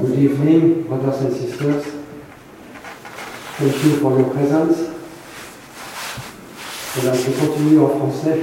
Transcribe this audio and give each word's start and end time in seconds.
Good 0.00 0.18
evening, 0.18 0.84
brothers 0.84 1.20
and 1.20 1.32
sisters. 1.32 1.84
Thank 3.58 3.84
you 3.84 3.90
for 4.00 4.18
your 4.18 4.30
presence. 4.30 4.78
Voilà, 6.94 7.16
je 7.16 7.30
continue 7.30 7.78
en 7.80 7.88
français. 7.88 8.38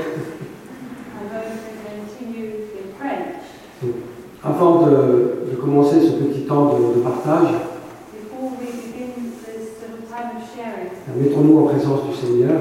Avant 4.44 4.86
de, 4.86 5.46
de 5.52 5.56
commencer 5.56 6.00
ce 6.02 6.12
petit 6.24 6.46
temps 6.46 6.74
de, 6.78 7.00
de 7.00 7.02
partage, 7.02 7.50
mettons-nous 11.18 11.60
en 11.60 11.64
présence 11.64 12.06
du 12.10 12.16
Seigneur. 12.16 12.60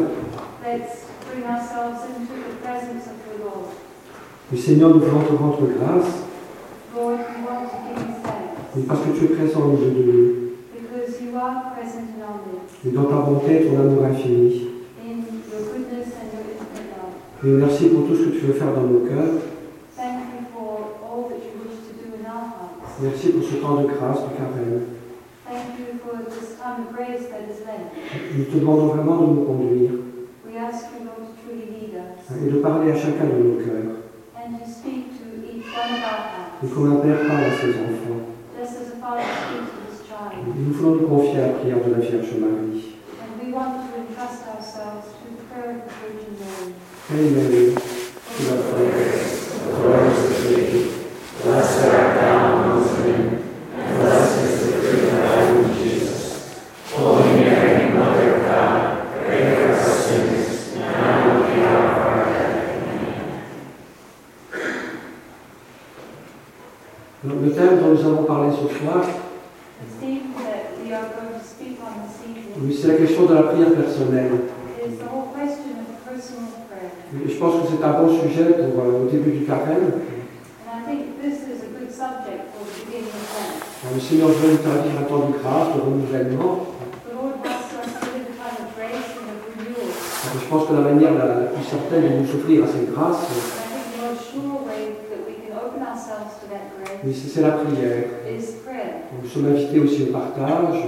Du 4.50 4.56
Seigneur, 4.58 4.88
nous 4.90 5.00
voulons 5.00 5.22
te 5.22 5.32
rendre 5.34 5.60
grâce, 5.60 6.27
parce 8.86 9.00
que 9.00 9.10
tu 9.18 9.24
es 9.24 9.28
présent 9.28 9.68
de 9.68 9.88
nous. 9.90 10.34
because 10.72 11.20
you 11.20 11.36
are 11.36 11.72
present 11.74 12.14
in 12.16 12.22
our 12.22 12.38
midst, 12.46 12.84
Et 12.86 12.90
dans 12.90 13.04
ta 13.04 13.16
bonté, 13.26 13.66
ton 13.66 13.80
amour 13.80 14.04
infini. 14.04 14.68
in 15.02 15.24
your 15.50 15.62
goodness 15.72 16.08
and 16.14 16.28
your 16.32 16.44
infinite 16.52 16.90
love. 16.94 17.44
Et 17.44 17.56
merci 17.58 17.86
pour 17.88 18.06
tout 18.06 18.14
ce 18.14 18.24
que 18.24 18.30
tu 18.38 18.46
veux 18.46 18.52
faire 18.54 18.72
dans 18.74 18.82
nos 18.86 19.00
cœurs. 19.00 19.40
Thank 19.96 20.20
you 20.36 20.46
for 20.54 20.98
all 21.02 21.28
that 21.28 21.40
you 21.42 21.58
wish 21.64 21.78
to 21.88 21.92
do 21.98 22.14
in 22.14 22.24
our 22.26 22.46
hearts. 22.54 23.00
Merci 23.02 23.28
pour 23.30 23.42
ce 23.42 23.56
temps 23.56 23.76
de 23.82 23.86
grâce, 23.88 24.20
de 24.22 24.30
carême. 24.36 24.82
Thank 25.48 25.80
you 25.80 25.98
for 26.04 26.18
this 26.28 26.56
time 26.60 26.86
of 26.86 26.94
grace 26.94 27.24
that 27.32 27.48
is 27.48 27.64
lent. 27.64 27.88
Nous 28.36 28.44
te 28.44 28.56
demandons 28.58 28.88
vraiment 28.94 29.16
de 29.22 29.26
nous 29.34 29.44
conduire 29.44 29.90
We 30.46 30.56
ask 30.56 30.86
you, 30.96 31.04
Lord, 31.04 31.28
to 31.28 31.32
truly 31.44 31.66
lead 31.72 31.94
us 31.96 32.24
et 32.30 32.50
de 32.50 32.58
parler 32.58 32.92
à 32.92 32.96
chacun 32.96 33.24
de 33.26 33.38
nos 33.42 33.56
cœurs. 33.64 33.96
and 34.38 34.58
to 34.60 34.64
speak 34.70 35.12
to 35.18 35.24
each 35.44 35.66
one 35.74 35.92
of 35.92 36.02
our 36.04 36.20
hearts, 36.30 36.62
Et 36.64 36.68
comme 36.68 36.92
un 36.92 36.96
père 37.00 37.18
parle 37.26 37.44
à 37.44 37.50
ses 37.52 37.70
enfants. 37.74 38.22
just 38.58 38.72
as 38.80 38.88
a 38.92 38.96
father 39.00 39.22
speaks 39.22 39.70
to 39.72 39.80
his 39.88 39.98
child. 40.08 40.42
Nous 40.68 40.74
voulons 40.74 40.96
nous 40.96 41.08
confier 41.08 41.38
à 41.40 41.46
la 41.46 41.52
prière 41.54 41.78
de 41.78 41.90
la 41.92 41.98
Vierge 41.98 42.28
Marie. 42.38 42.92
And 43.22 43.40
we 43.40 43.48
want 43.54 43.88
to 43.88 43.96
entrust 44.04 44.42
ourselves 44.52 45.06
to 45.16 45.24
the 45.32 45.40
prayer 45.48 45.76
of 45.76 45.80
the 45.88 45.92
Virgin 45.96 46.36
Mary. 46.36 46.76
Hail 47.08 47.28
Mary, 47.32 47.64
O 49.72 49.88
Blessed 51.42 51.84
art 51.88 52.12
thou 52.20 52.36
amongst 52.64 52.92
women, 52.98 53.28
and 53.78 53.88
blessed 53.98 54.38
is 54.44 54.66
the 54.66 54.72
fruit 54.72 55.04
of 55.04 55.10
thy 55.10 55.52
womb, 55.52 55.70
Jesus. 55.74 56.20
Holy 56.92 57.32
Mary, 57.40 57.94
Mother 57.94 58.28
of 58.34 58.40
God, 58.44 58.78
pray 59.24 59.42
for 59.54 59.72
us 59.72 60.06
sinners, 60.06 60.52
now 60.74 60.84
and 60.84 61.44
at 61.44 61.48
the 61.48 61.60
hour 61.66 61.84
of 61.86 61.96
our 61.96 62.24
death. 62.26 62.84
Amen. 62.84 63.24
Donc, 67.24 67.38
Le 67.42 67.50
thème 67.54 67.80
dont 67.80 67.88
nous 67.94 68.00
allons 68.06 68.24
parler 68.24 68.50
ce 68.54 68.66
soir, 68.78 69.04
The 69.78 69.86
theme 70.04 70.34
that 70.42 70.74
we 70.82 70.92
are 70.92 71.06
going 71.14 71.38
to 71.38 71.44
speak 71.46 71.78
on 71.78 72.02
this 72.02 72.18
evening 72.26 72.50
oui, 72.60 72.74
c'est 72.74 72.88
la 72.88 72.94
question 72.94 73.26
de 73.26 73.34
la 73.34 73.42
prière 73.44 73.70
personnelle. 73.74 74.50
is 74.82 74.98
the 74.98 75.06
whole 75.06 75.30
question 75.30 75.78
of 75.78 75.86
personal 76.02 76.50
prayer. 76.66 76.90
Et 77.14 77.30
je 77.30 77.38
pense 77.38 77.62
que 77.62 77.68
c'est 77.70 77.84
un 77.84 77.92
bon 78.02 78.10
sujet 78.10 78.58
pour, 78.58 78.82
euh, 78.82 79.06
au 79.06 79.08
début 79.08 79.30
du 79.38 79.44
carême. 79.46 80.02
And 80.66 80.74
I 80.74 80.82
think 80.82 81.22
this 81.22 81.46
is 81.46 81.62
a 81.62 81.70
good 81.78 81.86
subject 81.94 82.50
for 82.50 82.66
the 82.66 82.74
beginning 82.82 83.14
of 83.14 83.22
Lent. 83.38 83.62
Alors, 83.86 83.94
Le 83.94 84.00
Seigneur 84.02 84.28
veut 84.34 84.50
nous 84.50 84.58
faire 84.58 84.82
vivre 84.82 84.98
un 84.98 85.06
temps 85.06 85.22
de 85.30 85.38
grâce, 85.38 85.70
de 85.78 85.80
renouvellement. 85.80 86.66
The 87.06 87.14
Lord 87.14 87.38
wants 87.38 87.70
us 87.78 87.94
to 87.94 88.06
live 88.10 88.26
a 88.26 88.34
time 88.34 88.58
of 88.58 88.74
grace 88.74 89.14
and 89.14 89.30
of 89.30 89.38
renewal. 89.54 89.86
Et 89.86 90.38
je 90.42 90.46
pense 90.50 90.66
que 90.66 90.74
la 90.74 90.82
manière 90.82 91.14
la, 91.14 91.22
la 91.22 91.22
plus 91.22 91.22
certaine 91.22 91.22
de 91.22 91.22
nous 91.22 91.22
souffrir 91.22 91.22
à 91.22 91.22
cette 91.22 91.22
grâce, 91.22 91.22
And 91.22 91.22
I 91.22 91.22
think 91.22 91.22
the 91.22 91.22
most 91.22 91.22
sure 91.22 91.22
way 91.22 91.27
that 95.10 95.26
we 95.26 95.34
can 95.34 95.52
open 95.56 95.82
ourselves 95.82 96.38
to 96.40 96.46
that 96.50 96.64
grace 96.76 97.00
oui, 97.04 97.14
c'est 97.14 97.42
la 97.42 97.52
prière. 97.52 98.04
Nous 99.22 99.28
sommes 99.28 99.46
invités 99.46 99.80
aussi 99.80 100.02
au 100.04 100.12
partage, 100.12 100.84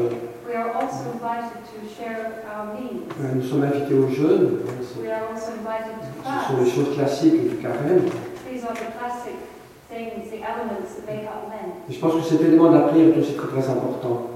We 0.47 0.56
are 0.56 0.75
also 0.75 1.15
invited 1.15 1.62
to 1.62 1.78
share 1.87 2.43
our 2.51 2.75
needs. 2.75 3.06
euh, 3.21 3.34
nous 3.37 3.43
sommes 3.43 3.62
invités 3.62 3.95
au 3.95 4.09
jeûne. 4.09 4.59
Ce 4.91 4.95
sont 4.95 6.65
les 6.65 6.71
choses 6.71 6.94
classiques 6.97 7.50
du 7.50 7.56
carême. 7.56 8.03
These 8.50 8.65
are 8.65 8.75
the 8.75 8.91
classic 8.99 9.37
things, 9.89 10.28
the 10.31 10.43
elements 10.43 10.91
that 10.97 11.06
make 11.06 11.25
up 11.27 11.47
Lent. 11.50 11.87
Et 11.89 11.93
je 11.93 12.00
pense 12.00 12.15
que 12.15 12.22
cet 12.22 12.41
élément 12.41 12.71
de 12.71 12.78
la 12.78 12.83
prière 12.89 13.09
est 13.15 13.21
aussi 13.21 13.34
très 13.34 13.47
très 13.47 13.71
important. 13.71 14.31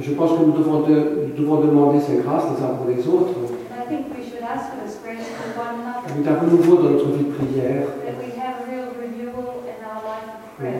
Je 0.00 0.12
pense 0.14 0.30
que 0.32 0.44
nous 0.44 0.52
devons, 0.52 0.80
de- 0.80 1.26
nous 1.28 1.34
devons 1.44 1.60
demander 1.60 2.00
ces 2.00 2.16
grâces 2.16 2.44
les 2.56 2.64
uns 2.64 2.68
pour 2.74 2.86
les 2.88 3.06
autres, 3.06 3.34
mais 6.16 6.24
d'un 6.24 6.34
renouveau 6.40 6.76
dans 6.76 6.90
notre 6.90 7.08
vie 7.10 7.24
de 7.24 7.32
prière, 7.32 7.82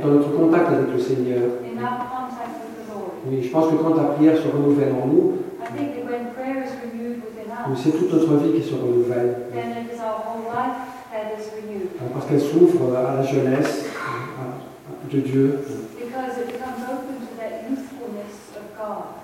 dans 0.03 0.09
notre 0.09 0.31
contact 0.37 0.69
avec 0.69 0.93
le 0.93 0.99
Seigneur. 1.01 1.43
Oui, 3.29 3.43
je 3.43 3.49
pense 3.51 3.67
que 3.71 3.77
quand 3.77 3.95
la 3.95 4.05
prière 4.15 4.37
se 4.37 4.49
renouvelle 4.49 4.93
en 5.03 5.07
nous, 5.07 5.33
c'est 7.77 7.91
toute 7.93 8.13
notre 8.13 8.35
vie 8.37 8.61
qui 8.61 8.69
se 8.69 8.75
renouvelle, 8.75 9.37
parce 12.13 12.27
qu'elle 12.27 12.41
s'ouvre 12.41 12.97
à 12.97 13.17
la 13.17 13.23
jeunesse 13.23 13.85
de 15.11 15.21
Dieu. 15.21 15.59
Because 15.99 16.37
it 16.39 16.47
becomes 16.47 16.83
open 16.85 17.17
to 17.21 17.31
that 17.39 17.53
youthfulness 17.69 18.35
of 18.55 18.65
God. 18.72 18.72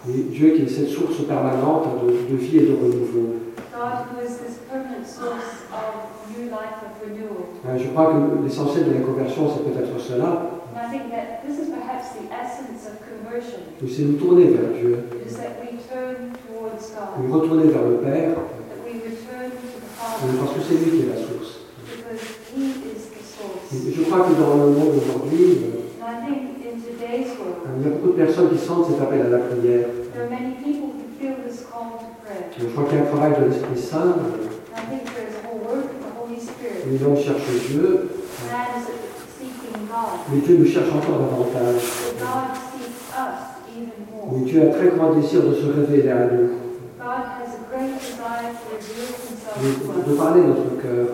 Et 0.08 0.22
Dieu 0.30 0.50
qui 0.54 0.62
est 0.62 0.68
cette 0.68 0.88
source 0.88 1.22
permanente 1.26 1.86
de, 2.04 2.32
de 2.32 2.36
vie 2.36 2.58
et 2.58 2.66
de 2.66 2.74
renouveau. 2.74 3.34
Hein, 7.66 7.76
Je 7.76 7.88
crois 7.88 8.06
que 8.12 8.42
l'essentiel 8.44 8.84
de 8.88 8.92
la 8.94 9.00
conversion, 9.00 9.42
c'est 9.50 9.64
peut-être 9.70 9.98
cela, 10.00 10.50
And 10.74 10.80
I 10.86 10.90
think 10.90 11.10
that 11.10 11.42
this 11.44 11.58
is 11.58 11.70
perhaps 11.72 12.14
the 12.14 12.30
essence 12.30 12.86
of 12.86 13.02
conversion, 13.02 13.58
mais 13.82 13.88
c'est 13.90 14.02
nous 14.02 14.14
tourner 14.16 14.44
vers 14.44 14.70
Dieu, 14.78 14.98
nous 17.20 17.32
retourner 17.32 17.64
vers 17.64 17.82
le 17.82 17.96
Père, 17.96 18.36
Father, 19.96 20.38
parce 20.38 20.52
que 20.52 20.60
c'est 20.60 20.74
lui 20.84 20.90
qui 20.90 21.02
est 21.06 21.10
la 21.10 21.16
source. 21.16 21.66
because 21.82 22.22
He 22.54 22.70
is 22.70 23.10
the 23.10 23.24
source. 23.26 23.88
Et 23.88 23.92
je 23.92 24.02
crois 24.04 24.20
que 24.20 24.34
dans 24.40 24.54
le 24.66 24.70
monde 24.70 24.94
aujourd'hui, 25.02 25.58
il 27.00 27.84
y 27.84 27.86
a 27.86 27.90
beaucoup 27.90 28.08
de 28.08 28.24
personnes 28.24 28.50
qui 28.50 28.58
sentent 28.58 28.86
cet 28.86 29.00
appel 29.00 29.20
à 29.22 29.28
la 29.28 29.38
prière. 29.38 29.86
Je 32.58 32.66
crois 32.66 32.84
qu'il 32.84 32.98
y 32.98 33.00
a 33.00 33.04
un 33.04 33.06
travail 33.06 33.32
de 33.40 33.44
l'Esprit 33.46 33.78
Saint, 33.80 34.16
les 36.90 36.98
gens 36.98 37.16
cherchent 37.16 37.68
Dieu, 37.70 38.08
mais 40.30 40.40
Dieu 40.40 40.56
nous 40.58 40.66
cherche 40.66 40.88
encore 40.88 41.18
davantage. 41.18 41.82
Mais 44.30 44.40
Dieu 44.44 44.60
a 44.60 44.64
un 44.64 44.70
très 44.70 44.88
grand 44.88 45.12
désir 45.14 45.42
de 45.42 45.54
se 45.54 45.66
révéler 45.66 46.10
à 46.10 46.26
nous, 46.26 46.50
de, 49.60 50.10
de 50.10 50.16
parler 50.16 50.42
notre 50.42 50.82
cœur, 50.82 51.06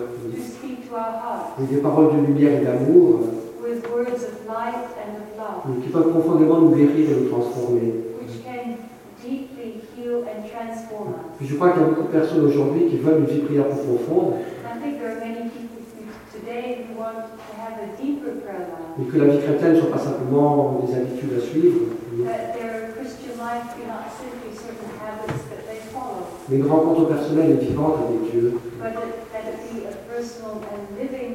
avec 1.57 1.69
des 1.69 1.77
paroles 1.77 2.15
de 2.15 2.25
lumière 2.27 2.61
et 2.61 2.65
d'amour 2.65 3.19
with 3.65 3.81
words 3.89 4.21
of 4.23 4.45
light 4.47 4.85
and 5.01 5.17
of 5.17 5.27
love, 5.37 5.61
mais 5.67 5.81
qui 5.83 5.89
peuvent 5.89 6.09
profondément 6.09 6.59
nous 6.61 6.75
guérir 6.75 7.09
et 7.09 7.15
nous 7.21 7.29
transformer. 7.29 7.93
which 8.21 8.43
can 8.45 8.77
deeply 9.23 9.81
heal 9.97 10.21
and 10.29 10.45
transform 10.53 11.09
us. 11.17 11.25
Puis 11.37 11.47
je 11.47 11.55
crois 11.55 11.71
qu'il 11.71 11.81
y 11.81 11.85
a 11.85 11.87
beaucoup 11.89 12.03
de 12.03 12.13
personnes 12.19 12.45
aujourd'hui 12.45 12.87
qui 12.89 12.97
veulent 12.97 13.19
une 13.19 13.25
vie 13.25 13.41
de 13.41 13.45
prière 13.47 13.67
plus 13.69 13.81
profonde, 13.81 14.33
And 14.65 14.77
I 14.77 14.81
think 14.81 14.99
there 14.99 15.11
are 15.17 15.19
many 15.19 15.49
people 15.49 15.81
who, 15.97 16.05
today 16.31 16.85
who 16.85 16.99
want 17.01 17.17
to 17.25 17.51
have 17.57 17.75
a 17.81 17.87
deeper 17.97 18.37
prayer 18.45 18.69
life, 18.69 18.93
mais 18.97 19.05
que 19.09 19.17
la 19.17 19.25
vie 19.33 19.39
chrétienne 19.41 19.73
ne 19.73 19.79
soit 19.81 19.91
pas 19.91 20.03
simplement 20.09 20.85
des 20.85 20.93
habitudes 20.95 21.33
à 21.37 21.41
suivre, 21.41 21.79
that 22.23 22.53
their 22.53 22.93
Christian 22.93 23.33
life 23.41 23.65
be 23.73 23.83
not 23.89 24.05
simply 24.13 24.53
certain 24.53 24.93
habits 25.01 25.41
that 25.49 25.65
they 25.65 25.81
follow, 25.89 26.29
mais 26.49 26.57
une 26.57 26.67
rencontre 26.69 27.07
personnelle 27.09 27.51
et 27.57 27.65
vivante 27.65 27.97
avec 28.05 28.29
Dieu. 28.31 28.59
but 28.77 28.93
that, 28.93 29.09
that 29.33 29.45
it 29.49 29.57
be 29.73 29.87
a 29.89 29.95
personal 30.13 30.61
and 30.69 30.85
living 31.01 31.34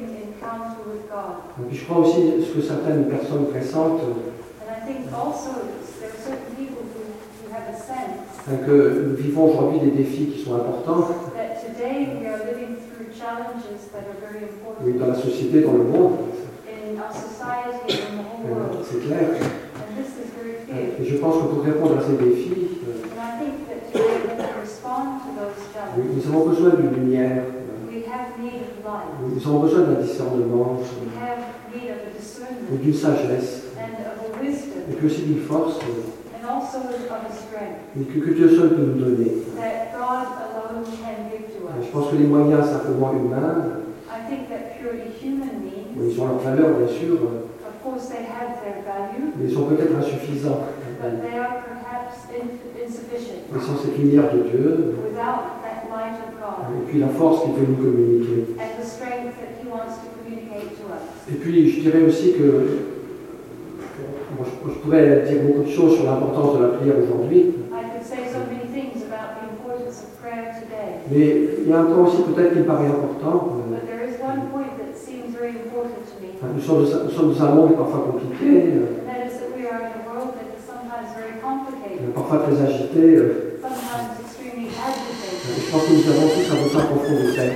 Et 1.61 1.67
puis 1.69 1.77
je 1.77 1.85
crois 1.85 1.99
aussi 1.99 2.21
ce 2.41 2.53
que 2.53 2.61
certaines 2.61 3.05
personnes 3.05 3.45
sense 3.61 4.01
hein, 8.49 8.55
que 8.65 9.05
nous 9.07 9.15
vivons 9.15 9.51
aujourd'hui 9.51 9.79
des 9.79 9.91
défis 9.91 10.25
qui 10.27 10.43
sont 10.43 10.55
importants 10.55 11.07
oui, 14.83 14.93
dans 14.93 15.07
la 15.07 15.15
société, 15.15 15.61
dans 15.61 15.73
le 15.73 15.83
monde, 15.83 16.13
euh, 16.67 16.95
c'est 18.83 19.05
clair. 19.05 19.19
Clear. 19.29 20.79
Et 20.99 21.05
je 21.05 21.17
pense 21.17 21.35
que 21.35 21.43
pour 21.43 21.63
répondre 21.63 21.97
à 21.97 22.01
ces 22.01 22.23
défis, 22.23 22.69
euh, 22.87 22.93
nous 25.97 26.27
avons 26.27 26.45
besoin 26.47 26.69
d'une 26.71 26.93
lumière, 26.95 27.43
euh, 27.43 27.60
nous 29.35 29.47
avons 29.47 29.59
besoin 29.59 29.81
d'un 29.81 30.01
discernement, 30.01 30.79
d'une 32.71 32.93
sagesse, 32.93 33.63
et 34.89 34.93
puis 34.93 35.07
aussi 35.07 35.21
d'une 35.23 35.41
force 35.41 35.77
euh, 35.79 35.83
mais 37.95 38.05
que, 38.05 38.19
que 38.19 38.31
Dieu 38.31 38.49
seul 38.49 38.69
peut 38.69 38.81
nous 38.81 38.99
donner. 39.03 39.31
that 39.57 39.91
God 39.93 40.27
alone 40.41 40.83
can 40.83 41.29
give 41.29 41.47
to 41.53 41.67
Je 41.81 41.87
us. 41.87 41.91
pense 41.93 42.09
que 42.11 42.15
les 42.15 42.25
moyens 42.27 42.65
simplement 42.69 43.13
humains 43.13 43.77
I 44.09 44.27
think 44.29 44.49
that 44.49 44.79
purely 44.79 45.11
human 45.21 45.61
means 45.63 45.93
qualities. 45.95 46.15
Ils 46.15 46.21
ont 46.21 46.27
leur 46.27 46.37
valeur, 46.39 46.69
bien 46.77 46.87
sûr, 46.87 47.13
Of 47.15 47.83
course, 47.83 48.09
they 48.09 48.23
have 48.25 48.61
their 48.63 48.83
value, 48.85 49.31
mais 49.37 49.45
ils 49.49 49.53
sont 49.55 49.63
peut-être 49.65 49.95
insuffisants. 49.97 50.61
but 51.01 51.21
they 51.21 51.37
are 51.37 51.63
perhaps 51.65 52.27
in- 52.29 52.57
insufficient 52.85 53.41
Ils 53.55 53.61
sont 53.61 53.77
cette 53.83 53.97
lumière 53.97 54.31
de 54.33 54.39
Dieu, 54.49 54.95
without 55.03 55.61
that 55.63 55.87
light 55.89 56.15
of 56.21 56.29
God 56.31 56.39
et 56.59 56.89
puis 56.89 56.99
la 56.99 57.07
force 57.09 57.43
qu'il 57.43 57.53
veut 57.53 57.67
nous 57.69 57.75
communiquer. 57.83 58.45
and 58.59 58.81
the 58.81 58.85
strength 58.85 59.33
that 59.39 59.51
He 59.61 59.67
wants 59.69 59.95
to 60.03 60.07
communicate 60.17 60.69
to 60.79 60.83
us. 60.91 61.03
Et 61.31 61.35
puis, 61.35 61.69
je 61.71 61.81
dirais 61.81 62.03
aussi 62.03 62.33
que 62.33 62.47
bon, 64.37 64.43
je, 64.43 64.69
je 64.73 64.79
pourrais 64.79 65.21
dire 65.27 65.41
beaucoup 65.43 65.63
de 65.63 65.69
choses 65.69 65.95
sur 65.95 66.05
l'importance 66.05 66.57
de 66.57 66.63
la 66.63 66.69
prière 66.69 66.95
aujourd'hui, 67.03 67.53
mais 71.11 71.47
il 71.63 71.69
y 71.69 71.73
a 71.73 71.79
un 71.79 71.83
point 71.85 72.07
aussi 72.07 72.21
peut-être 72.23 72.53
qui 72.53 72.59
me 72.59 72.63
paraît 72.65 72.87
important. 72.87 73.57
euh, 73.59 73.75
but 73.75 73.85
there 73.87 74.03
is 74.07 74.15
one 74.21 74.47
point 74.51 74.71
that 74.79 74.95
seems 74.95 75.35
very 75.35 75.55
important 75.59 76.01
to 76.07 76.15
me, 76.21 76.29
Enfin, 76.39 76.47
Nous 76.55 76.61
sommes, 76.61 76.83
dans 76.85 76.95
un- 76.95 77.03
nous 77.05 77.11
sommes 77.11 77.33
dans 77.33 77.43
un 77.43 77.55
monde 77.55 77.75
parfois 77.75 78.07
compliqué, 78.11 78.47
euh, 78.47 79.01
and 79.03 79.07
that 79.07 79.21
je 85.57 85.71
pense 85.71 85.83
que 85.83 85.93
nous 85.93 86.09
avons 86.09 86.27
tous 86.29 86.51
un 86.51 86.55
besoin 86.63 86.81
profond 86.83 87.13
de 87.13 87.31
paix. 87.31 87.53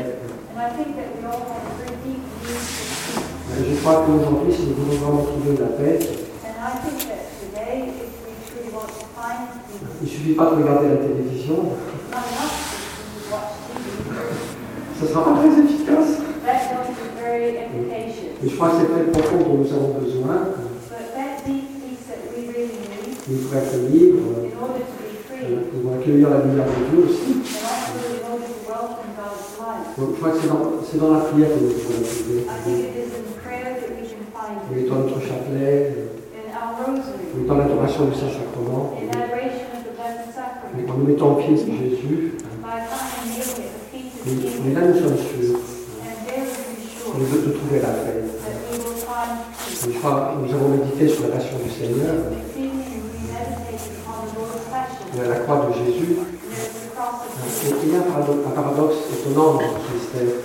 Euh, 3.52 3.64
Je 3.70 3.76
crois 3.82 3.96
qu'aujourd'hui, 4.06 4.54
si 4.54 4.62
nous 4.68 4.76
voulons 4.76 4.98
vraiment 4.98 5.24
trouver 5.24 5.58
la 5.58 5.68
paix, 5.68 5.98
peace, 6.00 6.10
il 10.02 10.04
ne 10.04 10.08
suffit 10.10 10.34
pas 10.34 10.46
de 10.46 10.50
regarder 10.62 10.88
la 10.90 10.96
télévision, 10.98 11.58
ça 12.12 12.20
ne 15.04 15.08
sera 15.08 15.24
pas 15.26 15.34
très 15.40 15.52
efficace. 15.64 16.12
Et 18.44 18.46
je 18.50 18.56
crois 18.56 18.70
que 18.70 18.76
c'est 18.80 18.92
très 18.92 19.06
profond 19.22 19.38
dont 19.38 19.58
nous 19.58 19.72
avons 19.74 19.94
besoin, 20.00 20.38
nous 23.28 23.38
pour 23.38 23.56
être 23.58 23.72
free, 23.72 24.14
euh, 25.44 25.46
pour 25.82 25.94
accueillir 25.96 26.28
la 26.30 26.38
lumière 26.42 26.66
de 26.66 26.70
Dieu 26.92 27.00
aussi. 27.10 27.32
and 27.56 27.66
also 27.66 28.16
in 28.16 28.22
order 28.32 28.48
to 28.48 28.54
welcome 28.68 29.12
God's 29.16 29.46
light. 29.60 29.84
Donc 29.98 30.10
je 30.12 30.16
crois 30.20 30.32
que 30.32 30.40
c'est 30.92 30.98
dans, 30.98 31.14
la 31.14 31.20
prière 31.22 31.48
que 31.48 31.64
nous 31.64 31.70
pouvons 31.70 32.04
trouver. 32.04 32.46
Oui, 34.70 34.90
dans 34.90 34.96
notre 34.96 35.22
chapelet, 35.22 35.96
euh, 35.96 36.08
oui, 37.38 37.48
dans 37.48 37.56
l'adoration 37.56 38.06
du 38.06 38.14
Saint-Sacrement, 38.14 38.94
oui, 39.00 40.84
en 40.90 40.94
nous 40.98 41.06
mettant 41.06 41.36
pied 41.36 41.54
de 41.54 41.58
Jésus. 41.58 42.34
of 42.36 42.76
Mais, 44.66 44.74
là, 44.74 44.82
nous 44.82 45.00
sommes 45.00 45.18
sûrs 45.18 45.60
sure 46.98 47.14
de, 47.16 47.48
de 47.48 47.54
trouver 47.54 47.80
la 47.80 47.88
paix. 47.88 48.20
nous 50.42 50.54
avons 50.54 50.70
médité 50.70 51.08
sur 51.08 51.24
la 51.30 51.36
passion 51.38 51.58
du 51.64 51.70
Seigneur, 51.70 52.16
la 55.26 55.36
croix 55.36 55.68
de 55.68 55.86
Jésus. 55.86 56.35
Il 57.84 57.92
y 57.92 57.96
a 57.96 58.00
un 58.00 58.02
parado- 58.02 58.42
un 58.46 58.52
paradoxe 58.52 58.96
étonnant 59.14 59.54
dans 59.54 59.60
ce 59.60 59.94
mystère. 59.94 60.36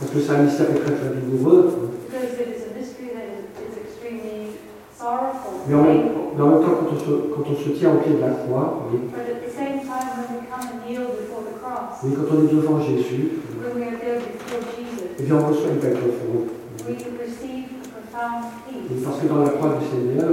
Parce 0.00 0.12
que 0.12 0.20
c'est 0.20 0.32
un 0.32 0.42
mystère 0.42 0.66
très 0.68 0.94
très 0.94 1.10
douloureux. 1.16 1.90
Because 2.08 2.32
it 2.38 2.48
is 2.48 2.62
a 2.68 2.78
mystery 2.78 3.08
that 3.16 3.28
is, 3.32 3.44
is 3.56 3.74
extremely 3.80 4.38
sorrowful, 4.96 5.64
Mais 5.68 5.74
en, 5.74 5.82
même, 5.82 6.00
painful. 6.02 6.22
mais 6.36 6.42
en 6.42 6.48
même 6.48 6.60
temps, 6.60 6.76
quand 6.80 6.90
on, 6.92 6.98
se, 6.98 7.12
quand 7.32 7.44
on 7.50 7.56
se 7.56 7.70
tient 7.78 7.92
au 7.94 7.98
pied 7.98 8.14
de 8.14 8.20
la 8.20 8.30
croix, 8.44 8.84
oui, 8.92 8.98
But 9.08 9.24
at 9.32 9.40
the 9.40 9.50
same 9.52 9.80
time, 9.80 10.08
when 10.16 10.28
we 10.36 10.44
come 10.48 10.64
and 10.68 10.78
kneel 10.84 11.06
before 11.16 11.42
the 11.48 11.56
cross, 11.60 12.04
oui, 12.04 12.10
quand 12.16 12.28
on 12.34 12.38
est 12.44 12.52
devant 12.52 12.80
Jésus, 12.80 13.40
eh 15.18 15.22
bien, 15.24 15.34
on 15.36 15.48
reçoit 15.48 15.70
une 15.72 15.80
paix 15.80 15.90
profonde. 15.96 16.52
Oui. 16.88 16.96
Parce 19.04 19.18
que 19.20 19.26
dans 19.26 19.40
la 19.42 19.50
croix 19.50 19.70
du 19.80 19.86
Seigneur, 19.86 20.28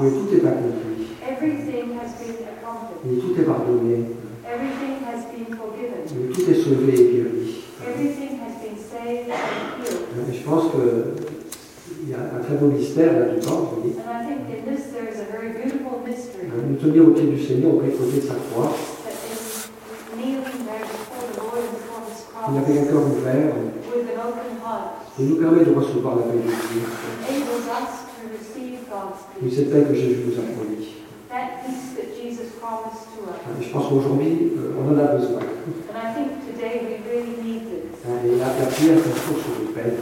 oui, 0.00 0.08
tout 0.10 0.34
est 0.34 0.46
accompli. 0.46 1.13
Everything 1.28 1.98
has 1.98 2.12
been 2.20 2.36
accomplished. 2.48 3.02
Oui, 3.04 3.20
tout 3.20 3.40
est 3.40 3.44
pardonné. 3.44 3.96
Everything 4.44 5.04
has 5.08 5.24
been 5.32 5.56
forgiven. 5.56 6.04
Oui, 6.14 6.32
tout 6.34 6.50
est 6.50 6.60
sauvé 6.62 6.92
et 6.92 7.08
guéri. 7.12 7.64
Everything 7.86 8.38
has 8.40 8.54
been 8.60 8.78
saved 8.78 9.30
and 9.30 9.82
healed. 9.82 10.28
Et 10.30 10.34
je 10.34 10.44
pense 10.44 10.64
qu'il 10.72 12.10
y 12.10 12.14
a 12.14 12.36
un 12.36 12.40
très 12.42 12.56
beau 12.56 12.66
mystère 12.66 13.12
là-dedans. 13.18 13.72
oui. 13.82 13.92
And 13.96 14.10
I 14.10 14.26
think 14.26 14.40
in 14.50 14.74
this 14.74 14.92
there 14.92 15.08
is 15.08 15.20
a 15.20 15.28
very 15.32 15.52
beautiful 15.52 16.00
mystery 16.06 16.48
Nous 16.68 16.76
tenir 16.76 17.08
au 17.08 17.12
pied 17.12 17.26
du 17.26 17.42
Seigneur, 17.42 17.74
au 17.74 17.80
pied 17.80 17.90
de 17.90 18.26
sa 18.26 18.34
croix. 18.34 18.72
Il 22.46 22.58
avait 22.58 22.78
un 22.78 22.84
cœur 22.84 23.02
ouvert 23.06 23.54
et 25.18 25.22
nous 25.22 25.36
permet 25.36 25.64
de 25.64 25.72
recevoir 25.72 26.16
la 26.16 26.22
paix 26.22 26.36
de 26.36 26.42
Dieu. 26.42 26.82
peace. 29.40 29.54
cette 29.54 29.70
paix 29.70 29.84
que 29.88 29.94
Jésus 29.94 30.24
nous 30.26 30.38
a 30.38 30.42
promis. 30.42 30.93
That 31.34 31.66
peace 31.66 31.98
that 31.98 32.14
Jesus 32.14 32.54
promised 32.62 33.10
to 33.18 33.26
us. 33.26 33.42
Et 33.58 33.64
je 33.64 33.70
pense 33.72 33.88
qu'aujourd'hui, 33.88 34.52
euh, 34.54 34.78
on 34.78 34.94
en 34.94 34.98
a 35.02 35.18
besoin. 35.18 35.42
And 35.42 35.98
I 35.98 36.14
think 36.14 36.30
today 36.46 36.74
we 36.86 37.02
really 37.10 37.34
need 37.42 37.62
this. 37.66 37.90
Et 38.06 38.38
la, 38.38 38.54
la 38.54 38.66
prière 38.70 38.98
est 38.98 39.10
une 39.10 39.18
source 39.18 39.42
de 39.58 39.66
paix. 39.74 39.98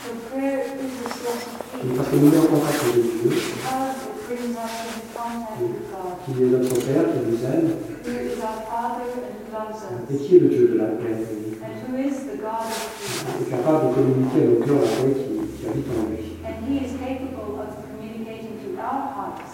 So 0.00 0.16
prayer 0.32 0.64
is 0.80 1.04
a 1.04 1.08
source 1.12 1.44
of 1.52 1.60
Oui, 1.84 1.84
peace 1.84 1.96
Parce 1.98 2.08
qu'elle 2.08 2.20
nous 2.20 2.30
met 2.32 2.38
en 2.40 2.48
contact 2.48 2.80
avec 2.80 2.96
Dieu, 2.96 3.28
because 3.28 4.08
it 4.08 4.16
brings 4.24 4.56
us 4.56 4.72
into 4.88 5.04
contact 5.12 5.60
with 5.60 5.84
God, 5.92 6.16
qui 6.24 6.32
est 6.32 6.48
notre 6.48 6.76
Père, 6.80 7.04
qui 7.12 7.20
nous 7.28 7.40
aime, 7.44 7.68
who 8.00 8.12
is 8.16 8.40
our 8.40 8.64
Father 8.64 9.04
and 9.20 9.36
who 9.36 9.52
loves 9.52 9.84
et 9.84 10.14
us, 10.16 10.20
qui 10.24 10.36
est 10.36 10.40
le 10.40 10.48
Dieu 10.48 10.64
de 10.72 10.76
la 10.80 10.96
paix. 10.96 11.28
and 11.60 11.76
who 11.84 11.92
is 12.00 12.16
the 12.24 12.40
God 12.40 12.64
of 12.72 12.80
peace. 12.96 13.28
est 13.36 13.50
capable 13.52 13.84
de 13.84 13.94
communiquer 14.00 14.40
à 14.40 14.48
nos 14.48 14.64
cœurs 14.64 14.80
la 14.80 14.96
paix 14.96 15.12
qui, 15.12 15.28
qui 15.44 15.62
habite 15.68 15.92
en 15.92 16.08
lui. 16.08 16.40
And 16.40 16.56
He 16.64 16.88
is 16.88 16.96
capable 16.96 17.60
of 17.60 17.68
communicating 17.84 18.56
to 18.64 18.80
our 18.80 19.12
hearts 19.12 19.49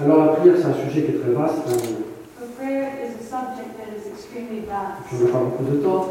Alors- 0.00 0.24
la 0.24 0.32
prière, 0.32 0.56
c'est 0.56 0.64
un 0.64 0.74
sujet 0.88 1.02
qui 1.04 1.12
est 1.12 1.20
très 1.20 1.32
vaste. 1.32 1.62
hein. 1.68 2.04
For 2.38 2.48
prayer 2.56 2.88
is 3.04 3.20
a 3.20 3.22
subject 3.22 3.76
that 3.76 3.92
is 3.92 4.08
extremely 4.08 4.64
vast. 4.64 5.04
On 5.12 5.24
n'a 5.24 5.30
pas 5.30 5.44
beaucoup 5.44 5.64
de 5.64 5.76
temps. 5.84 6.06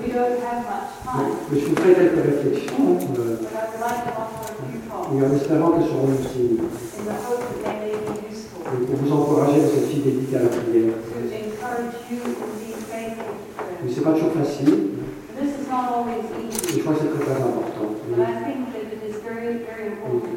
Mais, 0.00 1.58
je 1.58 1.66
vous 1.66 1.74
ferai 1.74 1.94
quelques 1.94 2.24
réflexions 2.24 2.98
euh, 3.18 3.36
et 5.12 5.24
en 5.24 5.34
espérant 5.34 5.70
qu'elles 5.72 5.88
seront 5.88 6.12
utiles 6.12 6.60
et 8.72 8.86
pour 8.86 8.96
vous 8.96 9.12
encourager 9.12 9.60
dans 9.60 9.68
cette 9.68 9.88
fidélité 9.88 10.36
à 10.36 10.42
la 10.42 10.48
prière. 10.48 10.94
Mais 11.10 11.28
prayer. 12.88 13.16
c'est 13.92 14.04
pas 14.04 14.12
toujours 14.12 14.32
facile, 14.32 14.68
easy, 16.48 16.76
je 16.76 16.80
crois 16.80 16.94
que 16.94 17.00
c'est 17.00 17.10
très 17.10 17.24
très 17.24 17.42
important. 17.42 17.86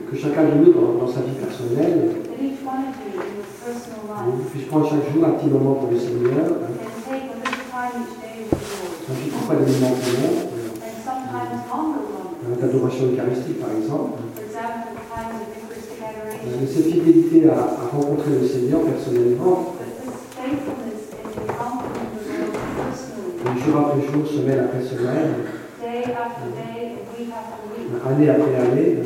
Que 0.10 0.16
chacun 0.18 0.44
de 0.44 0.56
nous, 0.64 0.72
dans, 0.74 0.94
dans 1.06 1.12
sa 1.12 1.22
vie 1.22 1.34
personnelle, 1.34 2.10
that 2.24 2.38
each 2.42 2.62
one 2.64 2.86
of 2.86 2.94
you 3.02 3.10
in 3.20 3.26
your 3.36 3.46
personal 3.66 4.06
life 4.06 4.52
puisse 4.52 4.66
prendre 4.68 4.88
chaque 4.90 5.12
jour 5.12 5.26
un 5.26 5.32
petit 5.32 5.48
moment 5.50 5.74
pour 5.76 5.90
le 5.90 5.98
Seigneur, 6.00 6.46
hein, 6.46 6.70
petit 9.08 9.30
parfois 9.32 9.56
des 9.56 9.72
moments 9.72 9.96
euh, 12.46 12.62
d'adoration 12.62 13.06
eucharistique 13.12 13.60
par 13.60 13.72
exemple. 13.76 14.20
Eucharistic 14.38 16.00
adoration. 16.06 16.50
Euh, 16.54 16.68
Cette 16.72 16.86
fidélité 16.86 17.50
à, 17.50 17.54
à 17.58 17.88
rencontrer 17.92 18.32
le 18.42 18.48
Seigneur 18.48 18.82
personnellement, 18.82 19.74
jour 23.66 23.78
après 23.80 24.02
jour, 24.02 24.28
semaine 24.28 24.60
après 24.60 24.84
semaine, 24.84 25.34
année 28.08 28.30
après 28.30 28.56
année, 28.56 28.98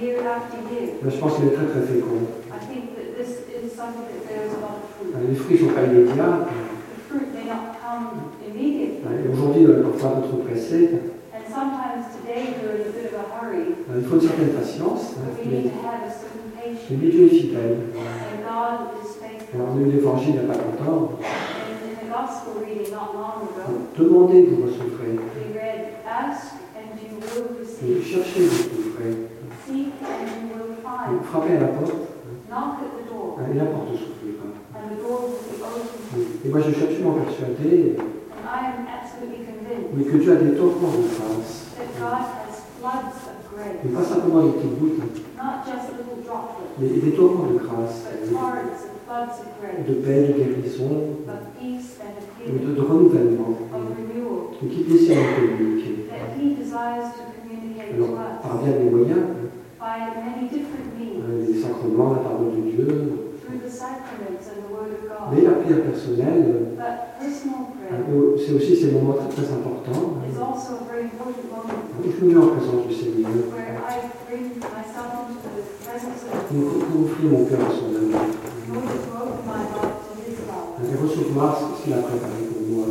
year 0.00 0.20
after 0.26 0.58
year, 0.72 0.94
je 1.08 1.16
pense 1.18 1.34
qu'il 1.36 1.46
est 1.48 1.56
très 1.56 1.66
très 1.66 1.82
fécond. 1.82 2.22
I 2.52 2.58
think 2.66 2.94
that 2.96 3.16
this 3.16 3.30
is 3.48 3.72
something 3.74 4.04
that 4.08 4.22
bears 4.28 4.52
a 4.56 4.60
lot 4.60 4.76
of 4.82 4.88
fruit. 4.96 5.12
Euh, 5.14 5.28
Les 5.28 5.36
fruits 5.36 5.56
ne 5.62 5.68
sont 5.68 5.74
pas 5.74 5.84
immédiats. 5.84 6.46
The 6.46 7.00
fruit 7.08 7.28
may 7.34 7.44
not 7.48 7.76
come 7.80 8.06
immediately, 8.46 9.00
Et 9.24 9.28
aujourd'hui, 9.32 9.66
on 9.66 9.70
est 9.80 9.82
parfois 9.82 10.08
un 10.10 10.20
peu 10.20 10.28
trop 10.28 10.42
pressé. 10.46 10.90
and 11.36 11.44
sometimes 11.48 12.04
today 12.16 12.56
we're 12.60 12.80
in 12.80 12.88
a 12.88 12.92
bit 12.96 13.06
of 13.12 13.20
a 13.20 13.26
hurry, 13.36 13.74
Il 13.96 14.04
faut 14.04 14.16
une 14.16 14.26
certaine 14.28 14.52
patience. 14.56 15.16
hein, 15.16 15.30
but 15.30 15.44
we 15.44 15.50
Mais, 15.50 15.62
need 15.62 15.72
to 15.72 15.80
have 15.86 16.02
a 16.04 16.12
certain 16.12 16.44
mais 16.56 16.74
patience, 16.74 16.98
Dieu 17.12 17.24
est 17.26 17.36
fidèle. 17.40 17.76
and 17.96 18.40
God 18.44 18.76
is 19.00 19.08
faithful. 19.20 19.54
Alors, 19.54 19.68
on 19.72 19.78
a 19.78 19.82
eu 19.82 19.90
l'évangile 19.90 20.34
il 20.34 20.40
n'y 20.40 20.44
a 20.44 20.52
pas 20.52 20.58
longtemps. 20.60 21.12
Demandez, 23.96 24.42
vous 24.42 24.62
recevrez. 24.66 25.16
cherchez, 28.02 28.40
vous 28.40 28.62
trouverez. 28.68 29.35
Frappez 31.24 31.56
à 31.56 31.60
la 31.60 31.66
porte, 31.68 31.92
Knock 32.48 32.78
at 32.78 32.90
the 32.94 33.10
door, 33.10 33.38
hein, 33.40 33.46
et 33.50 33.58
la 33.58 33.64
porte 33.66 33.88
s'ouvrira. 33.98 34.46
and 34.76 34.90
the 34.94 35.02
door 35.02 35.18
will 35.26 35.42
be 35.42 35.58
opened. 35.58 36.44
Et 36.44 36.48
moi, 36.48 36.60
je 36.60 36.70
suis 36.72 36.82
absolument 36.84 37.14
persuadé. 37.18 37.96
And 37.98 38.46
I 38.46 38.70
am 38.70 38.86
absolutely 38.86 39.42
convinced 39.42 39.90
mais 39.96 40.04
que 40.04 40.16
Dieu 40.18 40.32
a 40.32 40.36
des 40.36 40.54
torrents 40.54 40.94
de 40.94 41.02
grâce. 41.10 41.74
that 41.74 41.90
God 41.98 42.22
has 42.46 42.62
floods 42.78 43.18
of 43.26 43.36
grace, 43.50 43.82
Et 43.84 43.88
pas 43.88 44.04
simplement 44.04 44.42
des 44.46 44.52
petites 44.52 44.78
gouttes, 44.78 45.02
not 45.36 45.66
just 45.66 45.90
little 45.98 46.22
droplets, 46.22 46.70
mais 46.78 46.86
des 46.88 47.10
torrents 47.16 47.50
de 47.50 47.58
grâce. 47.58 48.06
but 48.06 48.30
torrents 48.30 48.86
of 48.86 48.94
floods 49.02 49.34
of 49.42 49.50
de 49.82 49.94
grace, 49.94 50.04
paix, 50.06 50.20
de 50.30 50.32
guérison, 50.38 50.94
de, 51.26 52.70
de 52.70 52.80
renouvellement, 52.80 53.58
qui 54.60 54.84
désire 54.84 55.16
nous 55.18 55.58
communiquer. 55.58 56.06
Alors, 57.96 58.14
par 58.42 58.58
bien 58.62 58.72
des 58.72 58.90
moyens, 58.90 59.26
les 61.46 61.62
sacrements, 61.62 62.12
la 62.14 62.20
parole 62.20 62.56
de 62.56 62.70
Dieu, 62.70 63.26
through 63.46 63.60
the 63.60 63.70
sacraments 63.70 64.46
and 64.50 64.58
the 64.64 64.70
Word 64.72 64.92
of 64.92 65.30
mais 65.30 65.40
God. 65.42 65.50
la 65.50 65.56
prière 65.62 65.82
personnelle, 65.82 66.76
euh, 66.78 68.36
c'est 68.36 68.52
aussi 68.52 68.76
ces 68.76 68.90
moments 68.92 69.14
très, 69.14 69.28
très 69.28 69.52
importants. 69.52 70.14
où 72.04 72.10
je 72.10 72.24
me 72.24 72.34
mets 72.34 72.40
en 72.40 72.48
présence 72.48 72.86
du 72.88 72.94
Seigneur, 72.94 73.30
pour, 76.48 77.02
offrir 77.04 77.30
mon 77.30 77.44
cœur 77.44 77.60
à 77.60 77.70
son 77.70 77.88
amour, 77.96 78.20
et 80.82 80.96
recevoir 81.02 81.58
ce 81.58 81.82
qu'il 81.82 81.92
a 81.92 81.98
préparé 81.98 82.42
pour 82.52 82.76
moi. 82.76 82.86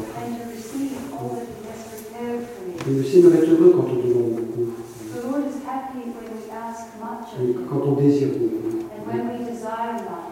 Et 2.88 2.92
le 2.92 3.04
Seigneur 3.04 3.34
est 3.34 3.48
heureux 3.48 3.74
quand 3.76 3.88
on 3.92 3.96
demande 3.96 4.32
beaucoup, 4.36 4.72
The 5.16 5.24
Lord 5.24 5.48
is 5.48 5.64
happy 5.66 6.12
when 6.12 6.28
we 6.28 6.52
ask 6.52 7.00
much 7.00 7.25
of 7.25 7.25
et 7.25 7.25
Him 7.25 7.25
quand 7.70 7.82
on 7.86 7.92
désire 7.94 8.30
desire 8.30 8.38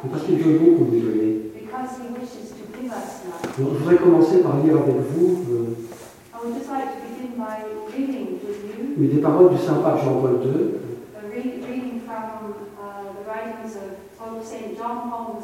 et 0.03 0.07
parce 0.09 0.23
qu'il 0.23 0.37
veut 0.37 0.59
beaucoup 0.59 0.85
nous 0.91 0.99
donner. 0.99 1.39
Donc, 3.57 3.69
je 3.73 3.77
voudrais 3.79 3.97
commencer 3.97 4.37
par 4.39 4.57
lire 4.63 4.77
avec 4.77 4.95
vous 5.15 5.43
euh, 5.51 5.75
des 8.97 9.21
paroles 9.21 9.51
du 9.51 9.57
Saint 9.57 9.75
Pape 9.75 10.03
Jean-Paul 10.03 10.39
II, 10.43 10.49
a 11.15 11.19
re- 11.27 11.61
reading 11.67 11.99
from 12.05 12.53
the 12.77 13.27
writings 13.27 13.75
of 13.75 13.89
Pope 14.17 14.43
St. 14.43 14.77
John 14.77 15.09
Paul 15.09 15.35
II. 15.39 15.43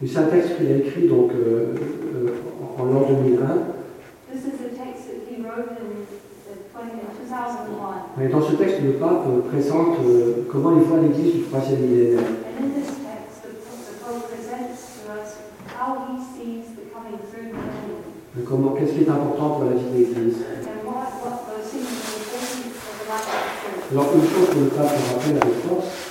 mais 0.00 0.08
c'est 0.08 0.18
un 0.18 0.24
texte 0.24 0.56
qu'il 0.56 0.66
a 0.72 0.76
écrit 0.76 1.08
donc, 1.08 1.30
euh, 1.32 1.74
euh, 2.14 2.28
en 2.78 2.84
l'an 2.84 3.02
2001. 3.08 3.44
This 6.88 6.96
is 6.96 7.32
a 7.32 7.36
text 7.36 7.56
that 7.58 7.68
he 7.68 7.74
wrote 7.74 8.08
in, 8.08 8.16
20, 8.16 8.16
in 8.16 8.18
2001. 8.18 8.24
Et 8.24 8.28
dans 8.28 8.42
ce 8.42 8.56
texte, 8.56 8.80
le 8.82 8.92
pape 8.92 9.26
euh, 9.28 9.40
présente 9.50 9.98
euh, 10.00 10.48
comment 10.50 10.72
il 10.76 10.82
voit 10.84 11.00
l'Église 11.00 11.34
du 11.34 11.42
troisième 11.42 11.80
millénaire. 11.80 12.20
And 12.20 12.64
in 12.64 12.80
this 12.80 12.88
text, 13.04 13.44
the, 13.44 13.52
the 13.52 13.94
Pope 14.00 14.24
presents 14.30 15.04
to 15.04 15.12
us 15.12 15.36
how 15.76 16.08
he 16.08 16.16
sees 16.16 16.72
the 16.76 16.88
coming 16.92 17.18
third 17.30 17.52
millennium 17.52 18.08
Comment, 18.48 18.70
qu'est-ce 18.72 18.92
qui 18.92 19.02
est 19.02 19.10
important 19.10 19.50
pour 19.50 19.64
la 19.64 19.72
vie 19.76 19.84
de 19.84 19.98
l'Église? 19.98 20.36
Alors, 23.90 24.06
une 24.14 24.22
chose 24.22 24.48
que 24.48 24.58
le 24.58 24.68
pape 24.68 24.92
nous 24.96 25.14
rappelle 25.14 25.36
avec 25.42 25.56
force, 25.66 26.08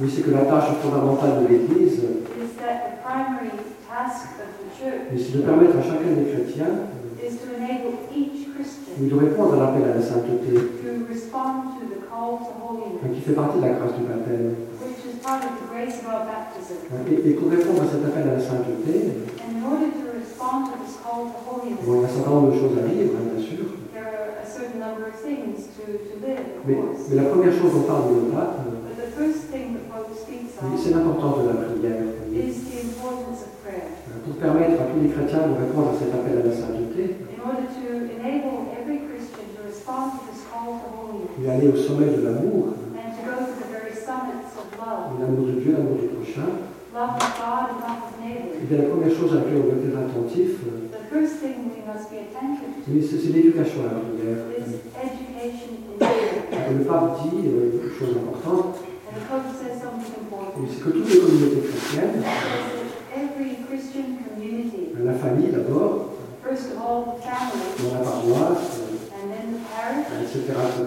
oui, 0.00 0.12
c'est 0.12 0.22
que 0.22 0.30
la 0.30 0.44
tâche 0.44 0.70
fondamentale 0.82 1.42
de 1.42 1.48
l'Église, 1.48 2.00
oui, 3.94 5.16
c'est 5.22 5.38
de 5.38 5.42
permettre 5.42 5.78
à 5.78 5.82
chacun 5.82 6.10
des 6.18 6.26
chrétiens 6.26 6.66
euh, 6.66 7.26
is 7.26 7.38
to 7.38 7.46
enable 7.54 7.94
each 8.10 8.50
Christian 8.54 8.98
oui, 8.98 9.06
de 9.06 9.14
répondre 9.14 9.54
à 9.54 9.58
l'appel 9.70 9.84
à 9.86 9.94
la 9.94 10.02
sainteté, 10.02 10.50
to 10.50 11.06
respond 11.06 11.78
to 11.78 11.86
the 11.94 12.02
call 12.10 12.42
to 12.42 12.50
hein, 12.58 13.08
qui 13.14 13.20
fait 13.22 13.32
partie 13.38 13.58
de 13.58 13.62
la 13.62 13.78
grâce 13.78 13.94
du 13.94 14.02
baptême. 14.02 14.54
which 14.82 15.06
is 15.06 15.22
part 15.22 15.42
of 15.46 15.54
the 15.62 15.66
grace 15.70 16.02
of 16.02 16.10
our 16.10 16.26
baptism. 16.26 16.90
Hein, 16.90 17.06
Et, 17.06 17.30
et 17.30 17.32
pour 17.38 17.50
répondre 17.50 17.82
à 17.82 17.86
cet 17.86 18.02
appel 18.02 18.26
à 18.28 18.34
la 18.34 18.42
sainteté, 18.42 19.14
bon, 19.62 19.78
il 21.62 21.94
y 21.94 22.02
a 22.02 22.04
un 22.04 22.08
certain 22.10 22.30
nombre 22.30 22.50
de 22.50 22.58
choses 22.58 22.74
à 22.74 22.86
vivre, 22.90 23.14
hein, 23.14 23.30
bien 23.30 23.42
sûr. 23.46 23.62
there 23.94 24.10
are 24.10 24.42
a 24.42 24.46
certain 24.46 24.82
number 24.82 25.06
of 25.06 25.14
things 25.22 25.70
to, 25.78 25.86
to 25.86 26.18
live, 26.18 26.58
of 26.58 26.66
Mais, 26.66 26.82
mais 26.82 27.16
la 27.16 27.30
première 27.30 27.54
chose 27.54 27.70
dont 27.70 27.86
parle 27.86 28.10
le 28.10 28.34
pape, 28.34 28.58
c'est 30.82 30.90
l'importance 30.90 31.42
de 31.42 31.48
la 31.48 31.54
prière. 31.54 32.02
Pour 34.04 34.36
permettre 34.36 34.82
à 34.82 34.84
tous 34.92 35.00
les 35.02 35.08
chrétiens 35.08 35.48
de 35.48 35.54
répondre 35.64 35.90
à 35.90 35.98
cet 35.98 36.12
appel 36.12 36.36
à 36.38 36.44
la 36.46 36.52
sainteté, 36.54 37.16
et 41.42 41.50
aller 41.50 41.68
au 41.68 41.76
sommet 41.76 42.06
de 42.12 42.20
l'amour, 42.22 42.74
and 42.94 43.10
to 43.16 43.22
go 43.24 43.32
to 43.40 43.52
the 43.56 43.68
very 43.72 43.94
summits 43.96 44.52
of 44.60 44.68
love, 44.76 45.20
l'amour 45.20 45.46
de 45.46 45.52
Dieu, 45.60 45.72
l'amour 45.72 45.96
du 45.96 46.08
prochain, 46.08 46.48
et 48.24 48.66
bien 48.68 48.78
la 48.78 48.84
première 48.84 49.10
chose 49.10 49.32
à 49.32 49.36
laquelle 49.36 49.56
on 49.56 49.72
doit 49.72 49.80
être 49.80 49.98
attentif, 49.98 50.50
euh, 50.68 51.26
c'est 53.00 53.32
l'éducation 53.32 53.80
à 53.80 53.84
la 53.84 54.00
prière. 54.04 54.40
Le 56.70 56.84
pape 56.84 57.08
dit 57.22 57.40
euh, 57.46 57.82
une 57.84 57.90
chose 57.98 58.14
importante, 58.16 58.76
c'est 60.68 60.80
que 60.80 60.90
toutes 60.90 61.08
les 61.08 61.18
communautés 61.20 61.62
chrétiennes, 61.68 62.22
La 65.04 65.12
famille 65.14 65.52
d'abord, 65.52 66.14
first 66.42 66.72
of 66.72 66.78
all 66.82 67.04
the 67.04 67.22
family, 67.22 67.62
dans 67.78 67.94
la 67.94 68.00
paroisse, 68.04 68.80
etc., 70.22 70.38
etc., 70.50 70.84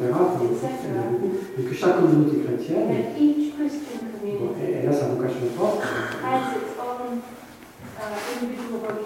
et 1.58 1.64
que 1.64 1.74
chaque 1.74 2.02
communauté 2.02 2.40
chrétienne, 2.44 2.90
elle 4.60 4.90
a 4.90 4.92
sa 4.94 5.08
vocation 5.08 5.48
propre, 5.56 5.82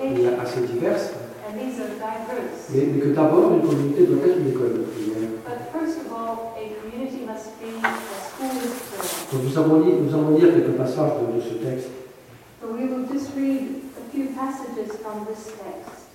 elle 0.03 0.19
est 0.19 0.39
assez 0.39 0.61
diverse, 0.61 1.11
mais, 2.73 2.83
mais 2.93 2.99
que 2.99 3.09
d'abord 3.09 3.51
une 3.53 3.61
communauté 3.61 4.05
doit 4.05 4.25
être 4.25 4.39
une 4.39 4.49
école 4.49 4.73
de 4.73 4.83
prière. 4.83 5.29
Nous 9.33 9.57
allons 9.57 9.79
lire, 9.81 9.95
nous 10.01 10.13
allons 10.13 10.37
lire 10.37 10.53
quelques 10.53 10.77
passages 10.77 11.11
de, 11.21 11.37
de 11.37 11.41
ce 11.41 11.53
texte. 11.55 12.00
So 12.62 12.72
we 12.72 12.86
will 12.86 13.08
just 13.08 13.36
read 13.36 13.82
a 13.98 14.10
few 14.12 14.27
passages 14.36 14.96
from 14.98 15.25
this 15.25 15.46
text. 15.58 16.06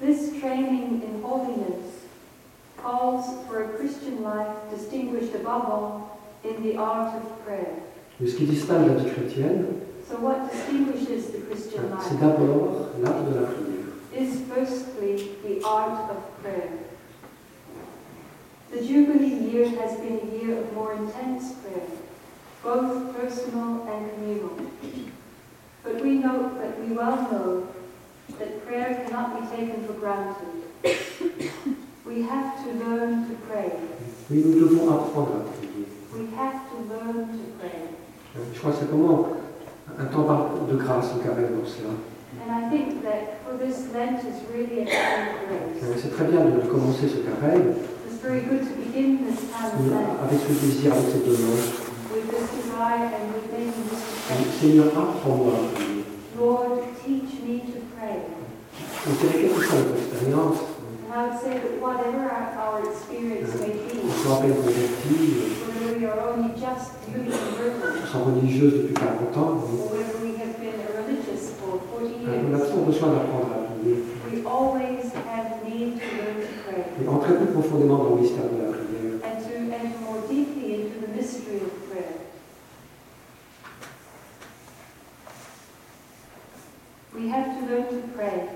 This 0.00 0.38
training 0.40 1.02
in 1.02 1.22
holiness 1.22 2.02
calls 2.76 3.46
for 3.46 3.64
a 3.64 3.68
Christian 3.78 4.22
life 4.22 4.54
distinguished 4.70 5.34
above 5.34 5.62
all 5.64 6.20
in 6.44 6.62
the 6.62 6.76
art 6.76 7.14
of 7.16 7.44
prayer. 7.46 7.76
Mais 8.20 8.28
ce 8.30 8.36
qui 8.36 8.46
distingue 8.46 8.86
la 8.88 8.94
vie 9.02 9.10
chrétienne, 9.10 9.80
So 10.06 10.16
what 10.18 10.50
distinguishes 10.52 11.30
the 11.32 11.38
Christian 11.48 11.84
c'est 11.98 12.12
life 12.12 12.20
d'abord 12.20 12.90
l'art 13.00 13.24
de 13.24 13.40
la 13.40 13.46
prière. 13.48 13.88
is 14.14 14.40
firstly 14.52 15.30
the 15.42 15.64
art 15.66 16.10
of 16.10 16.42
prayer. 16.42 16.68
The 18.70 18.82
Jubilee 18.84 19.50
year 19.50 19.68
has 19.80 19.96
been 19.98 20.20
a 20.20 20.44
year 20.44 20.58
of 20.58 20.72
more 20.74 20.92
intense 20.92 21.54
prayer, 21.54 21.88
both 22.64 23.14
personal 23.14 23.86
and 23.86 24.10
communal. 24.14 24.56
But 25.84 26.02
we 26.02 26.14
know 26.14 26.50
that 26.58 26.80
we 26.80 26.96
well 26.96 27.16
know 27.30 27.68
that 28.38 28.66
prayer 28.66 29.04
cannot 29.04 29.38
be 29.38 29.56
taken 29.56 29.86
for 29.86 29.92
granted. 29.92 30.64
We 32.06 32.22
have 32.22 32.64
to 32.64 32.72
learn 32.72 33.28
to 33.28 33.34
pray. 33.46 33.72
Oui, 34.30 34.42
nous 34.44 34.60
devons 34.60 34.88
apprendre 34.90 35.36
à 35.36 35.56
prier. 35.56 35.86
We 36.14 36.26
have 36.36 36.70
to 36.70 36.76
learn 36.88 37.28
to 37.28 37.44
pray. 37.60 37.88
Je 38.54 38.58
crois 38.58 38.72
que 38.72 38.78
c'est 38.78 38.86
vraiment 38.86 39.28
un 39.98 40.04
temps 40.06 40.66
de 40.68 40.76
grâce 40.76 41.06
au 41.14 41.18
carême 41.22 41.52
pour 41.58 41.68
cela. 41.68 41.90
And 42.40 42.50
I 42.50 42.68
think 42.70 43.02
that 43.04 43.40
for 43.44 43.56
this 43.58 43.92
Lent 43.92 44.20
is 44.24 44.42
really 44.52 44.82
a 44.82 44.86
time 44.86 45.28
of 45.28 45.48
grace. 45.48 45.82
Euh, 45.84 46.00
C'est 46.00 46.10
très 46.10 46.24
bien 46.24 46.44
de, 46.44 46.60
commencer 46.66 47.08
ce 47.08 47.18
carême 47.18 47.74
It's 48.08 48.20
very 48.22 48.40
good 48.40 48.60
to 48.60 48.74
begin 48.76 49.24
this 49.26 49.40
time 49.52 49.72
of 49.78 49.92
euh, 49.92 50.24
avec 50.24 50.40
ce 50.40 50.52
désir, 50.66 50.92
avec 50.92 51.10
cette 51.10 51.24
demande. 51.24 51.83
This 52.34 52.50
desire 52.50 53.14
and 53.14 53.34
this. 53.50 54.60
Seigneur, 54.60 54.86
apprends-moi 54.88 55.52
à 55.54 55.74
prier. 55.74 56.04
Lord, 56.38 56.82
teach 57.04 57.32
me 57.46 57.60
to 57.60 57.78
pray. 57.96 58.18
Donc, 59.06 59.18
quelle 59.20 59.40
quelle 59.40 59.52
que 59.54 59.62
soit 59.64 59.78
notre 59.78 59.96
expérience, 59.98 60.58
And 61.06 61.12
I 61.14 61.28
would 61.28 61.38
say 61.40 61.54
that 61.62 61.78
whatever 61.80 62.26
our, 62.26 62.58
our 62.58 62.90
experience 62.90 63.54
may 63.60 63.70
on 63.70 64.08
be, 64.08 64.10
se 64.10 64.28
rappelle 64.28 64.54
convertis, 64.56 65.62
whether 65.62 65.98
we 65.98 66.06
are 66.06 66.18
only 66.28 66.50
just 66.58 66.90
newly 67.06 67.30
converted, 67.30 68.02
on 68.02 68.06
sont 68.10 68.24
religieuses 68.24 68.88
depuis 68.88 68.94
40 68.94 69.36
ans, 69.38 69.62
or 69.62 69.94
whether 69.94 70.18
we 70.24 70.34
have 70.42 70.58
been 70.58 70.74
religious 70.90 71.54
for 71.60 71.78
40 71.78 72.26
euh, 72.26 72.50
on 72.50 72.54
a 72.54 72.58
years, 72.58 72.66
toujours 72.68 72.86
besoin 72.86 73.08
d'apprendre 73.14 73.50
à 73.54 73.78
prier. 73.78 74.02
we 74.32 74.42
always 74.44 75.12
have 75.30 75.62
need 75.68 76.00
to 76.00 76.06
learn 76.18 76.36
to 76.42 76.50
pray 76.66 76.82
Et 77.04 77.08
entrer 77.08 77.34
plus 77.36 77.52
profondément 77.52 77.98
dans 77.98 78.14
le 78.16 78.22
mystère 78.22 78.50
de 78.50 78.58
la 78.58 78.73
We 87.24 87.30
have 87.30 87.58
to 87.58 87.64
learn 87.64 87.88
to 87.88 88.08
pray, 88.08 88.50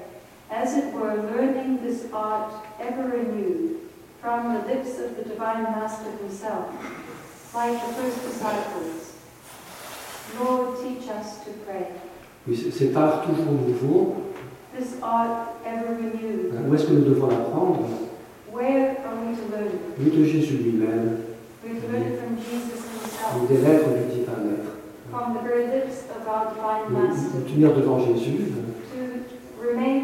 as 0.50 0.76
it 0.76 0.92
were, 0.92 1.14
learning 1.14 1.82
this 1.82 2.04
art 2.12 2.52
ever 2.78 3.16
anew 3.16 3.78
from 4.20 4.52
the 4.52 4.60
lips 4.68 4.98
of 4.98 5.16
the 5.16 5.22
Divine 5.24 5.62
Master 5.62 6.10
himself, 6.18 6.68
like 7.54 7.72
the 7.72 7.94
first 7.94 8.20
disciples. 8.20 9.14
Lord, 10.38 10.76
teach 10.82 11.08
us 11.08 11.42
to 11.46 11.50
pray. 11.64 11.86
Oui, 12.46 12.70
cet 12.70 12.94
art 12.94 13.24
toujours 13.24 13.54
nouveau, 13.54 14.16
This 14.76 15.00
art 15.02 15.48
ever 15.64 15.94
renewed. 15.94 16.52
euh, 16.52 16.68
où 16.68 16.74
est-ce 16.74 16.84
que 16.84 16.92
nous 16.92 17.08
devons 17.08 17.28
l'apprendre 17.28 17.88
Where 18.52 18.98
are 19.00 19.16
we 19.24 19.34
to 19.34 19.48
learn 19.50 19.72
it? 19.96 20.14
De 20.14 20.24
Jésus 20.26 20.58
lui-même. 20.58 21.24
We're 21.64 21.72
himself, 21.80 23.48
des 23.48 23.62
lettres 23.62 23.88
du 23.88 24.20
divin 24.20 24.44
maître. 24.44 24.78
from 25.10 25.32
the 25.32 25.40
very 25.40 25.68
lips 25.68 26.04
nous 26.90 27.42
tenir 27.42 27.74
devant 27.74 27.98
Jésus, 28.00 28.52
et 29.70 30.00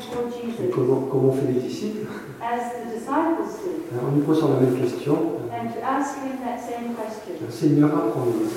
Jesus, 0.00 0.70
comme, 0.74 1.08
comme 1.10 1.24
ont 1.26 1.32
fait 1.32 1.52
les 1.52 1.60
disciples, 1.60 2.06
as 2.42 2.72
the 2.72 2.94
disciples 2.94 3.48
did, 3.62 3.94
hein, 3.94 4.00
en 4.08 4.16
nous 4.16 4.22
posant 4.22 4.48
la 4.54 4.60
même 4.60 4.76
question, 4.80 5.14
and 5.52 5.72
to 5.72 5.80
ask 5.84 6.18
him 6.18 6.38
that 6.44 6.58
same 6.58 6.94
question. 6.94 7.34
Seigneur, 7.50 7.90
apprends-nous. 7.90 8.48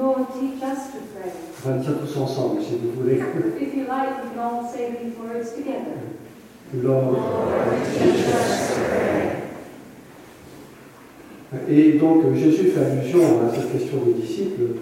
On 0.00 0.12
va 0.12 1.76
le 1.76 1.80
dire 1.80 1.92
tous 2.00 2.16
ensemble, 2.18 2.62
si 2.62 2.76
vous 2.76 3.02
voulez. 3.02 3.20
If 3.60 3.74
you 3.76 3.84
like, 3.86 4.24
we 4.24 4.30
can 4.30 4.40
all 4.40 4.66
say 4.66 4.96
these 5.00 5.14
words 5.18 5.52
together. 5.54 5.96
Lord. 6.74 7.18
Et 11.68 11.92
donc 11.98 12.34
Jésus 12.34 12.70
fait 12.70 12.80
allusion 12.80 13.20
à 13.46 13.54
cette 13.54 13.70
question 13.72 13.98
des 14.06 14.14
disciples. 14.14 14.78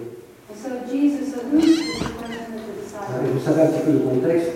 And 0.49 0.55
so 0.55 0.69
Jesus 0.89 1.20
Et 1.53 3.29
vous 3.33 3.43
savez 3.43 3.61
un 3.61 3.67
petit 3.67 3.81
peu 3.85 3.91
le 3.91 3.99
contexte. 3.99 4.51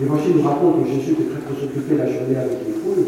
L'Évangile 0.00 0.36
nous 0.36 0.48
raconte 0.48 0.82
que 0.82 0.88
Jésus 0.88 1.12
était 1.12 1.24
très 1.24 1.64
occupé 1.64 1.96
la 1.96 2.06
journée 2.06 2.36
avec 2.36 2.58
les 2.66 2.72
foules. 2.72 3.06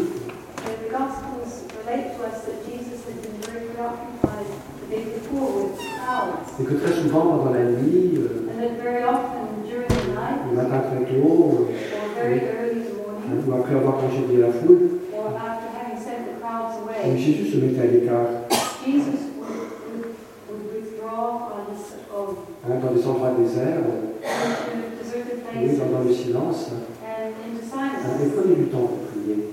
Et 6.57 6.63
que 6.63 6.73
très 6.75 6.93
souvent, 6.93 7.21
pendant 7.21 7.51
la 7.51 7.65
nuit, 7.65 8.13
euh, 8.15 8.47
and 8.49 8.59
that 8.61 8.81
very 8.81 9.03
often 9.03 9.63
during 9.67 9.87
the 9.89 10.13
night, 10.15 10.39
le 10.49 10.55
matin 10.55 10.79
très 10.87 11.03
tôt, 11.05 11.67
euh, 12.23 12.37
ou 13.45 13.53
après 13.53 13.75
avoir 13.75 13.97
congédié 13.97 14.37
la 14.37 14.51
foule, 14.51 15.01
or 15.13 15.35
after 15.35 15.67
having 15.75 15.99
sent 15.99 16.23
the 16.25 16.39
crowds 16.39 16.75
away, 16.81 17.17
Jésus 17.17 17.51
se 17.51 17.57
mettait 17.57 17.81
à 17.81 17.85
l'écart, 17.87 18.27
Jesus 18.85 19.19
would, 19.37 19.67
would, 19.91 20.15
would 20.47 20.63
withdraw 20.73 21.51
on 21.51 21.73
his 21.73 21.83
own 22.15 22.54
hein, 22.67 22.79
dans 22.81 22.91
des 22.93 23.07
endroits 23.07 23.31
déserts, 23.39 23.81
places 25.51 25.77
dans, 25.77 25.97
dans 25.97 26.03
le 26.03 26.13
silence, 26.13 26.71
hein, 26.73 26.81
et 28.23 28.27
prenait 28.29 28.55
du 28.55 28.65
temps 28.67 28.79
pour 28.79 28.99
prier. 29.11 29.51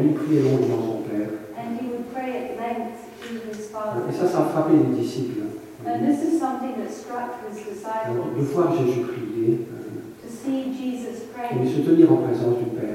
Lui, 0.00 0.08
il 0.08 0.14
priait 0.14 0.42
longuement 0.42 0.82
son 0.82 0.98
Père. 1.08 1.28
and 1.58 1.78
he 1.78 1.86
would 1.88 2.12
pray 2.12 2.30
at 2.36 2.56
length 2.58 2.98
to 3.20 3.28
his 3.50 3.68
Father. 3.68 4.02
Et 4.08 4.12
ça, 4.12 4.26
ça 4.26 4.38
a 4.40 4.44
frappé 4.46 4.72
les 4.74 4.96
disciples. 5.00 5.42
And 5.84 6.06
this 6.06 6.22
is 6.22 6.38
something 6.38 6.74
that 6.78 6.90
struck 6.92 7.42
his 7.50 7.58
Euh, 7.84 8.38
De 8.38 8.44
voir 8.44 8.72
Jésus 8.76 9.00
prier, 9.00 9.66
et 10.44 11.68
se 11.68 11.80
tenir 11.80 12.12
en 12.12 12.16
présence 12.16 12.58
du 12.58 12.64
Père. 12.76 12.88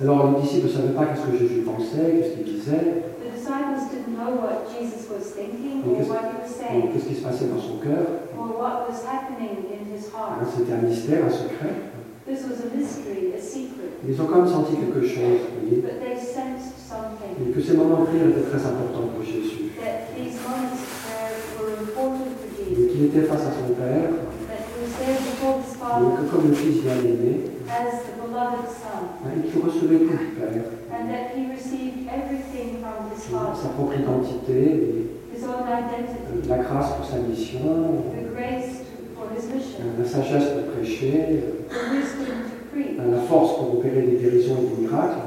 Alors 0.00 0.30
les 0.32 0.42
disciples 0.42 0.66
ne 0.66 0.72
savaient 0.72 0.94
pas 0.94 1.06
qu'est-ce 1.06 1.26
que 1.26 1.38
Jésus 1.38 1.60
pensait, 1.62 2.16
qu'est-ce 2.18 2.34
qu'il 2.36 2.54
disait, 2.54 3.02
disciples 3.40 3.88
didn't 3.90 4.16
know 4.16 4.36
what 4.36 4.68
Jesus 4.68 5.08
was 5.08 5.32
thinking 5.32 5.80
or 5.88 6.04
what 6.04 6.28
he 6.28 6.36
was 6.44 6.52
saying 6.52 6.92
qu'est-ce 6.92 7.08
qui 7.08 7.14
se 7.16 7.22
passait 7.24 7.48
dans 7.48 7.60
son 7.60 7.78
cœur. 7.80 8.28
or 8.36 8.52
what 8.60 8.84
was 8.88 9.00
happening 9.08 9.64
in 9.72 9.88
his 9.88 10.12
heart. 10.12 10.44
C'était 10.54 10.72
un 10.76 10.84
mystère, 10.84 11.24
un 11.24 11.30
secret. 11.32 11.74
This 12.28 12.44
was 12.44 12.60
a 12.60 12.68
mystery, 12.76 13.32
a 13.34 13.40
secret, 13.40 13.96
Ils 14.06 14.20
ont 14.20 14.26
quand 14.26 14.42
même 14.44 14.52
senti 14.52 14.76
quelque 14.76 15.02
chose, 15.08 15.40
vous 15.48 15.66
voyez, 15.66 15.80
but 15.82 15.98
they 16.04 16.14
sensed 16.20 16.76
something. 16.76 17.32
et 17.40 17.50
que 17.50 17.60
ces 17.60 17.74
moments 17.74 18.04
de 18.04 18.06
prière 18.12 18.28
étaient 18.28 18.48
très 18.52 18.60
importants 18.60 19.08
pour 19.16 19.24
Jésus. 19.24 19.72
That 19.80 20.12
these 20.14 20.36
moments 20.44 20.76
of 20.76 20.84
prayer 21.00 21.32
were 21.56 21.72
important 21.80 22.28
for 22.36 22.46
Et 22.60 22.76
Jesus. 22.76 22.92
qu'il 22.92 23.04
était 23.08 23.24
face 23.26 23.40
à 23.48 23.52
son 23.56 23.72
Père, 23.72 24.12
That 24.52 24.62
he 24.68 24.76
was 24.84 24.92
there 25.00 25.16
before 25.16 25.56
his 25.64 25.72
et 25.72 25.80
Father 25.80 26.12
que 26.20 26.24
comme 26.28 26.46
le 26.48 26.54
Fils 26.54 26.84
as 27.70 28.04
the 28.04 28.14
beloved 28.20 28.68
Son, 28.68 29.00
hein, 29.24 29.32
et 29.32 29.48
qu'il 29.48 29.60
recevait 29.64 29.98
tout 30.04 30.18
du 30.20 30.30
Père, 30.36 30.64
and 30.92 31.08
that 31.08 31.32
he 31.34 31.46
received 31.48 32.06
everything 32.10 32.30
from 32.30 32.36
his 32.36 32.49
sa 33.30 33.68
propre 33.68 33.94
identité, 33.98 34.60
et 35.32 35.38
la 36.48 36.58
grâce 36.58 36.92
pour 36.94 37.06
sa 37.06 37.18
mission, 37.18 38.04
la 39.98 40.04
sagesse 40.04 40.48
pour 40.50 40.64
prêcher, 40.74 41.44
la 42.98 43.20
force 43.28 43.56
pour 43.56 43.78
opérer 43.78 44.02
des 44.02 44.16
guérisons 44.16 44.56
et 44.58 44.76
des 44.76 44.82
miracles, 44.82 45.18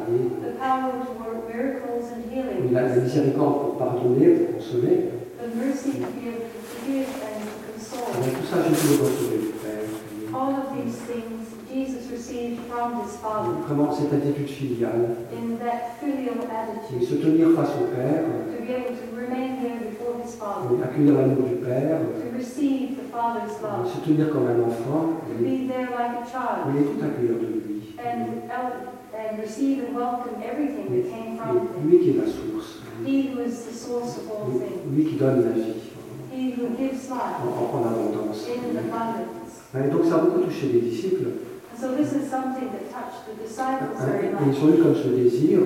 la, 2.72 2.82
la 2.82 2.96
miséricorde 2.96 3.58
pour 3.62 3.78
pardonner, 3.78 4.28
pour 4.28 4.56
consoler. 4.58 4.98
Avec 8.16 8.34
tout 8.34 8.48
ça, 8.50 8.58
Jésus 8.70 8.88
le 8.88 9.04
recevait 9.04 9.38
du 9.38 9.52
Père. 9.62 9.86
All 10.34 10.52
of 10.56 10.68
these 10.76 10.98
things 11.06 11.46
Jesus 11.72 12.03
received 12.03 12.03
from 12.03 12.03
his 12.03 12.03
Father 12.03 12.03
Vraiment, 13.68 13.92
cette 13.92 14.14
attitude 14.14 14.48
filiale, 14.48 15.16
in 15.34 15.58
that 15.58 15.98
filial 16.00 16.36
et 16.38 16.54
attitude, 16.54 17.02
se 17.10 17.16
tenir 17.16 17.50
face 17.56 17.72
au 17.82 17.86
Père, 17.96 18.24
et 18.62 18.70
accueillir 20.84 21.14
l'amour 21.14 21.48
du 21.48 21.56
Père, 21.56 22.00
to 22.00 22.38
receive 22.38 22.96
the 22.98 23.06
Father's 23.12 23.60
love, 23.62 23.88
se 23.92 23.98
tenir 24.08 24.30
comme 24.30 24.48
un 24.48 24.60
enfant, 24.62 25.20
to 25.26 25.32
et, 25.34 25.38
be 25.44 25.68
there 25.68 25.90
like 25.92 26.16
a 26.22 26.26
child, 26.30 26.76
et 26.78 26.84
tout 26.84 27.02
accueillir 27.04 27.36
de 27.40 27.48
lui. 27.48 27.62
and, 27.98 28.44
and 29.18 29.40
receive 29.40 29.80
and 29.84 29.96
welcome 29.96 30.36
everything 30.44 30.86
that 30.92 31.06
came 31.10 31.38
from 31.38 31.58
him. 31.58 31.68
Lui 31.90 31.98
qui 32.00 32.10
est 32.12 32.18
la 32.18 32.28
source, 32.28 32.80
He 33.06 33.32
who 33.34 33.40
is 33.42 33.66
the 33.66 33.74
source 33.74 34.18
of 34.18 34.30
all 34.32 34.46
things, 34.60 34.82
lui 34.96 35.04
qui 35.06 35.16
donne 35.16 35.42
la 35.44 35.52
vie. 35.52 35.74
En, 36.32 36.46
life. 36.46 36.60
En- 37.74 37.84
abondance. 37.86 38.48
in 38.48 38.78
abundance. 38.78 39.54
Et 39.76 39.88
donc 39.90 40.04
ça 40.06 40.16
a 40.16 40.18
beaucoup 40.20 40.42
touché 40.42 40.68
les 40.74 40.82
disciples. 40.82 41.30
So 41.84 41.92
this 42.00 42.14
is 42.14 42.30
something 42.32 42.72
that 42.72 42.88
touched 42.96 43.28
the 43.28 43.36
disciples 43.44 44.00
very 44.08 44.28
Et 44.28 44.32
much. 44.32 44.56
ils 44.56 44.64
ont 44.64 44.70
eu 44.72 44.78
comme 44.80 44.96
ce 44.96 45.10
désir 45.20 45.60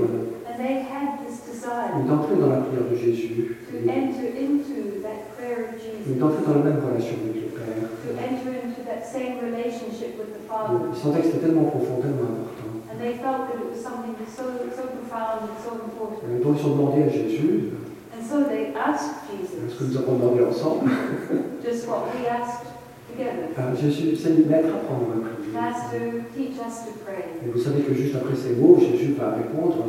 And 0.50 0.58
they 0.58 0.82
had 0.82 1.22
this 1.22 1.46
desire 1.46 1.94
d'entrer 2.10 2.42
dans 2.42 2.50
la 2.50 2.62
prière 2.66 2.90
de 2.90 2.98
Jésus, 2.98 3.54
to 3.70 3.78
enter 3.86 4.34
into 4.34 4.98
that 5.06 5.38
prayer 5.38 5.70
of 5.70 5.78
et 5.78 6.10
Jesus, 6.10 6.18
d'entrer 6.18 6.42
dans 6.42 6.58
la 6.58 6.66
même 6.74 6.82
relation 6.82 7.22
avec 7.22 7.38
le 7.38 7.50
Père. 7.54 7.86
to 8.02 8.10
enter 8.18 8.50
into 8.66 8.82
that 8.90 9.06
same 9.06 9.38
relationship 9.46 10.18
with 10.18 10.34
the 10.34 10.42
Father. 10.50 10.90
Ils 10.90 10.98
sentaient 10.98 11.22
que 11.22 11.28
c'était 11.38 11.46
tellement 11.54 11.70
profond, 11.70 12.02
tellement 12.02 12.34
important. 12.34 12.82
And 12.90 12.98
they 12.98 13.14
felt 13.22 13.54
that 13.54 13.62
it 13.62 13.70
was 13.70 13.78
something 13.78 14.18
so, 14.26 14.58
so 14.74 14.90
profound 14.90 15.54
and 15.54 15.58
so 15.62 15.78
important. 15.78 16.26
Et 16.34 16.42
donc 16.42 16.58
ils 16.58 16.66
ont 16.66 16.74
demandé 16.82 17.04
à 17.04 17.10
Jésus, 17.14 17.78
And 18.18 18.26
so 18.26 18.42
they 18.50 18.74
asked 18.74 19.22
ce 19.22 19.54
que 19.54 19.70
Jesus 19.70 19.86
nous 19.86 19.98
avons 20.02 20.18
demandé 20.18 20.42
ensemble, 20.50 20.90
just 21.62 21.86
what 21.86 22.10
we 22.10 22.26
asked 22.26 22.66
together. 23.06 23.54
Ah, 23.56 23.76
Jésus, 23.80 24.16
Seigneur, 24.18 24.66
apprends-moi 24.66 25.14
à 25.14 25.22
prier. 25.22 25.37
Master, 25.54 26.26
teach 26.36 26.58
us 26.60 26.86
to 26.86 26.92
pray. 27.06 27.24
Et 27.46 27.50
vous 27.52 27.60
savez 27.60 27.82
que 27.82 27.94
juste 27.94 28.16
après 28.16 28.36
ces 28.36 28.56
mots, 28.56 28.78
Jésus 28.80 29.14
va 29.14 29.32
répondre 29.36 29.86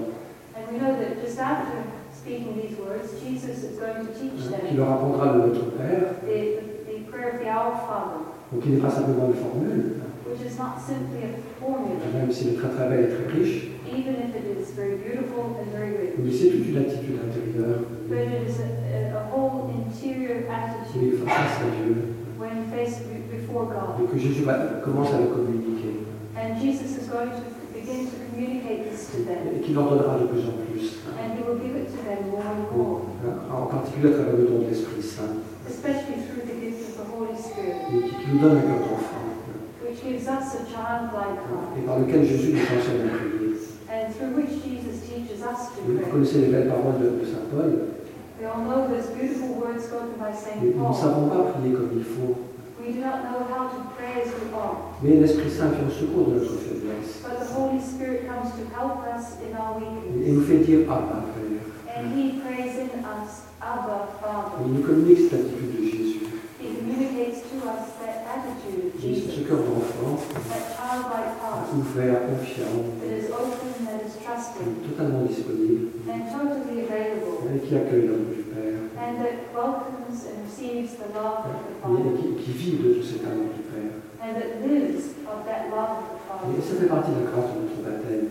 And 0.57 0.73
we 0.73 0.79
know 0.81 0.93
that 0.99 1.21
just 1.25 1.39
after 1.39 1.83
speaking 2.13 2.57
these 2.61 2.77
words, 2.79 3.09
Jesus 3.23 3.63
is 3.65 3.79
going 3.79 4.07
to 4.07 4.13
teach 4.13 4.47
hein, 4.47 4.51
them. 4.51 4.69
qu'il 4.69 4.77
leur 4.77 4.91
apprendra 4.93 5.33
le 5.37 5.39
Notre 5.47 5.71
Père, 5.77 6.19
the, 6.27 6.61
the 6.87 7.11
prayer 7.11 7.35
of 7.35 7.41
the 7.41 7.49
Our 7.49 7.73
Father, 7.87 8.21
donc 8.53 8.63
il 8.67 8.75
n'est 8.75 8.81
pas 8.83 8.91
simplement 8.91 9.29
une 9.29 9.39
formule, 9.39 10.01
which 10.27 10.41
is 10.43 10.59
not 10.59 10.77
simply 10.81 11.23
a 11.25 11.31
formula, 11.61 12.01
même 12.15 12.31
s'il 12.33 12.49
est 12.55 12.59
très 12.59 12.69
très 12.69 12.89
belle 12.89 13.05
et 13.07 13.13
très 13.15 13.29
riche, 13.39 13.69
even 13.87 14.15
if 14.25 14.35
it 14.35 14.45
is 14.59 14.73
very 14.75 14.97
beautiful 14.99 15.57
and 15.61 15.69
very 15.73 15.93
rich. 15.97 16.15
mais 16.19 16.33
c'est 16.33 16.51
toute 16.51 16.67
une 16.69 16.79
attitude 16.79 17.17
intérieure, 17.23 17.85
But 18.09 18.25
it 18.25 18.49
is 18.49 18.57
a, 18.61 18.69
a, 19.15 19.21
a 19.21 19.23
whole 19.31 19.69
interior 19.73 20.43
qui 20.43 20.53
attitude. 20.53 21.15
est 21.15 21.27
face 21.29 21.61
à 21.61 21.69
Dieu, 21.77 21.95
when 22.41 22.67
faced 22.73 23.05
be- 23.09 23.28
before 23.49 23.67
God. 23.73 24.05
et 24.05 24.07
que 24.13 24.19
Jésus 24.19 24.43
va, 24.45 24.55
commence 24.85 25.09
à 25.13 25.19
le 25.19 25.27
communiquer, 25.33 26.05
And 26.37 26.55
Jesus 26.61 26.95
is 27.03 27.09
going 27.09 27.31
to 27.35 27.43
begin 27.75 28.07
to 28.07 28.15
communicate 28.31 28.91
this 28.93 29.11
to 29.11 29.25
them. 29.25 29.49
et 29.57 29.61
qui 29.61 29.73
leur 29.73 29.89
donnera 29.91 30.19
de 30.21 30.27
plus 30.29 30.45
en 30.47 30.55
plus, 30.71 31.01
And 31.19 31.35
he 31.35 31.43
will 31.43 31.59
give 31.59 31.75
it 31.75 31.89
to 31.91 31.99
them 32.07 32.31
more 32.31 32.45
and 32.47 32.63
more, 32.77 33.01
hein, 33.27 33.35
en 33.51 33.67
particulier 33.67 34.13
à 34.13 34.17
travers 34.23 34.37
le 34.37 34.45
don 34.47 34.59
de 34.63 34.71
l'Esprit 34.71 35.03
Saint, 35.03 35.43
especially 35.67 36.23
through 36.29 36.47
the 36.47 36.55
gift 36.61 36.95
of 36.95 37.03
the 37.03 37.07
Holy 37.11 37.35
Spirit, 37.35 37.83
et 37.91 38.07
qui, 38.07 38.31
nous 38.31 38.39
donne 38.39 38.59
un 38.59 38.63
cœur 38.63 38.81
d'enfant, 38.87 39.27
which 39.83 39.99
gives 40.05 40.29
us 40.29 40.47
a 40.55 40.63
childlike 40.69 41.43
heart, 41.49 41.75
et 41.77 41.83
par 41.89 41.99
lequel 41.99 42.23
Jésus 42.25 42.53
nous 42.55 42.63
enseigne 42.63 43.09
à 43.09 43.19
prier. 43.19 43.49
and 43.91 44.13
through 44.15 44.37
which 44.37 44.53
Jesus 44.63 45.01
teaches 45.09 45.41
us 45.43 45.73
to 45.75 45.81
Vous 45.89 45.99
connaissez 46.13 46.39
les 46.47 46.53
belles 46.55 46.69
paroles 46.69 47.01
de, 47.03 47.09
de 47.19 47.27
Saint 47.27 47.49
Paul, 47.51 47.97
We 48.39 48.47
all 48.47 48.63
know 48.63 48.87
those 48.87 49.11
beautiful 49.19 49.59
words 49.59 49.83
spoken 49.91 50.15
by 50.21 50.31
St. 50.31 50.63
mais 50.63 50.71
nous 50.71 50.79
ne 50.79 50.87
Paul. 50.87 50.95
savons 50.95 51.27
pas 51.27 51.59
prier 51.59 51.73
comme 51.75 51.91
il 51.97 52.05
faut. 52.05 52.37
We 52.89 52.95
do 52.95 53.01
not 53.01 53.21
know 53.25 53.45
how 53.53 53.69
to 53.69 53.85
pray 54.01 54.23
as 54.25 54.33
we 54.33 54.49
ought, 54.57 54.97
Mais 55.03 55.21
l'Esprit 55.21 55.51
Saint 55.51 55.69
vient 55.77 55.89
au 55.89 55.91
secours 55.93 56.29
de 56.33 56.41
notre 56.41 56.57
faiblesse 56.57 57.21
but 57.21 57.37
the 57.39 57.53
Holy 57.53 57.79
Spirit 57.85 58.25
comes 58.27 58.49
to 58.57 58.65
help 58.73 59.05
us 59.05 59.37
in 59.45 59.53
our 59.61 59.77
et 59.77 59.85
weakness. 59.85 60.33
nous 60.33 60.41
fait 60.49 60.65
dire 60.65 60.89
Abba, 60.91 61.21
Père. 61.37 61.69
And 62.01 62.17
he 62.17 62.41
prays 62.41 62.81
in 62.81 62.89
us, 63.05 63.45
Abba, 63.61 64.09
Et 64.09 64.25
Father. 64.25 64.65
il 64.65 64.73
nous 64.73 64.87
communique 64.89 65.29
cette 65.29 65.35
attitude 65.45 65.77
de 65.77 65.85
Jésus. 65.85 66.21
He 66.65 66.81
communicates 66.81 67.45
to 67.53 67.57
us 67.69 67.93
that 68.01 68.25
attitude 68.25 68.89
of 68.89 69.05
Et 69.05 69.21
ce 69.21 69.37
Jesus, 69.37 69.45
cœur 69.45 69.59
d'enfant, 69.69 70.17
that 70.49 70.65
childlike 70.73 71.37
heart 71.45 71.69
ouvert, 71.77 72.25
confiant, 72.25 72.89
that 73.05 73.13
is 73.13 73.29
open, 73.29 73.85
that 73.85 74.01
is 74.01 74.17
trusting, 74.25 74.81
totalement 74.89 75.29
disponible, 75.29 75.93
and 76.09 76.25
totally 76.33 76.89
available, 76.89 77.53
et 77.53 77.59
qui 77.69 77.77
accueille 77.77 78.09
l'amour 78.09 78.33
du 78.33 78.49
Père, 78.49 78.81
and 78.97 79.21
that 79.21 79.53
welcomes 79.53 79.93
and 79.93 79.98
receives 80.59 80.95
the 80.99 81.07
love 81.15 81.47
of 81.47 81.55
the 81.55 81.71
et 81.71 81.83
Father, 81.83 82.19
qui, 82.19 82.43
qui 82.43 82.51
vit 82.53 82.73
de 82.83 82.95
tout 82.95 83.03
cet 83.07 83.23
amour 83.25 83.55
du 83.55 83.63
Père. 83.71 83.95
and 84.21 84.35
that 84.35 84.59
lives 84.67 85.15
of 85.31 85.47
that 85.47 85.71
love 85.71 86.03
of 86.03 86.51
the 86.51 86.59
Et 86.59 86.59
Father. 86.59 86.63
ça 86.67 86.75
fait 86.81 86.87
partie 86.91 87.11
de 87.15 87.23
la 87.25 87.31
grâce 87.31 87.51
de 87.55 87.59
notre 87.63 87.81
baptême. 87.87 88.27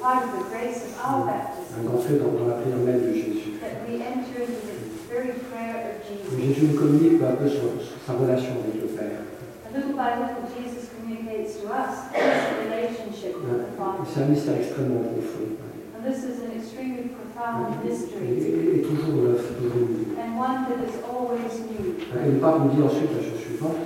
part 0.00 0.24
of 0.24 0.32
the 0.32 0.44
grace 0.50 0.84
of 0.84 0.92
our 1.04 1.24
baptism 1.26 1.84
d'entrer 1.84 2.16
dans, 2.20 2.32
dans 2.32 2.48
la 2.48 2.60
prière 2.60 2.76
même 2.78 3.00
de 3.08 3.12
Jésus. 3.12 3.56
that 3.60 3.84
we 3.88 4.00
enter 4.04 4.44
into 4.44 4.60
the 4.68 5.08
very 5.08 5.32
prayer 5.48 5.96
of 5.96 6.04
Où 6.28 6.36
Jesus. 6.36 6.40
Jésus 6.40 6.66
nous 6.72 6.78
communique 6.78 7.18
peu 7.18 7.26
à 7.26 7.32
peu 7.32 7.48
sur, 7.48 7.64
sur 7.80 7.96
sa 8.06 8.12
relation 8.14 8.52
avec 8.60 8.80
le 8.80 8.88
Père. 8.96 9.24
And 9.64 9.72
little 9.76 9.96
by 9.96 10.16
little, 10.20 10.44
Jesus 10.52 10.88
communicates 10.92 11.56
to 11.60 11.68
us 11.72 12.10
his 12.12 12.68
relationship 12.68 13.36
with 13.40 13.64
the 13.64 13.76
Father. 13.78 14.04
C'est 14.12 14.22
un 14.22 14.28
mystère 14.28 14.56
extrêmement 14.60 15.00
profond. 15.08 15.56
And 16.02 16.14
this 16.14 16.24
is 16.24 16.40
an 16.40 16.52
extremely 16.58 17.10
profound 17.10 17.74
Et, 17.84 17.88
mystery 17.90 18.38
et- 18.40 18.78
et 18.78 18.82
toujours 18.82 19.22
neuf, 19.22 19.42
toujours 19.58 19.76
nouveau. 19.76 20.18
and 20.18 20.38
one 20.38 20.64
that 20.64 20.80
is 20.88 20.96
always 21.04 21.60
new. 21.60 21.94
Et 22.16 22.32
le 22.32 22.38
pape 22.40 22.60
nous 22.60 22.70
dit 22.70 22.82
ensuite 22.82 23.10
la 23.14 23.22
chose 23.22 23.38
suivante. 23.38 23.76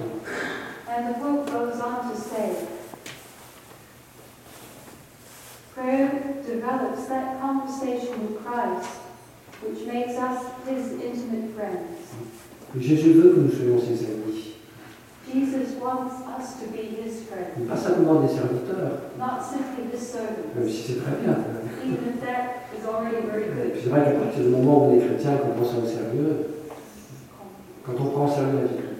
And 0.88 1.08
the 1.08 1.18
Pope 1.18 1.50
goes 1.50 1.80
on 1.80 2.08
to 2.08 2.16
say, 2.16 2.54
prayer 5.74 6.36
develops 6.46 7.06
that 7.08 7.40
conversation 7.40 8.14
with 8.22 8.44
Christ 8.44 8.90
which 9.62 9.84
makes 9.88 10.14
us 10.16 10.44
his 10.68 10.92
intimate 10.92 11.50
friends. 11.56 11.98
Jésus 12.78 13.14
veut 13.14 13.34
que 13.34 13.40
nous 13.40 13.50
soyons 13.50 13.80
ses 13.80 14.04
amis. 14.04 14.54
Jesus 15.32 15.74
wants 15.80 16.14
us 16.38 16.60
to 16.60 16.68
be 16.70 16.94
his 17.02 17.22
friends, 17.24 17.66
Pas 17.68 17.76
simplement 17.76 18.20
des 18.20 18.28
serviteurs, 18.32 19.00
not 19.18 19.42
simply 19.42 19.84
his 19.90 20.14
même 20.14 20.22
servants, 20.22 20.70
si 20.70 20.82
c'est 20.92 21.00
très 21.00 21.16
bien. 21.24 21.34
C'est 23.82 23.90
vrai 23.90 24.04
qu'à 24.04 24.10
partir 24.12 24.42
du 24.44 24.48
moment 24.48 24.78
où 24.78 24.90
on 24.90 24.96
est 24.96 25.04
chrétien, 25.04 25.36
qu'on 25.36 25.60
prend 25.60 25.64
ça 25.64 25.78
au 25.82 25.86
sérieux, 25.86 26.46
quand 27.84 27.92
on 28.00 28.04
prend 28.10 28.24
au 28.26 28.28
sérieux 28.28 28.56
la 28.56 28.68
vie 28.68 28.80
chrétienne, 28.80 28.94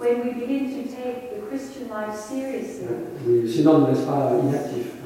When 0.00 0.24
we 0.24 0.32
begin 0.34 0.72
to 0.74 0.82
take 0.88 1.30
the 1.30 1.46
Christian 1.46 1.86
life 1.92 2.16
seriously, 2.16 2.88
oui, 3.26 3.46
sinon 3.46 3.74
on 3.74 3.78
ne 3.80 3.86
laisse 3.92 4.02
pas 4.04 4.32
inactifs. 4.42 4.96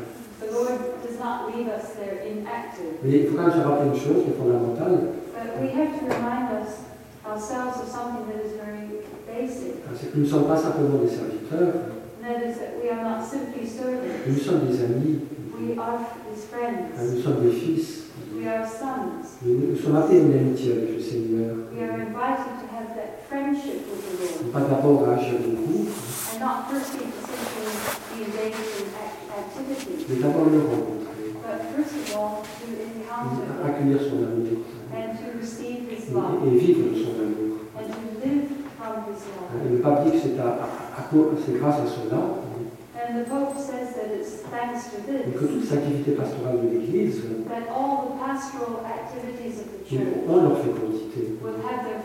the 0.40 0.52
Lord 0.52 0.78
does 1.02 1.18
not 1.18 1.50
leave 1.52 1.68
us 1.68 1.92
there 1.98 2.22
inactive. 2.24 3.02
Mais 3.02 3.18
il 3.18 3.26
faut 3.26 3.36
quand 3.36 3.48
même 3.48 3.52
se 3.52 3.66
rappeler 3.66 3.88
une 3.92 4.00
chose 4.00 4.22
qui 4.24 4.30
est 4.30 4.38
fondamentale, 4.38 5.18
But 5.34 5.60
we 5.60 5.68
have 5.74 5.98
to 5.98 6.04
remind 6.06 6.48
us 6.62 6.86
ourselves 7.26 7.82
of 7.82 7.88
something 7.90 8.24
that 8.30 8.40
is 8.40 8.54
very 8.56 9.02
basic, 9.26 9.82
c'est 9.98 10.12
que 10.12 10.16
nous 10.16 10.24
ne 10.24 10.30
sommes 10.30 10.46
pas 10.46 10.56
simplement 10.56 11.02
des 11.02 11.10
serviteurs, 11.10 11.90
and 12.16 12.24
that 12.24 12.40
is 12.46 12.56
that 12.56 12.78
we 12.80 12.88
are 12.88 13.02
not 13.02 13.20
simply 13.20 13.66
servants, 13.66 14.24
nous 14.26 14.38
sommes 14.38 14.64
des 14.70 14.80
amis, 14.80 15.18
we 15.64 15.78
are 15.78 15.98
his 16.30 16.44
friends, 16.44 16.92
nous 17.14 17.22
sommes 17.22 17.42
des 17.42 17.52
fils. 17.52 18.02
we 18.36 18.46
are 18.46 18.66
sons, 18.66 19.38
Nous, 19.44 19.70
nous 19.72 19.76
sommes 19.76 19.96
appelés 19.96 20.18
à 20.20 20.22
une 20.22 20.32
amitié 20.38 20.72
avec 20.72 20.96
le 20.96 21.00
Seigneur. 21.00 21.56
we 21.72 21.82
are 21.82 21.94
invited 22.00 22.54
to 22.60 22.66
have 22.76 22.94
that 22.96 23.24
friendship 23.28 23.86
with 23.88 24.02
the 24.04 24.44
Lord, 24.44 24.52
Pas 24.52 24.60
d'abord 24.68 25.08
à 25.08 25.14
agir 25.14 25.38
beaucoup, 25.40 25.88
and 25.88 26.40
not 26.40 26.68
firstly 26.70 27.06
to 27.08 27.20
simply 27.24 27.64
be 28.12 28.24
engaged 28.28 28.60
in 28.80 28.88
activity, 29.32 30.04
mais 30.08 30.16
d'abord 30.20 30.46
le 30.50 30.58
rencontrer, 30.60 31.32
but 31.40 31.58
first 31.74 31.94
of 31.96 32.16
all 32.16 32.42
to 32.44 32.66
encounter 32.68 33.48
accueillir 33.64 33.98
son 34.00 34.20
amour. 34.22 34.64
And 34.94 35.16
to 35.18 35.38
receive 35.40 35.88
his 35.90 36.10
et, 36.10 36.14
love. 36.14 36.46
et 36.46 36.58
vivre 36.58 36.90
de 36.90 36.94
son 37.02 37.14
amour. 37.18 37.58
and 37.76 37.88
to 37.90 38.00
live 38.22 38.46
from 38.78 38.94
his 39.10 39.20
love. 39.32 39.50
Et 39.64 40.10
que 40.12 40.18
c'est 40.22 40.38
à, 40.38 40.46
à- 40.46 41.00
à 41.00 41.02
cause- 41.10 41.34
c'est 41.44 41.58
grâce 41.58 41.80
à 41.80 41.86
cela 41.86 42.20
et 45.26 45.32
que 45.32 45.44
toute 45.44 45.70
l'activité 45.70 46.12
pastorale 46.12 46.60
de 46.62 46.68
l'Église 46.68 47.20
that 47.48 47.68
all 47.68 48.08
the 48.08 48.16
pastoral 48.18 48.80
activities 48.84 49.60
of 49.60 49.66
the 49.72 49.84
church 49.84 50.08
ont 50.28 50.42
leur 50.42 50.56
have 50.56 51.84
their 51.84 52.00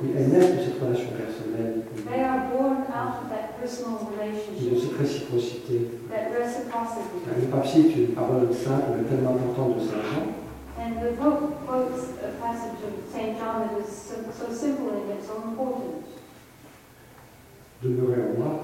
Et 0.00 0.16
elles 0.16 0.28
naissent 0.28 0.54
de 0.56 0.62
cette 0.64 0.80
relation 0.80 1.10
personnelle, 1.10 1.82
They 2.08 2.22
are 2.22 2.48
born 2.50 2.86
out 2.88 3.20
of 3.22 3.28
that 3.30 3.58
personal 3.60 3.98
de 3.98 4.06
relationship, 4.16 4.78
cette 4.80 4.98
réciprocité. 4.98 5.90
that 6.08 6.32
reciprocity. 6.32 7.18
Le 7.26 7.46
pape 7.50 7.66
cite 7.66 7.96
une 7.96 8.14
parole 8.14 8.48
simple 8.54 8.96
mais 8.96 9.04
tellement 9.04 9.34
importante 9.34 9.76
de 9.76 9.80
Saint 9.80 10.02
Jean, 10.08 10.26
And 10.80 11.02
the 11.02 11.10
Pope 11.18 11.66
quotes 11.66 12.14
a 12.22 12.30
passage 12.40 12.78
of 12.86 12.94
St. 13.12 13.36
John 13.36 13.66
that 13.66 13.80
is 13.82 13.90
so, 13.90 14.14
so 14.30 14.46
simple 14.54 14.88
importance. 14.94 16.06
demeurez 17.82 18.22
en 18.22 18.38
moi, 18.38 18.60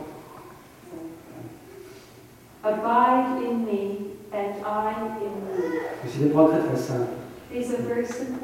Abide 2.64 3.44
in 3.44 3.64
me 3.66 3.98
and 4.33 4.55
I 4.64 4.94
in 5.20 5.35
you. 5.53 6.09
C'est 6.09 6.24
des 6.24 6.31
paroles 6.31 6.50
très 6.53 6.61
très 6.64 6.77
simples. 6.81 7.12
These 7.53 7.70
are 7.74 7.83
very 7.83 8.07
simple 8.07 8.40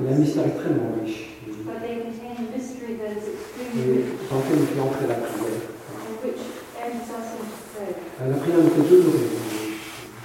Mais 0.00 0.08
un 0.08 0.12
words, 0.12 0.18
mystère 0.20 0.46
extrêmement 0.46 0.94
riche. 1.02 1.30
but 1.66 1.80
they 1.82 1.96
contain 2.06 2.38
a 2.38 2.56
mystery 2.56 2.94
that 3.02 3.10
is 3.18 3.26
extremely 3.34 3.98
rich 3.98 4.06
dans 4.30 4.38
lequel 4.38 4.58
nous 4.60 4.66
fait 4.66 4.80
entrer 4.80 5.06
la 5.08 5.14
prière. 5.26 5.58
and 6.06 6.14
which 6.22 6.40
enters 6.78 7.10
us 7.10 7.28
into 7.34 7.58
prayer. 7.74 7.96
La 8.30 8.36
prière 8.38 8.58
nous 8.62 8.70
fait 8.70 8.86
demeurer. 8.88 9.28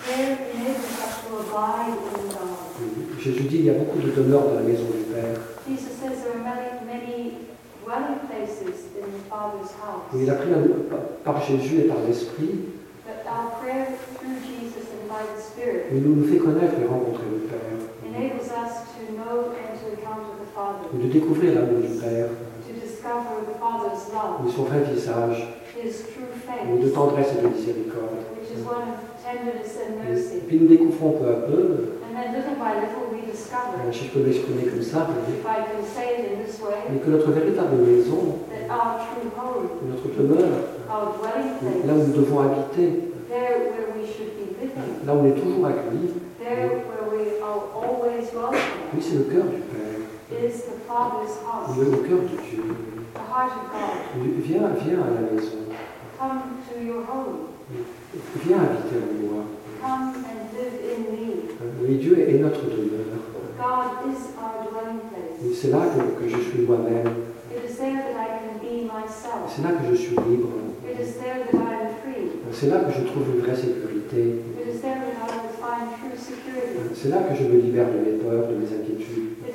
Prayer 0.06 0.38
enables 0.54 0.86
us 0.86 1.14
to 1.26 1.30
abide 1.42 1.98
in 1.98 2.30
God. 2.30 3.20
Jésus 3.20 3.44
dit 3.50 3.58
il 3.58 3.66
y 3.66 3.70
a 3.72 3.74
beaucoup 3.74 4.00
de 4.00 4.12
demeures 4.12 4.44
dans 4.46 4.56
la 4.56 4.62
maison 4.62 4.86
du 4.94 5.10
Père. 5.12 5.42
Jesus 5.68 5.98
says 5.98 6.22
there 6.22 6.38
are 6.38 6.44
many, 6.46 6.86
many 6.86 7.34
dwelling 7.84 8.20
places 8.30 8.94
in 8.94 9.10
the 9.10 9.24
Father's 9.28 9.74
house. 9.82 10.06
Et 10.16 10.26
la 10.26 10.36
prière 10.36 10.60
par 11.26 11.42
Jésus 11.42 11.80
et 11.80 11.88
par 11.88 11.98
l'Esprit 12.08 12.78
But 13.30 13.38
our 13.38 13.52
prayer 13.62 13.86
through 14.18 14.42
Jesus 14.42 14.90
and 14.90 15.06
by 15.08 15.22
the 15.22 15.40
Spirit 15.40 15.94
nous 15.94 16.16
nous 16.16 16.28
fait 16.28 16.38
connaître 16.40 16.74
et 16.82 16.88
rencontrer 16.88 17.30
le 17.30 17.46
Père. 17.46 17.78
enables 18.10 18.50
us 18.50 18.90
to 18.98 19.14
know 19.14 19.54
and 19.54 19.78
to 19.78 19.86
encounter 19.94 20.34
the 20.42 20.50
Father, 20.56 20.90
Et 20.96 21.08
de 21.08 21.14
découvrir 21.14 21.54
l'amour 21.54 21.82
du 21.82 21.94
Père, 22.00 22.30
to 22.66 22.74
discover 22.74 23.46
the 23.46 23.54
Father's 23.62 24.10
love, 24.10 24.48
de 24.48 24.52
son 24.52 24.64
vrai 24.64 24.82
visage, 24.92 25.48
et 25.78 26.84
de 26.84 26.90
tendresse 26.90 27.28
et 27.38 27.42
de 27.44 27.48
miséricorde. 27.50 28.26
Et 28.42 30.10
mercy. 30.10 30.38
puis 30.48 30.60
nous 30.60 30.68
découvrons 30.68 31.12
peu 31.12 31.30
à 31.30 31.34
peu, 31.46 31.54
euh, 31.54 32.00
si 33.92 34.06
je 34.06 34.10
peux 34.12 34.20
m'exprimer 34.22 34.64
comme 34.64 34.82
ça, 34.82 35.08
mais 36.90 36.98
que 37.00 37.10
notre 37.12 37.32
véritable 37.32 37.76
maison, 37.86 38.40
notre 39.88 40.08
demeure, 40.18 40.66
là 41.86 41.94
où 41.94 42.08
nous 42.08 42.14
devons 42.14 42.40
habiter, 42.40 43.09
we 44.00 44.08
should 44.08 44.32
be 44.40 44.46
living, 44.60 45.06
là 45.06 45.14
où 45.14 45.20
on 45.20 45.26
est 45.28 45.36
toujours 45.40 45.66
accueillis, 45.68 46.14
there 46.40 46.70
where 46.88 47.06
we 47.12 47.42
are 47.44 47.60
always 47.76 48.32
welcome, 48.34 48.60
oui, 48.96 49.02
c'est 49.02 49.18
le 49.18 49.24
cœur 49.26 49.44
du 49.46 49.62
Père, 49.68 50.40
is 50.40 50.62
the 50.64 50.80
Father's 50.88 51.36
house, 51.44 51.76
le, 51.78 51.86
le 51.92 51.98
cœur 52.08 52.20
de 52.24 52.38
Dieu. 52.50 52.64
the 53.14 53.20
heart 53.20 53.52
of 53.52 53.66
God. 53.74 54.44
Viens, 54.44 54.70
viens 54.80 55.02
à 55.04 55.10
la 55.14 55.22
maison, 55.32 55.58
Come 56.20 56.64
to 56.68 56.84
your 56.84 57.04
home. 57.08 57.48
viens 58.46 58.58
habiter 58.60 59.00
en 59.00 59.34
moi. 59.34 59.44
Come 59.82 60.16
and 60.28 60.52
live 60.56 60.76
in 60.84 61.00
me. 61.12 61.48
Oui, 61.82 61.96
Dieu 61.98 62.20
est 62.20 62.40
notre 62.40 62.66
demeure. 62.66 63.20
God 63.58 64.12
is 64.12 64.36
our 64.40 64.68
dwelling 64.70 65.00
place. 65.12 65.56
C'est 65.62 65.70
là 65.72 65.80
que, 65.96 66.22
que 66.24 66.28
je 66.30 66.38
suis 66.50 66.62
moi-même. 66.64 67.08
It 67.56 67.70
is 67.70 67.78
there 67.78 67.96
that 67.96 68.20
I 68.20 68.28
can 68.40 68.60
be 68.62 68.84
myself. 68.84 69.48
C'est 69.56 69.62
là 69.64 69.72
que 69.72 69.90
je 69.90 69.96
suis 69.96 70.16
libre. 70.28 70.50
It 70.86 71.00
is 71.00 71.14
there 71.20 71.40
that 71.46 71.56
I 71.58 71.88
am. 71.88 71.89
C'est 72.52 72.68
là 72.68 72.80
que 72.80 72.92
je 72.92 73.04
trouve 73.06 73.24
une 73.36 73.42
vraie 73.42 73.56
sécurité. 73.56 74.42
Security. 76.18 76.90
C'est 76.94 77.10
là 77.10 77.18
que 77.18 77.36
je 77.36 77.44
me 77.44 77.60
libère 77.62 77.88
de 77.88 78.00
mes 78.00 78.18
peurs, 78.18 78.48
de 78.48 78.56
mes 78.56 78.66
inquiétudes. 78.66 79.36
C'est 79.44 79.52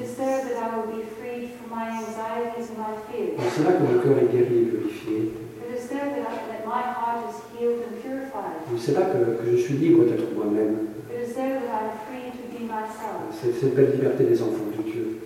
là 3.65 3.73
que 3.73 3.83
mon 3.83 3.99
cœur 4.01 4.19
est 4.19 4.31
guéri 4.33 4.59
et 4.59 4.67
purifié. 4.67 5.33
C'est 8.79 8.95
là 8.95 9.03
que, 9.03 9.19
que 9.43 9.51
je 9.51 9.57
suis 9.57 9.75
libre 9.75 10.05
d'être 10.05 10.33
moi-même. 10.35 10.77
Myself. 12.65 13.29
C'est 13.31 13.53
cette 13.61 13.75
belle 13.75 13.91
liberté 13.93 14.25
des 14.25 14.41
enfants 14.43 14.71
de 14.77 14.83
Dieu. 14.83 15.19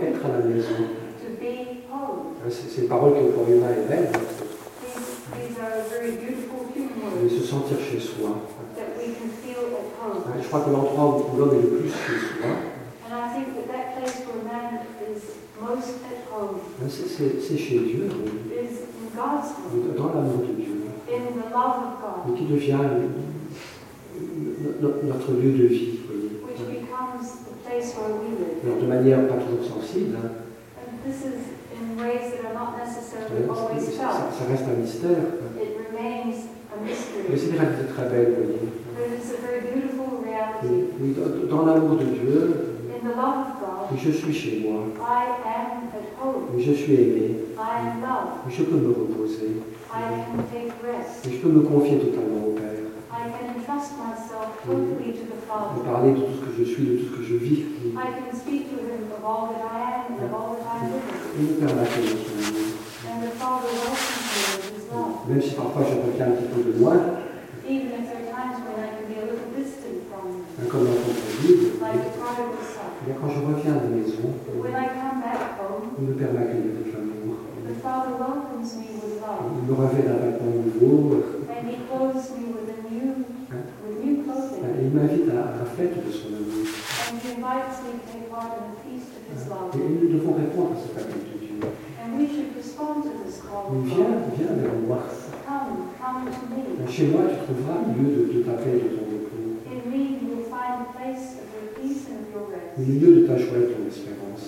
Et 0.00 0.04
être 0.06 0.24
à 0.24 0.28
la 0.28 0.38
maison. 0.44 0.80
Home. 1.92 2.34
C'est 2.48 2.82
une 2.82 2.88
parole 2.88 3.12
qui 3.14 3.20
au 3.20 3.30
corps 3.30 3.50
humain 3.50 3.70
est 3.70 3.88
belle, 3.88 4.08
Words 5.40 7.32
se 7.32 7.46
sentir 7.46 7.78
chez 7.80 8.00
soi. 8.00 8.30
that 8.76 8.96
we 8.98 9.14
can 9.14 9.28
feel 9.42 9.64
at 9.72 9.88
home. 10.00 10.22
Je 10.42 10.48
crois 10.48 10.60
que 10.60 10.70
l'endroit 10.70 11.06
où 11.32 11.36
l'homme 11.38 11.54
est 11.58 11.62
le 11.62 11.68
plus 11.78 11.88
chez 11.90 12.18
soi, 12.40 12.52
And 13.08 13.14
I 13.14 13.34
think 13.34 13.46
that 13.56 13.66
that 13.72 13.86
place 13.96 14.16
where 14.26 14.42
man 14.44 14.80
is 15.10 15.20
most 15.60 15.96
at 16.04 16.20
home 16.30 16.56
c'est- 16.88 17.56
chez 17.58 17.78
Dieu, 17.78 18.08
oui. 18.08 18.30
is 18.52 18.84
in 19.00 19.08
God's 19.16 19.48
home, 19.56 19.94
dans 19.96 20.08
l'amour 20.14 20.44
de 20.46 20.52
Dieu, 20.60 20.74
in 21.08 21.20
the 21.40 21.50
love 21.50 21.76
of 21.88 21.92
God, 22.00 22.18
mais 22.28 22.38
qui 22.38 22.44
devient 22.46 22.84
no- 24.20 24.88
no- 24.88 25.02
notre 25.08 25.32
lieu 25.32 25.52
de 25.52 25.66
vie. 25.66 26.00
voyez. 26.06 26.30
which 26.46 26.60
becomes 26.68 27.26
the 27.48 27.56
place 27.66 27.94
where 27.96 28.12
we 28.12 28.28
live. 28.38 28.60
Alors, 28.64 28.78
de 28.82 28.86
manière 28.86 29.26
pas 29.28 29.36
toujours 29.42 29.64
sensible, 29.80 30.16
And 31.80 31.96
this 31.96 31.96
is 31.96 31.98
in 31.98 32.04
ways 32.04 32.32
that 32.32 32.44
are 32.50 32.54
not 32.54 32.76
necessarily 32.78 33.48
always 33.48 33.84
c'est- 33.84 33.96
ça, 33.96 34.08
felt. 34.08 34.34
ça 34.36 34.44
reste 34.50 34.64
un 34.68 34.80
mystère. 34.80 35.24
It 35.56 35.76
remains 35.88 36.36
a 36.72 36.76
Mais 36.82 36.90
mystery. 36.90 37.38
c'est 37.38 37.50
une 37.50 37.58
réalité 37.58 37.84
très 37.94 38.08
belle, 38.08 38.34
vous 38.36 38.44
voyez. 38.44 38.68
But 38.96 39.06
it's 39.16 39.30
a 39.32 39.40
very 39.40 39.60
beautiful 39.72 40.20
Oui, 40.20 40.28
reality. 40.28 40.84
oui, 41.00 41.48
dans 41.48 41.64
l'amour 41.66 41.96
de 41.96 42.04
Dieu, 42.04 42.66
In 43.00 43.08
the 43.08 43.16
love 43.16 43.40
of 43.40 43.60
God, 43.60 43.88
oui, 43.92 43.98
je 44.04 44.10
suis 44.10 44.32
chez 44.34 44.60
moi, 44.68 44.82
I 45.00 45.24
am 45.46 45.88
at 45.88 46.04
home. 46.22 46.42
oui, 46.54 46.62
je 46.62 46.72
suis 46.72 46.92
aimé, 46.94 47.30
I 47.56 47.88
am 47.88 48.02
loved. 48.02 48.44
oui, 48.46 48.52
je 48.52 48.62
peux 48.64 48.76
me 48.76 48.88
reposer, 48.88 49.62
I 49.90 50.20
can 50.28 50.42
take 50.52 50.72
rest. 50.84 51.24
oui, 51.24 51.32
je 51.32 51.38
peux 51.40 51.48
me 51.48 51.62
confier 51.62 51.96
totalement 51.98 52.49
Father. 53.80 54.44
parler 55.84 56.12
de 56.12 56.20
tout 56.20 56.34
ce 56.36 56.40
que 56.44 56.52
je 56.58 56.64
suis, 56.64 56.84
de 56.84 56.96
tout 56.98 57.06
ce 57.06 57.12
que 57.16 57.22
je 57.24 57.36
vis. 57.36 57.64
I 57.96 58.12
can 58.12 58.28
speak 58.36 58.68
to 58.70 58.76
him 58.76 59.08
of 59.10 59.24
all 59.24 59.48
that 59.48 59.64
I 59.64 60.04
am 60.04 60.12
and 60.12 60.20
of 60.26 60.32
all 60.34 60.52
that 60.56 60.66
I 60.68 60.84
live 60.84 61.00
in. 61.00 61.40
Et 61.40 61.44
le 61.48 61.54
Père 61.56 61.72
m'accueille 61.76 62.12
dans 62.12 62.20
son 62.20 62.36
amour. 62.44 62.76
And 63.08 63.18
the 63.24 63.32
Father 63.40 63.72
welcomes 63.72 64.28
me 64.28 64.40
with 64.52 64.68
his 64.76 64.84
love. 64.92 65.24
Même 65.28 65.40
si 65.42 65.52
parfois 65.56 65.82
je 65.88 65.96
reviens 65.96 66.26
un 66.28 66.32
petit 66.36 66.48
peu 66.52 66.60
de 66.62 66.72
loin, 66.78 66.98
Even 67.70 67.90
if 67.96 68.04
there 68.10 68.18
are 68.20 68.28
times 68.34 68.58
when 68.66 68.76
I 68.84 68.86
can 68.92 69.04
be 69.08 69.16
a 69.16 69.24
little 69.30 69.48
distant 69.56 69.96
from 70.10 70.22
him, 70.28 70.44
hein, 70.60 70.66
comme 70.68 70.84
dans 70.84 71.00
ton 71.00 71.14
son. 71.16 71.24
bien 73.06 73.14
quand 73.16 73.30
je 73.32 73.40
reviens 73.40 73.72
à 73.72 73.80
la 73.80 73.88
maison, 73.96 74.28
But 74.44 74.60
when 74.60 74.76
I 74.76 74.92
come 74.92 75.24
back 75.24 75.56
home, 75.56 75.96
le 76.04 76.12
Père 76.20 76.36
m'accueille 76.36 76.68
avec 76.68 76.92
l'amour. 76.92 77.48
the 77.64 77.80
Father 77.80 78.12
welcomes 78.20 78.76
me 78.76 78.92
with 79.00 79.24
love. 79.24 79.56
Il 79.56 79.64
me 79.64 79.72
revêt 79.72 80.04
d'un 80.04 80.20
vêtement 80.20 80.52
nouveau 80.52 81.39
il 84.90 84.96
m'invite 84.98 85.30
à 85.30 85.62
la 85.62 85.66
fête 85.70 85.94
de 86.04 86.10
son 86.10 86.34
amour. 86.34 86.66
Et 89.74 89.78
nous 89.78 90.08
devons 90.18 90.34
répondre 90.34 90.72
à 90.74 90.78
cet 90.82 90.98
appel 90.98 91.22
de 91.30 91.38
Dieu. 91.38 91.62
Of 91.62 91.70
viens, 93.84 94.18
viens 94.36 94.54
vers 94.56 94.74
moi. 94.86 94.98
Chez 96.88 97.06
moi, 97.06 97.20
tu 97.30 97.36
trouveras 97.44 97.78
lieu 97.96 98.08
de, 98.10 98.22
de 98.32 98.38
ta 98.42 98.54
paix 98.54 98.74
et 98.74 98.82
de 98.82 98.88
ton 98.96 99.04
repos, 99.04 99.40
le 102.78 102.84
lieu 102.84 103.10
de 103.20 103.26
ta 103.26 103.36
joie 103.36 103.58
et 103.58 103.60
de 103.60 103.66
ton 103.66 103.86
espérance. 103.86 104.44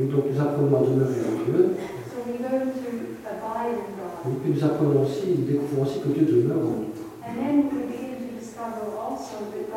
Et 0.00 0.04
donc 0.04 0.24
nous 0.32 0.40
apprenons 0.40 0.76
à 0.76 0.80
demeurer 0.80 1.20
en 1.28 1.34
Dieu, 1.44 1.60
et 4.26 4.28
puis 4.42 4.50
nous 4.54 4.64
apprenons 4.64 5.02
aussi, 5.02 5.26
nous 5.38 5.44
découvrons 5.44 5.82
aussi 5.82 5.98
que 6.00 6.08
Dieu 6.08 6.24
demeure 6.26 6.58
en 6.58 6.60
nous. 6.80 6.92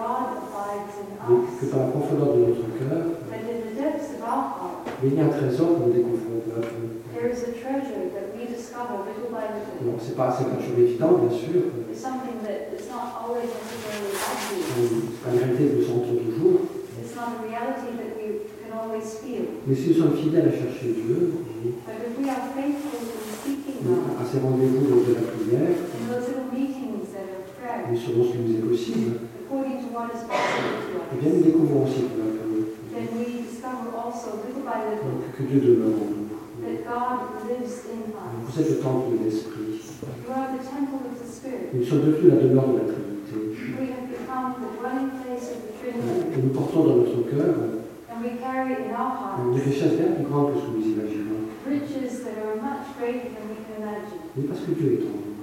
Et 0.03 1.39
que 1.59 1.71
dans 1.71 1.79
la 1.79 1.87
profondeur 1.87 2.35
de 2.35 2.39
notre 2.51 2.67
cœur, 2.75 3.15
That 3.31 3.47
in 3.47 3.63
the 3.63 3.75
depths 3.79 4.11
of 4.11 4.21
our 4.27 4.59
heart, 4.59 4.83
il 5.01 5.13
y 5.15 5.19
a 5.19 5.23
un 5.23 5.29
trésor 5.29 5.79
que 5.79 5.87
nous 5.87 5.93
découvrons 5.93 6.43
peu 6.43 6.59
à 6.59 6.67
peu. 6.67 6.83
there 7.15 7.31
is 7.31 7.47
a 7.47 7.55
treasure 7.55 8.11
that 8.11 8.35
we 8.35 8.43
discover 8.51 9.07
little 9.07 9.31
by 9.31 9.47
little. 9.55 9.79
Donc 9.87 10.03
c'est 10.03 10.15
pas, 10.19 10.35
c'est 10.35 10.51
pas 10.51 10.59
toujours 10.59 10.79
évident, 10.83 11.15
bien 11.23 11.31
sûr. 11.31 11.63
It's 11.87 12.03
something 12.03 12.43
that 12.43 12.75
is 12.75 12.91
not 12.91 13.23
always 13.23 13.47
necessarily 13.47 14.11
obvious. 14.19 15.15
C'est 15.15 15.23
pas 15.23 15.31
une 15.31 15.39
réalité 15.39 15.63
que 15.63 15.75
nous 15.79 15.87
sentons 15.87 16.19
toujours. 16.19 16.67
It's 16.99 17.15
not 17.15 17.39
a 17.39 17.47
reality 17.47 17.95
that 17.95 18.11
we 18.19 18.43
can 18.59 18.75
always 18.75 19.07
feel. 19.23 19.63
Mais 19.63 19.75
si 19.79 19.95
nous 19.95 20.03
sommes 20.03 20.17
fidèles 20.19 20.51
à 20.51 20.55
chercher 20.59 20.91
Dieu, 20.91 21.39
But 21.87 22.03
if 22.03 22.19
we 22.19 22.27
are 22.27 22.51
faithful 22.51 22.99
in 22.99 23.31
seeking 23.31 23.79
God, 23.87 24.19
à 24.19 24.27
ces 24.27 24.43
rendez-vous 24.43 25.07
de 25.07 25.15
la 25.15 25.23
prière, 25.23 25.71
et 27.91 27.95
selon 27.95 28.23
ce 28.23 28.31
qui 28.31 28.37
nous 28.39 28.62
possible, 28.83 29.29
according 29.39 29.79
to 29.79 29.87
what 29.95 30.11
is 30.11 30.23
possible 30.27 30.75
to 30.83 30.99
eh 31.13 31.21
bien 31.21 31.31
us, 31.31 31.37
nous 31.37 31.43
découvrons 31.43 31.83
aussi 31.83 32.01
peu 32.11 32.19
à 32.19 32.35
peu 32.35 32.67
que 35.37 35.43
Dieu 35.43 35.59
demeure 35.61 35.95
en 35.95 36.09
nous. 36.11 36.27
that 36.63 36.83
God 36.83 37.47
lives 37.47 37.87
in 37.87 38.11
us. 38.11 38.43
Vous 38.43 38.61
êtes 38.61 38.69
le 38.69 38.77
temple 38.79 39.17
de 39.17 39.25
l'Esprit. 39.25 39.79
You 40.03 40.31
are 40.35 40.51
the 40.51 40.63
temple 40.63 40.99
of 41.07 41.15
the 41.15 41.27
Spirit. 41.27 41.71
Nous 41.73 41.85
sommes 41.85 42.01
devenus 42.01 42.33
la 42.33 42.41
demeure 42.43 42.67
de 42.67 42.77
la 42.77 42.85
Trinité. 42.91 43.35
We 43.79 43.87
have 43.95 44.07
become 44.11 44.59
the 44.59 44.71
dwelling 44.79 45.11
place 45.23 45.47
of 45.55 45.59
the 45.63 45.73
Trinity, 45.79 46.35
Et 46.35 46.41
nous 46.43 46.51
portons 46.51 46.83
dans 46.83 46.97
notre 46.97 47.23
cœur 47.31 47.55
and 48.11 48.21
we 48.21 48.37
carry 48.39 48.75
in 48.83 48.91
our 48.93 49.55
des 49.55 49.61
richesses 49.63 49.95
bien 49.97 50.11
plus 50.11 50.27
grandes 50.27 50.53
que 50.53 50.59
ce 50.59 50.65
que 50.67 50.75
nous 50.75 50.87
imaginons. 50.91 51.39
riches 51.65 52.19
that 52.27 52.35
are 52.43 52.59
much 52.59 52.91
greater 52.99 53.31
than 53.31 53.47
we 53.47 53.57
can 53.63 53.79
imagine, 53.79 54.19
Mais 54.35 54.43
parce 54.43 54.59
que 54.61 54.71
Dieu 54.71 54.99
est 54.99 55.07
en 55.07 55.15
nous. 55.15 55.33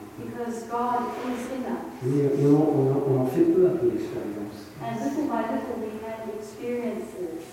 Us. 2.02 2.08
Mais 2.38 2.46
on 2.46 2.54
en, 2.56 2.66
on 2.78 3.12
on 3.12 3.20
en 3.22 3.26
fait 3.26 3.42
peu 3.42 3.66
à 3.66 3.70
peu 3.70 3.86
l'expérience. 3.88 4.56
This. 4.80 5.00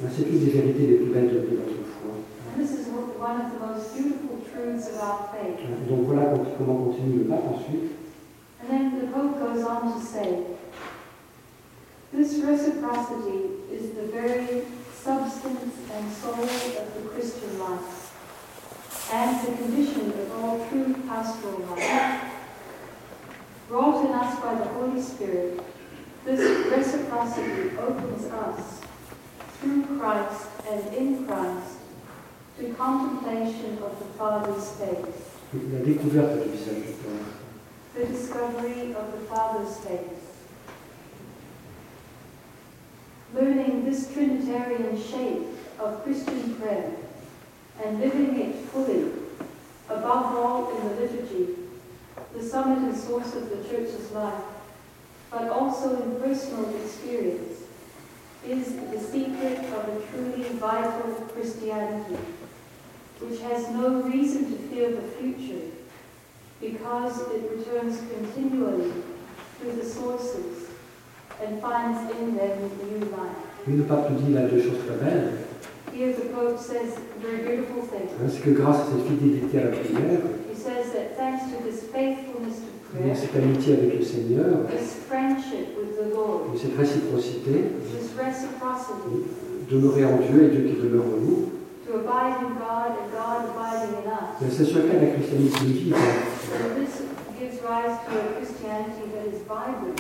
Mais 0.02 0.10
C'est 0.16 0.30
une 0.30 0.40
des 0.46 0.52
vérités 0.52 0.88
les 0.88 0.98
plus 0.98 1.12
belles 1.14 1.30
de 1.30 1.40
de 1.40 1.58
notre 1.58 1.84
foi. 2.00 2.12
And 2.56 2.62
this 2.62 2.72
is 2.72 2.88
one 2.88 3.10
one 3.20 3.42
of 3.42 3.52
the 3.54 3.60
most 3.60 3.94
beautiful 3.96 4.38
truths 4.52 4.88
of 4.90 5.02
our 5.02 5.30
faith. 5.34 5.60
Donc 5.90 6.06
voilà 6.08 6.26
com- 6.32 6.46
comment 6.58 6.86
continue 6.86 7.20
le 7.20 7.26
pape 7.26 7.46
ensuite. 7.54 7.92
And 8.62 8.68
then 8.70 9.00
the 9.00 9.08
Pope 9.14 9.40
goes 9.40 9.64
on 9.66 9.94
to 9.94 10.00
say, 10.06 10.44
this 12.14 12.40
reciprocity 12.44 13.40
is 13.72 13.92
the 13.96 14.08
very 14.12 14.64
substance 15.04 15.76
and 15.94 16.12
soul 16.22 16.44
of 16.44 16.88
the 16.96 17.10
Christian 17.14 17.60
life, 17.60 18.12
and 19.14 19.40
the 19.46 19.52
condition 19.62 20.12
of 20.12 20.44
all 20.44 20.66
true 20.70 20.94
pastoral 21.08 21.62
life. 21.70 22.37
Wrought 23.70 24.06
in 24.06 24.12
us 24.12 24.40
by 24.40 24.56
the 24.56 24.66
Holy 24.66 25.02
Spirit, 25.02 25.60
this 26.24 26.68
reciprocity 26.72 27.78
opens 27.78 28.26
us, 28.26 28.82
through 29.60 30.00
Christ 30.00 30.48
and 30.70 30.94
in 30.94 31.28
Christ, 31.28 31.78
to 32.60 32.74
contemplation 32.76 33.78
of 33.84 34.00
the 34.00 34.06
Father's 34.18 34.70
face. 34.72 35.24
La 35.54 35.80
découverte 35.80 36.44
du 36.44 36.50
visage 36.50 36.84
du 36.86 36.94
Père. 36.94 37.38
the 37.98 38.06
discovery 38.06 38.94
of 38.94 39.12
the 39.12 39.26
Father's 39.28 39.78
face. 39.78 40.02
Learning 43.34 43.84
this 43.86 44.14
Trinitarian 44.14 45.02
shape 45.02 45.44
of 45.80 46.04
Christian 46.04 46.56
prayer 46.56 46.92
and 47.84 48.00
living 48.00 48.40
it 48.40 48.56
fully, 48.70 49.12
above 49.90 50.36
all 50.38 50.78
in 50.78 50.88
the 50.88 51.02
liturgy, 51.02 51.57
the 52.38 52.44
summit 52.44 52.78
and 52.80 52.96
source 52.96 53.34
of 53.36 53.50
the 53.50 53.68
Church's 53.68 54.12
life, 54.12 54.44
but 55.32 55.50
also 55.50 56.02
in 56.04 56.22
personal 56.22 56.70
experience, 56.84 57.64
is 58.48 58.76
the 58.76 59.00
secret 59.00 59.60
of 59.74 59.90
a 59.90 60.02
truly 60.12 60.44
vital 60.50 61.12
Christianity, 61.34 62.18
which 63.20 63.42
has 63.42 63.70
no 63.72 64.02
reason 64.04 64.52
to 64.52 64.58
fear 64.70 64.92
the 64.92 65.02
future 65.20 65.66
because 66.62 67.22
it 67.32 67.52
returns 67.52 68.02
continually 68.14 68.94
to 69.62 69.72
the 69.72 69.86
sources 69.86 70.70
and 71.44 71.62
finds 71.62 72.12
in 72.18 72.36
them 72.36 72.72
new 72.90 73.00
life. 73.10 73.36
Oui, 73.68 73.78
le 73.78 73.84
pape 73.84 74.10
nous 74.12 74.20
dit 74.22 74.34
là 74.34 74.48
deux 74.48 74.62
choses 74.62 74.80
très 74.88 74.98
belles. 74.98 75.34
Here 75.94 76.14
the 76.14 76.30
Pope 76.30 76.60
says 76.60 76.96
very 77.20 77.44
beautiful 77.44 77.82
things. 77.82 78.12
C'est 78.30 78.44
que 78.44 78.52
grâce 78.52 78.82
à 78.82 78.86
cette 78.86 79.08
fidélité 79.08 79.60
à 79.60 79.64
la 79.66 79.72
prière, 79.72 80.20
says 80.58 80.92
that 80.94 81.16
thanks 81.18 81.44
to 81.54 81.64
this 81.64 81.84
faithfulness 81.94 82.58
to 82.60 82.68
et 82.98 83.00
prayer, 83.00 83.16
cette 83.16 83.36
amitié 83.36 83.74
avec 83.74 84.00
le 84.00 84.04
Seigneur, 84.06 84.66
this 84.70 84.96
friendship 85.08 85.76
with 85.78 85.96
the 85.98 86.14
Lord, 86.16 86.50
et 86.54 86.58
cette 86.58 86.76
réciprocité, 86.78 87.72
this 87.94 88.12
reciprocity, 88.18 89.28
demeurer 89.70 90.06
en 90.06 90.18
Dieu 90.18 90.44
et 90.46 90.50
Dieu 90.50 90.64
qui 90.70 90.82
demeure 90.82 91.06
en 91.06 91.20
nous, 91.22 91.50
to 91.86 91.94
abide 92.00 92.36
in 92.44 92.54
God 92.60 92.92
and 93.00 93.08
God 93.12 93.40
abiding 93.54 93.94
in 94.02 94.08
us, 94.12 94.42
mais 94.42 94.50
c'est 94.50 94.66
ce 94.66 94.80
qu'est 94.80 95.00
la 95.00 95.12
christianité 95.16 95.66
vive. 95.66 95.96
and 95.96 96.76
this 96.80 97.04
gives 97.40 97.60
rise 97.64 97.96
to 98.08 98.12
a 98.18 98.26
Christianity 98.40 99.04
that 99.14 99.26
is 99.32 99.40
vibrant, 99.48 99.96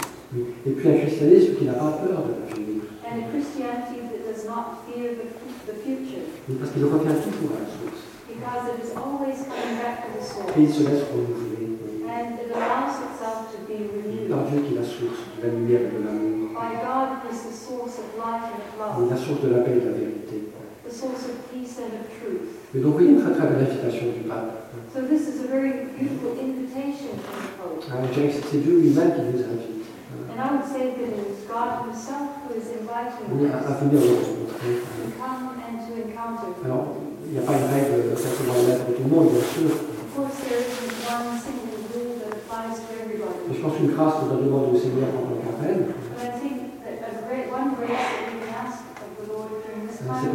Et 0.65 0.71
puis 0.71 0.89
un 0.89 0.97
christianisme 0.97 1.55
qui 1.55 1.65
n'a 1.65 1.73
pas 1.73 2.01
peur 2.03 2.23
de 2.27 2.33
l'avenir, 2.43 2.81
and 3.07 3.23
a 3.23 3.29
Christianity 3.31 3.99
that 4.11 4.23
does 4.27 4.43
not 4.45 4.83
fear 4.87 5.11
the, 5.15 5.27
the 5.71 5.75
future, 5.83 6.23
Mais 6.49 6.55
parce 6.55 6.71
qu'il 6.71 6.83
revient 6.83 7.15
toujours 7.23 7.55
à 7.55 7.59
la 7.63 7.67
source. 7.67 7.86
Because 8.37 8.69
it 8.73 8.79
is 8.85 8.91
always 8.95 9.37
coming 9.49 9.77
back 9.81 10.05
to 10.05 10.09
the 10.17 10.23
source. 10.23 10.53
Et 10.57 10.61
il 10.63 10.69
se 10.71 10.83
laisse 10.83 11.03
renouveler 11.09 11.57
And 12.07 12.39
it 12.39 12.49
allows 12.55 12.95
itself 13.03 13.51
to 13.53 13.57
be 13.67 13.77
renewed 13.91 14.29
par 14.31 14.45
Dieu 14.49 14.61
qui 14.61 14.73
est 14.73 14.79
la 14.79 14.85
source 14.87 15.21
de 15.37 15.47
la 15.47 15.53
lumière 15.53 15.81
et 15.81 15.91
de 15.91 15.99
l'amour, 16.05 16.49
by 16.55 16.71
God 16.81 17.07
who 17.21 17.29
is 17.29 17.41
the 17.45 17.53
source 17.53 17.99
of 17.99 18.07
life 18.17 18.47
and 18.47 18.57
of 18.57 18.73
et 18.73 18.79
love, 18.79 19.09
la 19.11 19.17
source 19.17 19.41
de 19.43 19.49
la 19.49 19.59
paix 19.61 19.75
et 19.77 19.81
de 19.81 19.89
la 19.91 19.97
vérité. 19.97 20.37
the 20.87 20.93
source 20.93 21.27
of 21.27 21.35
peace 21.51 21.77
and 21.83 21.91
of 21.99 22.07
truth. 22.17 22.47
Et 22.75 22.79
donc, 22.79 22.93
voyez 22.93 23.09
une 23.11 23.21
très 23.21 23.33
très 23.35 23.47
belle 23.47 23.67
invitation 23.67 24.07
du 24.15 24.23
pape. 24.27 24.71
So 24.93 25.01
this 25.03 25.27
is 25.27 25.43
a 25.43 25.47
very 25.51 25.91
beautiful 25.99 26.31
invitation 26.39 27.19
from 27.21 27.37
the 27.43 27.51
Pope. 27.59 27.83
Ah, 27.91 28.01
Je 28.07 28.13
dirais 28.15 28.29
que 28.33 28.39
c'est 28.49 28.61
Dieu 28.63 28.79
lui-même 28.79 29.11
qui 29.13 29.21
nous 29.21 29.43
invite 29.43 29.75
And 30.31 30.39
I 30.39 30.47
would 30.53 30.65
say 30.65 30.93
that 30.95 31.09
it 31.11 31.27
is 31.27 31.43
God 31.49 31.85
himself 31.89 32.29
who 32.47 32.55
is 32.55 32.69
inviting 32.71 33.25
Oui, 33.35 33.49
à, 33.51 33.73
venir 33.83 33.99
le 33.99 34.15
rencontrer. 34.15 34.79
to 34.79 35.11
come 35.19 35.59
and 35.59 35.75
to 35.85 35.91
encounter. 36.07 36.47
Alors, 36.63 36.95
il 37.27 37.33
n'y 37.33 37.39
a 37.39 37.41
pas 37.41 37.53
une 37.53 37.67
règle 37.73 38.15
forcément 38.15 38.53
valable 38.53 38.83
pour 38.85 38.95
tout 38.95 39.03
le 39.03 39.09
monde, 39.15 39.29
bien 39.31 39.43
sûr. 39.43 39.71
Mais 43.47 43.55
je 43.55 43.61
pense 43.61 43.73
qu'une 43.77 43.91
grâce 43.91 44.13
qu'on 44.19 44.25
doit 44.27 44.41
demander 44.43 44.71
au 44.75 44.79
Seigneur 44.79 45.09
en 45.13 45.21
tant 45.27 45.37
qu'appel, 45.43 45.77
But 45.87 46.23
I 46.23 46.39
think 46.39 46.55
that 46.83 46.97
a 47.07 47.27
great, 47.27 47.51
one 47.51 47.75
grace 47.75 47.89
that 47.91 48.25
we 48.27 48.39
can 48.41 48.51
ask 48.65 48.79
of 48.97 49.09
the 49.19 49.25
Lord 49.31 49.49
during 49.63 49.87
this 49.87 49.99
Ah, 50.03 50.15
time 50.19 50.31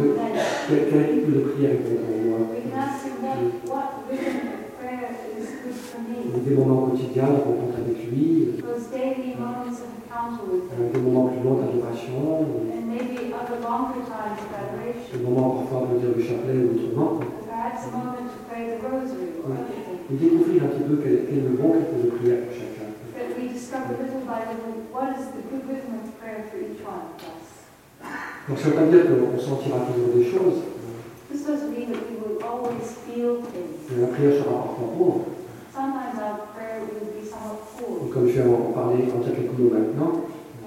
c'est 0.67 0.73
que- 0.73 0.89
quel, 0.89 1.01
rythme 1.03 1.31
de 1.33 1.39
prière 1.51 1.75
bon 1.83 1.95
pour 1.99 2.19
moi 2.25 2.39
Des 6.45 6.55
moments 6.55 6.87
quotidiens 6.87 7.23
de 7.23 7.29
rencontre 7.29 7.77
avec 7.77 8.11
lui, 8.11 8.47
des 10.93 10.99
moments 10.99 11.27
plus 11.27 11.43
longs 11.43 11.55
d'adoration, 11.55 12.45
des 15.13 15.19
moments 15.23 15.49
parfois 15.49 15.87
de 15.93 15.99
dire 15.99 16.09
le 16.15 16.21
chapelet 16.23 16.57
ou 16.57 16.67
autrement. 16.75 17.19
Et 20.11 20.15
découvrir 20.15 20.63
un 20.63 20.67
petit 20.67 20.83
peu 20.83 20.95
quel, 21.01 21.13
est 21.13 21.41
le 21.41 21.55
bon 21.57 21.71
rythme 21.71 22.03
de 22.03 22.09
prière 22.11 22.39
pour 22.45 22.53
chacun. 22.53 22.87
Donc 28.49 28.57
ça 28.59 28.67
ne 28.67 28.73
veut 28.73 28.79
pas 28.79 28.85
dire 28.91 29.05
qu'on 29.07 29.39
sentira 29.39 29.79
toujours 29.79 30.13
des 30.15 30.25
choses. 30.25 30.59
Et 33.91 34.01
la 34.01 34.07
prière 34.07 34.33
sera 34.33 34.53
parfois 34.63 34.87
pauvre. 34.97 35.25
Sometimes 35.73 36.19
our 36.21 36.37
prayer 36.53 36.85
will 36.85 37.09
be 37.17 37.25
somewhat 37.25 37.57
Et 37.81 37.83
poor, 37.83 38.13
comme 38.13 38.27
je 38.29 38.33
vais 38.41 38.49
en 38.49 38.71
parler 38.77 39.03
a 39.09 39.31
quelques 39.33 39.57
mots 39.57 39.73
maintenant. 39.73 40.13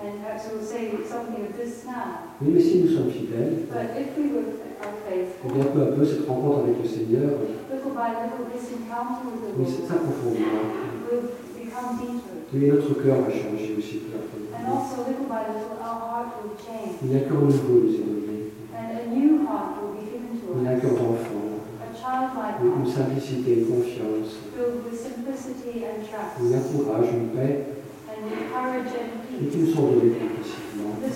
and 0.03 0.19
perhaps 0.23 0.51
we'll 0.51 0.63
say 0.67 0.91
something 1.07 1.47
of 1.47 1.55
this 1.57 1.85
now. 1.87 2.27
Oui, 2.43 2.51
mais 2.55 2.61
si 2.61 2.83
nous 2.83 2.89
sommes 2.91 3.11
fidèles, 3.11 3.67
faithful, 3.71 5.55
bien 5.55 5.65
peu 5.73 5.83
à 5.83 5.87
peu, 5.95 6.05
cette 6.05 6.27
rencontre 6.27 6.59
avec 6.67 6.83
le 6.83 6.89
Seigneur, 6.89 7.39
little 7.71 7.95
by 7.95 8.11
little, 8.19 8.51
this 8.51 8.67
encounter 8.75 9.31
with 9.31 9.47
the 9.47 9.55
oui, 9.59 9.67
s'approfondira. 9.87 10.63
et 12.55 12.71
notre 12.71 12.95
cœur 13.03 13.17
va 13.23 13.31
changer 13.31 13.75
aussi 13.79 13.97
peu 14.03 14.19
à 14.19 14.23
peu. 14.27 14.43
And 14.59 14.65
also, 14.75 15.07
little 15.07 15.27
by 15.31 15.47
little, 15.55 15.79
our 15.79 15.99
heart 16.03 16.29
will 16.43 16.55
change, 16.59 16.99
Il 17.03 17.13
y 17.13 17.15
a 17.15 17.19
un 17.19 17.29
cœur 17.31 17.41
nouveau, 17.43 17.79
nous 17.87 17.95
est 17.95 18.03
donné. 18.03 18.51
and 18.75 18.91
a 18.91 19.07
new 19.15 19.47
heart 19.47 19.79
will 19.83 19.95
be 19.95 20.03
given 20.11 20.35
to 20.43 20.47
Il 20.59 20.65
y 20.65 20.67
a 20.67 20.71
un 20.75 20.81
cœur 20.83 20.93
us. 20.93 20.99
d'enfant, 20.99 21.47
A 21.79 21.87
childlike 21.95 22.06
une 22.63 22.87
simplicité, 22.87 23.59
une 23.61 23.67
confiance, 23.67 24.39
un 26.41 26.61
courage, 26.61 27.09
une 27.13 27.29
paix, 27.29 27.65
et 29.41 29.47
qui 29.47 29.59
nous 29.59 29.73
sont 29.75 29.83
donnés 29.83 30.17
progressivement 30.17 30.93
de, 31.03 31.09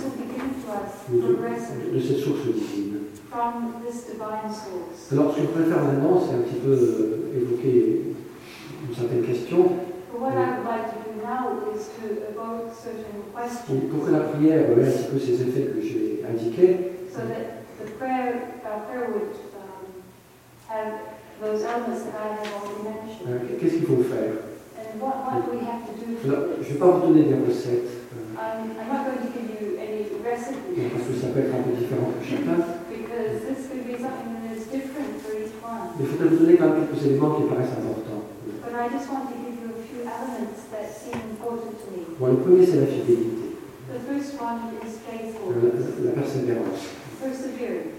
cette 2.01 2.19
source 2.19 2.45
divine. 2.45 3.01
from 3.31 3.75
this 3.87 4.03
divine 4.11 4.51
source. 4.53 5.13
Alors, 5.13 5.31
ce 5.33 5.37
que 5.37 5.43
je 5.43 5.47
voudrais 5.47 5.71
faire 5.73 5.85
maintenant, 5.85 6.21
c'est 6.21 6.35
un 6.35 6.43
petit 6.43 6.59
peu 6.61 6.73
euh, 6.73 7.33
évoquer 7.37 8.03
une 8.89 8.95
certaine 8.95 9.23
question. 9.23 9.71
But 10.13 10.21
what 10.21 10.35
I 10.35 10.37
would 10.59 10.67
like 10.67 10.91
to 10.91 10.97
do 11.07 11.13
now 11.23 11.63
is 11.73 11.89
to 12.03 12.07
evoke 12.29 12.75
certain 12.75 13.07
Et 13.07 13.11
questions. 13.41 13.81
Pour 13.91 14.01
que 14.05 14.11
la 14.11 14.21
prière 14.21 14.71
ait 14.71 14.73
un 14.73 14.75
petit 14.91 15.09
peu 15.11 15.19
ces 15.19 15.41
effets 15.43 15.67
que 15.73 15.81
j'ai 15.81 16.23
indiqués, 16.29 16.77
so 17.11 17.21
that 17.23 17.63
the 17.79 17.87
prayer, 17.99 18.35
our 18.67 18.81
prayer 18.87 19.07
would 19.11 19.31
qu'est-ce 23.61 23.75
qu'il 23.75 23.87
faut 23.87 24.03
faire 24.03 24.33
Je 26.23 26.29
ne 26.29 26.35
vais 26.65 26.79
pas 26.79 26.87
vous 26.87 27.07
donner 27.09 27.25
des 27.25 27.35
recettes, 27.35 27.91
euh, 28.15 28.31
Um, 28.41 28.73
I'm 28.73 28.89
not 28.89 29.05
going 29.05 29.21
to 29.21 29.29
give 29.37 29.53
you 29.61 29.77
any 29.77 30.09
parce 30.25 31.05
que 31.05 31.15
ça 31.21 31.29
peut 31.29 31.41
être 31.41 31.53
un 31.53 31.61
peu 31.61 31.77
différent 31.77 32.09
pour 32.09 32.25
chacun, 32.25 32.57
because 32.89 33.45
this 33.45 33.69
could 33.69 33.85
be 33.85 34.01
something 34.01 34.33
that 34.41 34.57
is 34.57 34.65
different 34.73 35.21
for 35.21 35.37
each 35.37 35.53
one. 35.61 35.93
mais 35.99 36.05
il 36.05 36.09
faudrait 36.09 36.29
vous 36.33 36.41
donner 36.41 36.57
quand 36.57 36.73
même 36.73 36.89
quelques 36.89 37.05
éléments 37.05 37.37
qui 37.37 37.45
paraissent 37.53 37.77
importants. 37.77 38.25
But 38.65 38.73
I 38.73 38.89
just 38.89 39.13
want 39.13 39.29
to 39.29 39.37
give 39.37 39.61
you 39.61 39.69
a 39.77 39.81
few 39.85 40.01
elements 40.09 40.57
that 40.73 40.89
seem 40.89 41.21
important 41.37 41.77
to 41.77 41.87
me. 41.93 42.01
Bon, 42.17 42.29
le 42.33 42.41
premier, 42.41 42.65
c'est 42.65 42.81
la 42.81 42.87
fidélité, 42.89 43.61
euh, 43.93 44.09
la, 44.09 46.07
la 46.09 46.13
persévérance. 46.17 46.81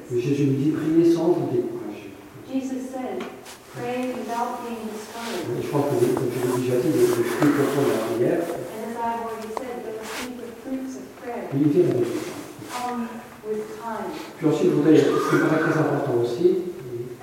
Jésus 0.09 0.45
nous 0.47 0.57
dit, 0.57 0.71
priez 0.71 1.05
sans 1.13 1.37
vous 1.37 1.53
décourager. 1.53 1.80
Jesus 2.51 2.91
said, 2.91 3.23
pray 3.73 4.11
without 4.11 4.59
being 4.67 4.83
discouraged. 4.91 5.47
Et 5.57 5.61
je 5.63 5.67
crois 5.69 5.83
que, 5.87 5.95
comme 6.13 6.27
je 6.27 6.39
l'ai 6.43 6.61
déjà 6.61 6.75
dit, 6.83 6.91
le 6.91 7.05
le 7.07 7.23
fruit 7.23 7.51
profond 7.55 7.83
de 7.87 7.91
la 7.95 8.01
prière, 8.11 8.43
And 8.43 8.91
as 8.91 8.97
I've 8.99 9.23
already 9.23 9.51
said, 9.55 9.79
fruits 10.63 10.95
of 10.99 11.05
prayer 11.21 11.47
come 12.71 13.07
with 13.47 13.63
time. 13.79 14.11
Puis 14.37 14.47
ensuite, 14.47 14.69
je 14.71 14.75
voudrais, 14.75 14.97
ce 14.97 15.29
qui 15.29 15.35
me 15.35 15.47
paraît 15.47 15.61
très 15.71 15.79
important 15.79 16.13
aussi, 16.21 16.47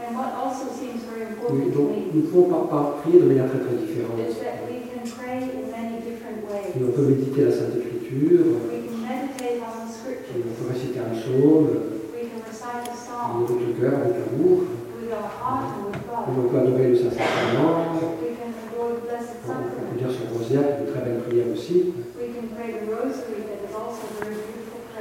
And 0.01 0.17
what 0.17 0.33
also 0.33 0.73
seems 0.73 1.05
very 1.05 1.29
oui, 1.29 1.37
important 1.37 1.73
to 1.73 1.77
donc, 1.77 1.91
me 1.93 2.13
nous 2.15 2.23
pouvons 2.31 2.49
pas, 2.49 2.65
pas 2.73 2.85
prier 3.03 3.21
de 3.21 3.27
manière 3.29 3.49
très 3.53 3.61
très 3.61 3.77
différente. 3.77 4.17
is 4.25 4.41
that 4.41 4.65
we 4.65 4.89
can 4.89 5.05
pray 5.05 5.45
in 5.45 5.69
many 5.69 6.01
different 6.01 6.41
ways. 6.49 6.73
Et 6.73 6.81
on 6.89 6.93
peut 6.97 7.05
méditer 7.05 7.45
la 7.45 7.53
Sainte 7.53 7.77
Écriture, 7.77 8.65
We 8.73 8.89
can 8.89 9.05
meditate 9.05 9.61
on 9.61 9.77
the 9.77 9.85
on 9.85 9.93
scriptures. 9.93 10.49
peut 10.57 10.69
réciter 10.73 10.99
un 11.05 11.13
psaume, 11.13 11.69
We 12.17 12.33
can 12.33 12.41
recite 12.49 12.65
a 12.65 12.81
avec 12.81 12.97
psalm 12.97 13.45
le 13.45 13.73
cœur, 13.77 13.93
avec 14.01 14.17
amour, 14.25 14.78
on 15.49 16.49
peut 16.49 16.59
adorer 16.59 16.89
le 16.89 16.97
Saint-Sacrement, 16.97 17.73
on 17.97 18.13
peut 19.93 19.99
dire 19.99 20.11
son 20.13 20.27
rosaire, 20.37 20.77
qui 20.77 20.83
est 20.83 20.87
une 20.87 20.93
très 20.93 21.03
belle 21.05 21.21
prière 21.27 21.47
aussi. 21.53 21.77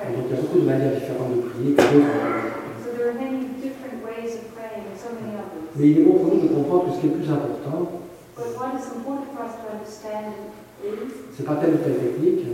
Donc 0.08 0.26
il 0.30 0.36
y 0.36 0.38
a 0.38 0.42
beaucoup 0.42 0.60
de 0.60 0.66
manières 0.66 0.94
différentes 0.96 1.36
de 1.36 1.42
prier, 1.42 1.74
que 1.74 1.82
d'autres. 1.82 2.16
So 2.84 2.88
there 2.96 3.10
are 3.10 3.18
many 3.20 3.40
different 3.60 4.00
ways 4.06 4.36
of 4.40 4.56
praying 4.56 4.88
and 4.88 4.96
so 4.96 5.10
many 5.20 5.36
others. 5.36 5.68
Mais 5.76 5.88
il 5.90 6.00
est 6.00 6.04
bon 6.04 6.16
pour 6.20 6.36
nous 6.36 6.42
de 6.42 6.48
comprendre 6.48 6.86
que 6.86 6.92
ce 6.96 7.00
qui 7.02 7.08
est 7.08 7.16
plus 7.18 7.30
important, 7.30 7.92
c'est 11.36 11.46
pas 11.46 11.56
telle 11.56 11.74
ou 11.74 11.78
telle 11.78 11.98
technique, 11.98 12.46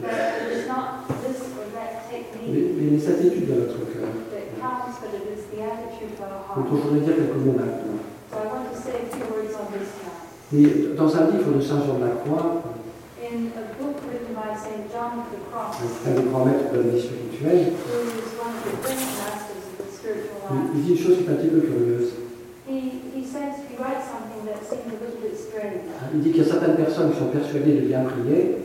mais, 2.47 2.62
mais 2.77 2.89
les 2.91 3.10
attitudes 3.10 3.47
de 3.47 3.53
notre 3.62 3.79
cœur. 3.79 4.10
that 4.32 4.47
counts, 4.60 4.99
but 4.99 5.13
it 5.13 5.25
is 5.38 5.45
the 5.51 5.62
attitude 5.62 5.84
of 5.84 5.84
our 5.84 5.92
Donc 6.55 6.65
je 6.69 6.75
heart. 6.75 6.83
voudrais 6.83 7.05
dire 7.05 7.15
quelques 7.15 7.39
mots 7.45 7.57
maintenant. 7.57 7.97
On. 8.33 8.53
Et 10.55 10.95
dans 10.95 11.15
un 11.15 11.31
livre 11.31 11.51
de 11.55 11.61
Saint 11.61 11.81
Jean 11.85 11.97
de 11.97 12.05
la 12.05 12.11
Croix, 12.11 12.61
In 13.23 13.49
a 13.55 13.63
book 13.81 13.97
written 14.05 14.35
by 14.35 14.53
St. 14.53 14.91
John 14.91 15.23
of 15.23 15.31
the 15.31 15.39
Cross, 15.49 15.79
un 16.05 16.11
des 16.13 16.27
grands 16.29 16.45
maîtres 16.45 16.73
de 16.73 16.77
la 16.77 16.89
vie 16.89 17.01
spirituelle, 17.01 17.73
il, 20.75 20.81
dit 20.83 20.91
une 20.91 20.97
chose 20.97 21.17
qui 21.17 21.23
est 21.23 21.29
un 21.31 21.35
petit 21.35 21.47
peu 21.47 21.61
curieuse. 21.61 22.11
he, 22.67 22.99
he 23.15 23.23
says, 23.23 23.63
he 23.69 23.77
writes 23.79 24.05
something 24.05 24.45
that 24.45 24.59
seems 24.61 24.85
a 24.85 24.99
little 24.99 25.21
bit 25.23 25.39
strange. 25.39 25.87
Il 26.13 26.19
dit 26.21 26.31
qu'il 26.31 26.43
y 26.43 26.45
a 26.45 26.51
certaines 26.51 26.75
personnes 26.75 27.11
qui 27.11 27.17
sont 27.19 27.31
persuadées 27.31 27.73
de 27.73 27.87
bien 27.87 28.03
prier, 28.03 28.57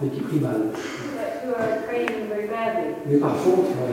mais 0.00 0.08
qui 0.08 0.20
prient 0.20 0.40
mal. 0.40 0.70
But 1.48 1.56
who 1.56 1.64
are 1.64 1.82
praying 1.86 2.28
very 2.28 2.46
badly. 2.48 2.94
Mais 3.06 3.18
par 3.18 3.32
contre, 3.42 3.70
euh, 3.70 3.92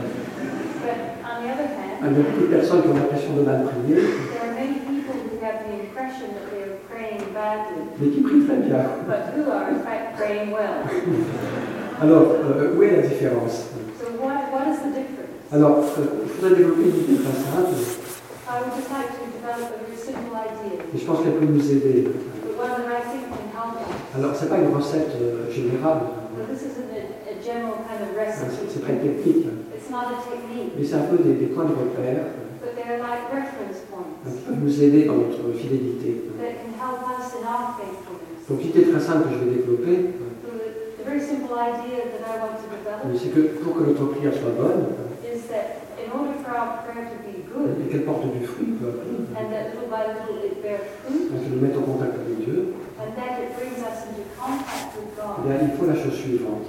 But 0.86 0.98
on 1.24 1.42
the 1.42 1.50
other 1.50 1.66
hand, 1.66 1.98
il 2.00 2.06
y 2.06 2.08
a 2.08 2.12
beaucoup 2.12 2.40
de 2.42 2.46
personnes 2.46 2.82
qui 2.82 2.88
ont 2.88 2.94
l'impression 2.94 3.32
de 3.34 3.42
mal 3.42 3.64
prier, 3.64 3.96
there 3.96 4.44
are 4.46 4.54
many 4.54 4.78
people 4.86 5.16
who 5.18 5.34
have 5.44 5.64
the 5.66 5.74
impression 5.82 6.28
that 6.36 6.46
they 6.52 6.62
are 6.62 6.78
praying 6.90 7.22
badly, 7.34 7.82
mais 7.98 8.08
qui 8.10 8.20
prient 8.20 8.46
très 8.46 8.56
bien. 8.58 8.84
but 9.08 9.34
who 9.34 9.50
are 9.50 9.70
in 9.70 9.80
fact 9.82 10.16
praying 10.16 10.52
well? 10.52 10.84
Alors, 12.00 12.36
euh, 12.44 12.76
où 12.76 12.82
est 12.82 12.92
la 12.96 13.02
différence? 13.08 13.72
So 13.98 14.04
what, 14.22 14.52
what 14.52 14.68
is 14.70 14.78
the 14.84 14.92
difference? 14.94 15.34
Alors, 15.50 15.78
euh, 15.98 16.28
je 16.28 16.32
voudrais 16.34 16.54
développer 16.56 16.82
une 16.82 16.98
idée 17.02 17.18
très 17.24 17.34
simple, 17.34 17.74
I 18.46 18.62
would 18.62 18.74
just 18.78 18.90
like 18.92 19.10
to 19.10 19.24
develop 19.26 19.74
a 19.74 19.78
very 19.82 19.96
simple 19.98 20.30
idea, 20.38 20.78
et 20.94 20.98
je 20.98 21.04
pense 21.04 21.18
qu'elle 21.24 21.34
peut 21.40 21.46
nous 21.50 21.70
aider. 21.72 22.04
but 22.44 22.54
one 22.60 22.70
that 22.78 22.94
I 22.94 23.02
think 23.10 23.26
can 23.26 23.48
help 23.50 23.74
us. 23.80 23.90
Alors, 24.14 24.36
c'est 24.36 24.48
pas 24.48 24.58
une 24.58 24.70
recette 24.76 25.10
euh, 25.20 25.50
générale, 25.50 26.14
But 26.36 26.52
this 26.52 26.62
isn't 26.68 26.92
a, 26.94 27.15
a 27.46 27.54
general 27.54 27.78
kind 27.86 28.02
of 28.02 28.18
hein, 28.18 28.48
c'est 28.68 28.82
pas 28.82 28.92
une 28.92 29.00
technique, 29.00 29.46
hein, 29.46 29.70
It's 29.70 29.90
not 29.90 30.10
a 30.10 30.18
technique, 30.18 30.72
mais 30.76 30.84
c'est 30.84 30.94
un 30.94 31.06
peu 31.06 31.18
des, 31.22 31.34
des 31.34 31.46
points 31.46 31.64
de 31.64 31.74
repère 31.74 32.26
hein, 32.26 32.46
points. 33.90 34.06
Qui 34.26 34.42
peuvent 34.42 34.62
nous 34.62 34.82
aider 34.82 35.04
dans 35.04 35.16
notre 35.16 35.52
fidélité. 35.56 36.22
Donc, 38.48 38.62
l'idée 38.62 38.90
très 38.90 39.00
simple 39.00 39.28
que 39.28 39.34
je 39.34 39.38
vais 39.44 39.56
développer, 39.56 40.14
So 40.42 40.50
the, 40.54 41.02
the 41.02 41.04
very 41.04 41.20
simple 41.20 41.54
idea 41.54 42.06
that 42.10 42.22
I 42.26 42.38
want 42.42 42.58
to 42.58 42.66
develop 42.70 43.02
c'est 43.14 43.30
que 43.34 43.62
pour 43.62 43.74
que 43.74 43.82
notre 43.84 44.06
prière 44.14 44.34
soit 44.34 44.54
bonne, 44.58 44.86
is 45.22 45.46
that 45.50 45.82
in 45.98 46.10
order 46.14 46.34
for 46.42 46.54
our 46.54 46.82
prayer 46.82 47.06
to 47.10 47.18
be 47.26 47.46
good, 47.46 47.78
et 47.82 47.90
qu'elle 47.90 48.04
porte 48.04 48.26
du 48.26 48.46
fruit, 48.46 48.74
peu 48.78 48.88
à 48.88 48.92
peu, 48.92 49.06
hein, 49.34 49.46
qu'elle 51.42 51.52
nous 51.54 51.62
mette 51.62 51.76
en 51.76 51.82
contact 51.82 52.14
avec 52.14 52.44
Dieu, 52.44 52.74
and 52.98 53.14
that 53.14 53.38
it 53.42 53.54
brings 53.54 53.78
us 53.82 54.06
into 54.10 54.26
contact 54.34 54.94
with 54.98 55.10
eh 55.10 55.18
God, 55.18 55.46
bien, 55.46 55.58
il 55.62 55.78
faut 55.78 55.86
la 55.86 55.94
chose 55.94 56.14
suivante. 56.14 56.66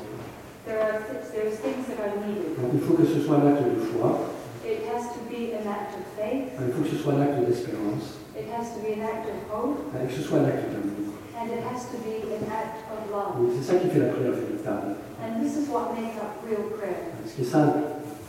There 0.67 0.81
are 0.83 0.99
th- 1.07 1.31
there's 1.33 1.57
things 1.63 1.87
that 1.87 1.99
are 2.03 2.15
needed. 2.27 2.53
Donc, 2.59 2.71
il 2.75 2.81
faut 2.83 2.93
que 2.93 3.07
ce 3.07 3.19
soit 3.23 3.37
un 3.39 3.47
acte 3.47 3.63
de 3.63 3.79
foi, 3.95 4.35
It 4.67 4.83
has 4.91 5.07
to 5.15 5.19
be 5.31 5.55
an 5.55 5.63
act 5.63 5.95
of 5.95 6.03
faith, 6.19 6.51
hein, 6.59 6.67
il 6.67 6.73
faut 6.75 6.83
que 6.83 6.89
ce 6.91 6.99
soit 7.01 7.13
un 7.15 7.21
acte 7.23 7.39
d'espérance, 7.47 8.19
it 8.35 8.51
has 8.51 8.75
to 8.75 8.83
be 8.83 8.99
an 8.99 9.03
act 9.07 9.25
of 9.31 9.39
hope, 9.47 9.79
et 9.95 10.07
que 10.07 10.13
ce 10.13 10.23
soit 10.27 10.39
un 10.39 10.45
acte 10.45 10.67
d'amour. 10.75 11.15
and 11.39 11.47
it 11.53 11.63
has 11.63 11.87
to 11.87 11.97
be 12.03 12.27
an 12.35 12.43
act 12.51 12.83
of 12.91 12.99
love. 13.07 13.47
C'est 13.55 13.63
ça 13.71 13.79
qui 13.79 13.87
fait 13.87 13.99
la 13.99 14.11
prière 14.11 14.33
véritable. 14.35 14.99
And 15.23 15.39
this 15.41 15.55
is 15.55 15.69
what 15.71 15.95
makes 15.95 16.17
up 16.19 16.35
real 16.43 16.67
prayer, 16.75 17.15
Ce 17.25 17.31
qui 17.35 17.41
est 17.43 17.51
simple, 17.51 17.79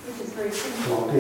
which 0.07 0.21
is 0.23 0.31
very 0.39 0.53
simple. 0.53 1.11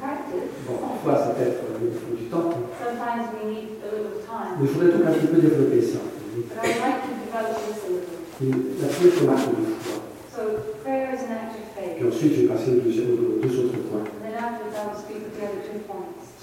practice. 0.00 0.48
bon, 0.66 0.76
parfois 0.80 1.34
euh, 1.38 1.52
il 1.84 1.94
faut 1.94 2.16
du 2.16 2.26
temps, 2.32 2.50
Sometimes 2.80 3.28
we 3.36 3.44
need 3.52 3.68
a 3.84 3.92
little 3.94 4.18
time. 4.24 4.56
mais 4.60 4.66
je 4.66 4.72
voudrais 4.72 4.92
donc 4.96 5.06
un 5.06 5.12
petit 5.12 5.26
peu 5.26 5.40
développer 5.40 5.82
ça. 5.82 5.98
But 6.32 6.64
I'd 6.64 6.80
like 6.80 7.02
to 7.04 7.12
develop 7.28 7.60
this 7.68 7.84
a 7.84 7.92
little. 7.92 8.21
Et 8.42 8.50
la 8.50 8.88
prière 8.88 9.14
est 9.14 9.22
un 9.22 9.30
acte 9.30 9.50
de 9.50 9.62
foi. 9.78 10.02
So 10.34 10.42
prayer 10.82 11.14
is 11.14 11.22
an 11.22 11.32
act 11.38 11.54
of 11.54 11.66
faith. 11.76 11.94
Puis 11.96 12.04
ensuite, 12.08 12.32
je 12.34 12.40
vais 12.40 12.48
passer 12.48 12.70
aux 12.72 12.82
deux, 12.82 13.54
autres 13.60 13.78
points. 13.88 14.06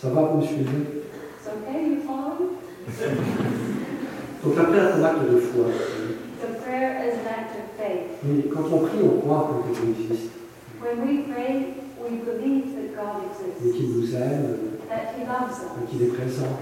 Ça 0.01 0.07
va, 0.09 0.21
vous 0.21 0.37
me 0.37 0.45
suivez? 0.45 1.03
Donc 4.43 4.53
la 4.55 4.63
prière 4.63 4.87
est 4.87 4.93
un 4.93 5.03
acte 5.03 5.23
de 5.29 5.37
foi. 5.39 5.65
Mais 8.23 8.43
quand 8.43 8.65
on 8.71 8.79
prie, 8.79 8.99
on 9.03 9.19
croit 9.19 9.43
que 9.67 9.73
Dieu 9.75 9.85
existe, 9.91 10.31
et 13.65 13.71
qu'il 13.71 13.89
nous 13.89 14.15
aime, 14.15 14.45
et 14.89 15.85
qu'il 15.89 16.01
est 16.03 16.13
présent. 16.13 16.53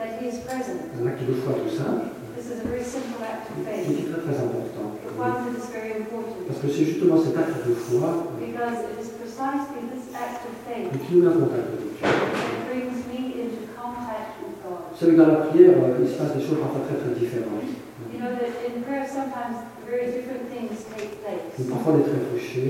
Un 0.00 1.06
acte 1.06 1.22
de 1.28 1.34
foi 1.34 1.52
tout 1.52 1.70
simple, 1.76 2.06
This 2.50 2.58
is 2.58 2.66
a 2.66 2.68
very 2.74 2.82
simple 2.82 3.22
act 3.22 3.46
of 3.46 3.62
mais 3.62 3.78
faith, 3.78 3.86
qui 3.86 4.02
est 4.02 4.10
très 4.10 4.26
très 4.26 4.42
important. 4.42 4.98
but 4.98 5.54
very 5.70 6.02
Parce 6.50 6.58
que 6.58 6.66
c'est 6.66 6.82
justement 6.84 7.14
cet 7.22 7.38
acte 7.38 7.62
de 7.62 7.74
foi 7.78 8.26
because 8.42 8.90
it 8.90 8.98
is 8.98 9.14
precisely 9.22 9.86
this 9.94 10.10
act 10.18 10.42
of 10.50 10.54
faith 10.66 10.90
qui 10.98 11.14
nous 11.14 11.22
met 11.22 11.30
en 11.30 11.46
contact 11.46 11.70
avec 11.70 11.78
Dieu. 11.78 12.02
that 12.02 12.66
brings 12.66 12.98
me 13.06 13.38
into 13.38 13.70
contact 13.78 14.42
with 14.42 14.58
God. 14.66 14.82
Vous 14.90 14.98
savez, 14.98 15.14
dans 15.14 15.30
la 15.30 15.46
prière, 15.46 15.78
euh, 15.78 16.02
il 16.02 16.10
se 16.10 16.18
passe 16.18 16.34
des 16.34 16.42
choses 16.42 16.58
parfois 16.58 16.82
très 16.90 16.98
très 16.98 17.14
différentes. 17.14 17.70
You 18.10 18.18
know 18.18 18.34
that 18.34 18.50
in 18.66 18.82
prayer 18.82 19.06
sometimes 19.06 19.62
very 19.86 20.10
different 20.10 20.50
things 20.50 20.74
take 20.90 21.22
place. 21.22 21.54
Donc, 21.54 21.70
parfois 21.70 21.94
on 21.94 21.98
est 22.02 22.10
très 22.10 22.22
touché, 22.34 22.66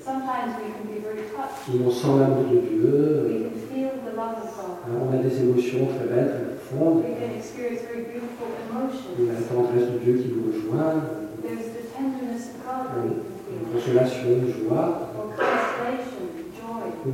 Sometimes 0.00 0.56
we 0.56 0.72
can 0.72 0.88
be 0.88 1.04
very 1.04 1.28
touched. 1.36 1.68
et 1.68 1.84
on 1.84 1.92
sent 1.92 2.16
l'amour 2.16 2.48
de 2.48 2.64
Dieu, 2.64 3.28
We 3.28 3.44
can 3.44 3.60
feel 3.68 3.92
the 4.08 4.16
love 4.16 4.40
of 4.40 4.48
God. 4.56 4.72
euh, 4.88 5.04
on 5.04 5.12
a 5.12 5.20
des 5.20 5.36
émotions 5.36 5.84
très 5.92 6.08
belles, 6.08 6.56
très 6.56 6.61
il 9.18 9.26
y 9.26 9.28
a 9.28 9.32
la 9.34 9.40
tendresse 9.42 9.92
de 9.92 9.98
Dieu 9.98 10.14
qui 10.14 10.28
nous 10.32 10.44
rejoint, 10.48 10.94
une 13.50 13.72
consolation, 13.74 14.28
une 14.28 14.48
joie, 14.68 15.08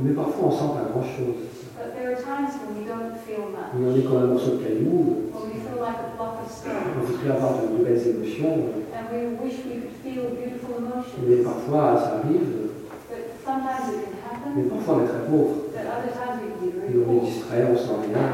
mais 0.01 0.13
parfois 0.13 0.47
on 0.47 0.51
sent 0.51 0.71
pas 0.75 0.87
grand-chose. 0.93 1.43
But 1.75 1.95
there 1.95 2.11
are 2.11 2.19
times 2.19 2.53
when 2.59 2.71
we 2.75 2.83
don't 2.87 3.15
feel 3.25 3.47
much. 3.51 3.71
Mais 3.75 3.87
on 3.87 3.95
est 3.95 4.03
comme 4.03 4.17
un 4.23 4.27
morceau 4.27 4.51
de 4.57 4.63
caillou, 4.63 5.31
When 5.31 5.47
we 5.47 5.59
feel 5.63 5.79
like 5.79 5.95
a 5.95 6.15
block 6.15 6.39
of 6.43 6.47
on 6.47 6.51
stone. 6.51 7.03
voudrait 7.03 7.31
avoir 7.35 7.53
de, 7.63 7.83
belles 7.83 8.03
émotions, 8.07 8.59
And 8.95 9.05
we 9.11 9.19
wish 9.43 9.55
we 9.65 9.79
could 9.83 9.95
feel 10.03 10.23
beautiful 10.35 10.75
mais 10.79 11.39
emotions. 11.39 11.43
parfois 11.43 11.99
ça 11.99 12.19
arrive, 12.19 12.71
But 13.09 13.23
sometimes 13.43 13.95
it 13.95 14.11
can 14.11 14.55
mais 14.55 14.63
happen. 14.63 14.75
parfois 14.75 14.95
on 14.95 14.99
est 15.03 15.07
très 15.07 15.23
pauvre. 15.27 15.55
Et 15.75 16.95
on 16.95 17.11
est 17.15 17.25
distrait, 17.27 17.63
on 17.71 17.75
sent 17.77 17.97
rien. 18.07 18.27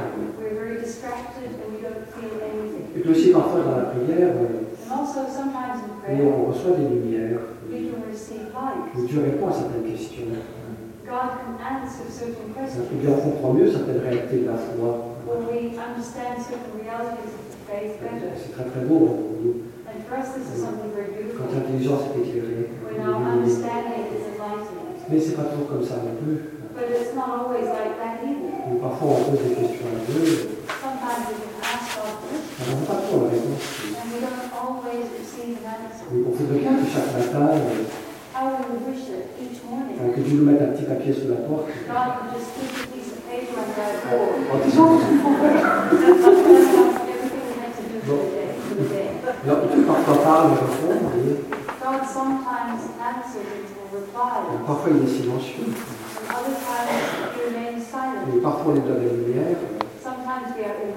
We're 0.86 0.92
very 0.92 1.02
distracted 1.02 1.50
and 1.50 1.74
we 1.74 1.82
don't 1.82 2.06
feel 2.14 2.38
anything. 2.46 2.86
Et 2.96 3.00
puis 3.02 3.10
aussi 3.12 3.32
parfois 3.34 3.62
dans 3.66 3.78
la 3.78 3.86
prière, 3.90 4.30
euh, 4.38 4.70
And 4.86 5.02
also 5.02 5.26
sometimes 5.26 5.82
in 5.82 5.98
et 6.06 6.22
prayer, 6.22 6.30
on 6.30 6.46
reçoit 6.54 6.78
des 6.78 6.86
lumières. 6.94 7.42
we 7.66 7.90
can 7.90 8.06
receive 8.06 8.54
light. 8.54 8.94
où 8.94 9.02
Dieu 9.10 9.20
répond 9.26 9.50
à 9.50 9.54
certaines 9.54 9.90
questions. 9.90 10.30
God 11.06 11.30
can 11.42 11.58
answer 11.58 12.06
certain 12.10 12.54
Et 12.54 12.54
questions. 12.54 12.86
bien 13.02 13.10
on 13.18 13.22
comprend 13.34 13.54
mieux 13.54 13.72
certaines 13.72 13.98
réalités 14.02 14.46
de 14.46 14.48
la 14.48 14.58
foi. 14.62 15.18
Or 15.26 15.42
we 15.50 15.74
understand 15.74 16.38
certain 16.46 16.78
realities 16.78 17.34
of 17.34 17.44
the 17.50 17.58
faith 17.66 17.98
better. 17.98 18.30
C'est 18.38 18.54
très 18.54 18.70
très 18.70 18.86
beau. 18.86 19.10
hein, 19.10 19.90
And 19.90 19.98
for 20.06 20.22
us, 20.22 20.38
this 20.38 20.46
is 20.54 20.62
something 20.62 20.94
very 20.94 21.34
Quand 21.34 21.50
l'intelligence 21.50 22.14
est 22.14 22.30
éclairée. 22.30 22.70
When 22.86 23.02
our 23.02 23.26
understanding 23.26 24.06
is 24.14 24.22
enlightened. 24.38 25.02
Mais 25.10 25.18
c'est 25.18 25.34
pas 25.34 25.50
toujours 25.50 25.66
comme 25.66 25.82
ça 25.86 25.98
non 25.98 26.14
plus. 26.22 26.46
But 26.78 26.94
it's 26.94 27.16
not 27.18 27.42
always 27.42 27.66
like 27.74 27.98
that 27.98 28.22
either. 28.22 28.54
Donc, 28.70 28.82
parfois 28.86 29.08
on 29.18 29.32
pose 29.34 29.42
des 29.42 29.56
questions 29.56 29.88
à 29.90 29.98
Dieu, 30.06 30.55
We 31.16 31.32
can 31.32 31.64
ask 31.64 31.96
on 31.96 32.76
n'a 32.76 32.86
pas 32.88 33.00
toujours 33.08 33.24
la 33.24 33.32
réponse. 33.32 33.64
and 33.96 34.08
we 34.12 34.20
don't 34.20 34.52
always 34.52 35.08
receive 35.16 35.64
an 35.64 35.88
answer. 35.88 36.04
On 36.12 36.32
voudrait 36.36 36.60
bien 36.60 36.76
que 36.76 36.88
chaque 36.92 37.12
matin, 37.16 37.56
euh, 37.56 37.88
How 38.36 38.52
we 38.52 38.68
would 38.68 38.84
wish 38.92 39.08
that 39.16 39.32
each 39.40 39.64
morning 39.64 39.96
que 39.96 40.20
Dieu 40.20 40.44
nous 40.44 40.52
mette 40.52 40.60
un 40.62 40.76
petit 40.76 40.84
papier 40.84 41.14
sous 41.16 41.32
la 41.32 41.40
porte. 41.48 41.72
God 41.88 42.20
would 42.20 42.36
just 42.36 42.52
stick 42.52 42.68
a 42.68 42.88
piece 42.92 43.16
of 43.16 43.24
paper 43.32 43.56
under 43.56 43.80
our 43.80 43.96
door. 44.12 44.28
En 44.52 44.60
disant 44.60 45.00
ce 45.00 45.08
qu'il 45.08 45.20
faut 45.24 45.36
faire. 45.40 45.88
Everything 45.88 47.44
we 47.48 47.56
had 47.64 47.72
to 47.80 47.84
do 47.88 47.98
for 48.04 48.20
the 48.20 48.28
day. 48.36 48.52
For 48.60 48.76
the 48.76 48.88
day. 48.92 49.08
Alors 49.48 49.72
Dieu 49.72 49.84
parfois 49.88 50.20
parle 50.20 50.52
et 50.52 50.60
répond, 50.68 51.00
et 51.16 51.40
God 51.80 52.04
sometimes 52.04 52.92
answers 53.00 53.72
and 53.72 53.88
will 53.88 54.04
reply. 54.04 54.52
parfois 54.68 54.92
il 54.92 55.00
est 55.00 55.16
silencieux. 55.16 55.64
And 55.72 56.28
other 56.28 56.60
times 56.60 57.08
he 57.32 57.40
remains 57.40 57.80
silent. 57.80 58.28
Et 58.36 58.42
parfois 58.44 58.74
on 58.74 58.76
est 58.76 58.84
dans 58.84 59.00
la 59.00 59.08
lumière, 59.16 59.56
Sometimes 60.36 60.58
we 60.58 60.66
are 60.66 60.76
in 60.84 60.92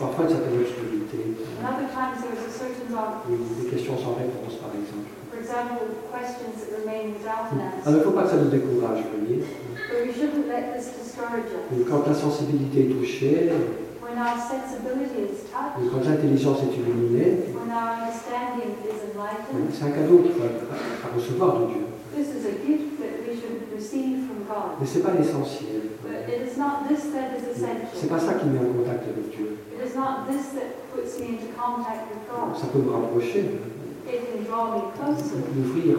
parfois 0.00 0.24
une 0.24 0.30
certaine 0.30 0.60
obscurité. 0.64 1.20
And 1.60 1.66
other 1.68 1.88
times 1.92 2.24
there 2.24 2.32
is 2.32 2.40
a 2.40 2.52
certain 2.56 2.88
darkness. 2.88 3.36
Des 3.60 3.68
questions 3.68 3.98
sans 4.00 4.16
réponse 4.16 4.56
par 4.64 4.72
exemple. 4.72 5.12
For 5.28 5.36
example, 5.36 5.92
questions 6.08 6.56
that 6.56 6.72
remain 6.72 7.12
without 7.12 7.52
an 7.52 7.68
Alors, 7.84 7.84
il 7.84 7.92
ne 7.92 8.00
faut 8.00 8.16
pas 8.16 8.24
que 8.24 8.30
ça 8.30 8.36
nous 8.40 8.48
décourage, 8.48 9.04
vous 9.04 9.12
voyez. 9.12 9.44
But 9.44 10.08
we 10.08 10.12
shouldn't 10.16 10.48
let 10.48 10.72
this 10.72 10.88
discourage 10.96 11.52
us. 11.52 11.68
Et 11.76 11.84
quand 11.84 12.00
la 12.08 12.14
sensibilité 12.14 12.88
est 12.88 12.92
touchée, 12.96 13.52
When 14.00 14.16
our 14.16 14.40
sensibility 14.40 15.36
is 15.36 15.44
touched, 15.52 15.84
et 15.84 15.88
quand 15.92 16.08
l'intelligence 16.08 16.64
est 16.64 16.72
illuminée, 16.72 17.52
when 17.52 17.68
our 17.68 17.92
understanding 17.92 18.72
is 18.88 19.04
enlightened, 19.12 19.68
c'est 19.68 19.84
un 19.84 19.92
cadeau 19.92 20.24
qu'il 20.24 20.32
faut 20.32 20.48
à 20.48 21.12
recevoir 21.12 21.60
de 21.60 21.64
Dieu. 21.76 21.87
This 22.18 22.34
is 22.34 22.44
a 22.50 22.54
gift 22.66 22.98
that 22.98 23.22
we 23.22 23.38
should 23.38 23.70
receive 23.70 24.26
from 24.26 24.42
God. 24.50 24.74
Mais 24.80 24.86
ce 24.86 24.98
n'est 24.98 25.04
pas 25.06 25.14
l'essentiel. 25.14 25.94
But 26.02 26.26
it 26.26 26.42
is 26.42 26.58
not 26.58 26.88
this 26.90 27.02
that 27.14 27.38
is 27.38 27.46
C'est 27.54 27.62
essential. 27.62 28.08
pas 28.10 28.18
ça 28.18 28.34
qui 28.34 28.46
me 28.46 28.58
met 28.58 28.66
en 28.66 28.72
contact 28.74 29.04
avec 29.06 29.30
Dieu. 29.30 29.54
It 29.70 29.86
is 29.86 29.94
not 29.94 30.26
this 30.26 30.50
that 30.58 30.74
puts 30.90 31.14
me 31.22 31.38
into 31.38 31.48
contact 31.54 32.10
with 32.10 32.22
God. 32.26 32.58
Ça 32.58 32.66
peut 32.72 32.82
me 32.82 32.90
rapprocher, 32.90 33.62
It 34.08 34.20
can 34.26 34.42
draw 34.48 34.74
me 34.74 34.80
closer. 34.98 35.38
m'ouvrir, 35.54 35.94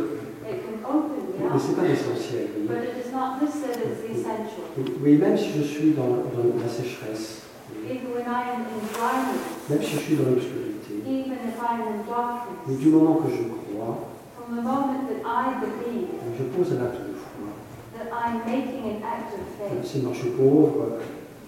It 0.50 0.60
can 0.66 0.78
open 0.84 1.24
me 1.32 1.48
mais 1.48 1.56
up. 1.56 1.62
ce 1.62 1.68
n'est 1.72 1.76
pas 1.80 1.88
l'essentiel. 1.88 2.48
vous 2.58 2.68
But 2.68 2.76
voyez. 2.76 2.92
it 2.92 3.06
is 3.08 3.12
not 3.16 3.40
this 3.40 3.54
that 3.64 3.78
is 3.80 3.96
the 4.04 4.12
essential. 4.12 4.66
Oui, 5.02 5.16
même 5.18 5.38
si 5.38 5.50
je 5.56 5.64
suis 5.64 5.92
dans, 5.96 6.28
dans 6.36 6.52
la 6.60 6.68
sécheresse, 6.68 7.48
Even 7.86 8.12
when 8.14 8.26
I 8.28 8.44
am 8.54 8.66
in 8.68 8.82
dryness, 8.92 9.40
même 9.70 9.82
si 9.82 9.96
je 9.96 10.00
suis 10.04 10.16
dans 10.18 10.30
l'obscurité, 10.30 11.00
even 11.08 11.38
if 11.48 11.56
I 11.62 11.80
am 11.80 11.88
in 11.88 12.40
mais 12.68 12.76
du 12.76 12.90
moment 12.90 13.16
que 13.24 13.30
je 13.32 13.44
crois, 13.48 14.10
from 14.50 14.56
the 14.56 14.64
moment 14.64 15.08
that 15.10 15.22
I 15.26 15.54
believe 15.62 16.10
je 16.38 16.44
pose 16.56 16.72
un 16.74 16.82
acte 16.82 16.98
de 17.06 17.14
foi. 17.14 17.50
that 17.98 18.10
I'm 18.12 18.38
making 18.46 18.84
an 18.90 19.04
act 19.04 19.34
of 19.38 19.46
faith, 19.60 19.86
Seigneur, 19.86 20.14
je 20.14 20.22
suis 20.22 20.30
pauvre, 20.32 20.98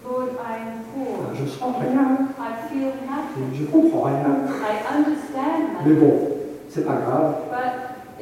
Lord, 0.05 0.29
I 0.37 0.57
am 0.57 0.83
poor. 0.93 1.33
je 1.35 1.45
sens 1.49 1.75
rien, 1.81 2.29
I 2.37 2.67
feel 2.69 2.93
nothing. 3.09 3.53
je 3.57 3.65
comprends 3.65 4.03
rien. 4.03 4.45
I 4.45 4.73
understand 4.97 5.63
Mais 5.83 5.93
that. 5.95 5.99
bon, 5.99 6.29
c'est 6.69 6.85
pas 6.85 6.97
grave, 6.97 7.35
But 7.49 7.73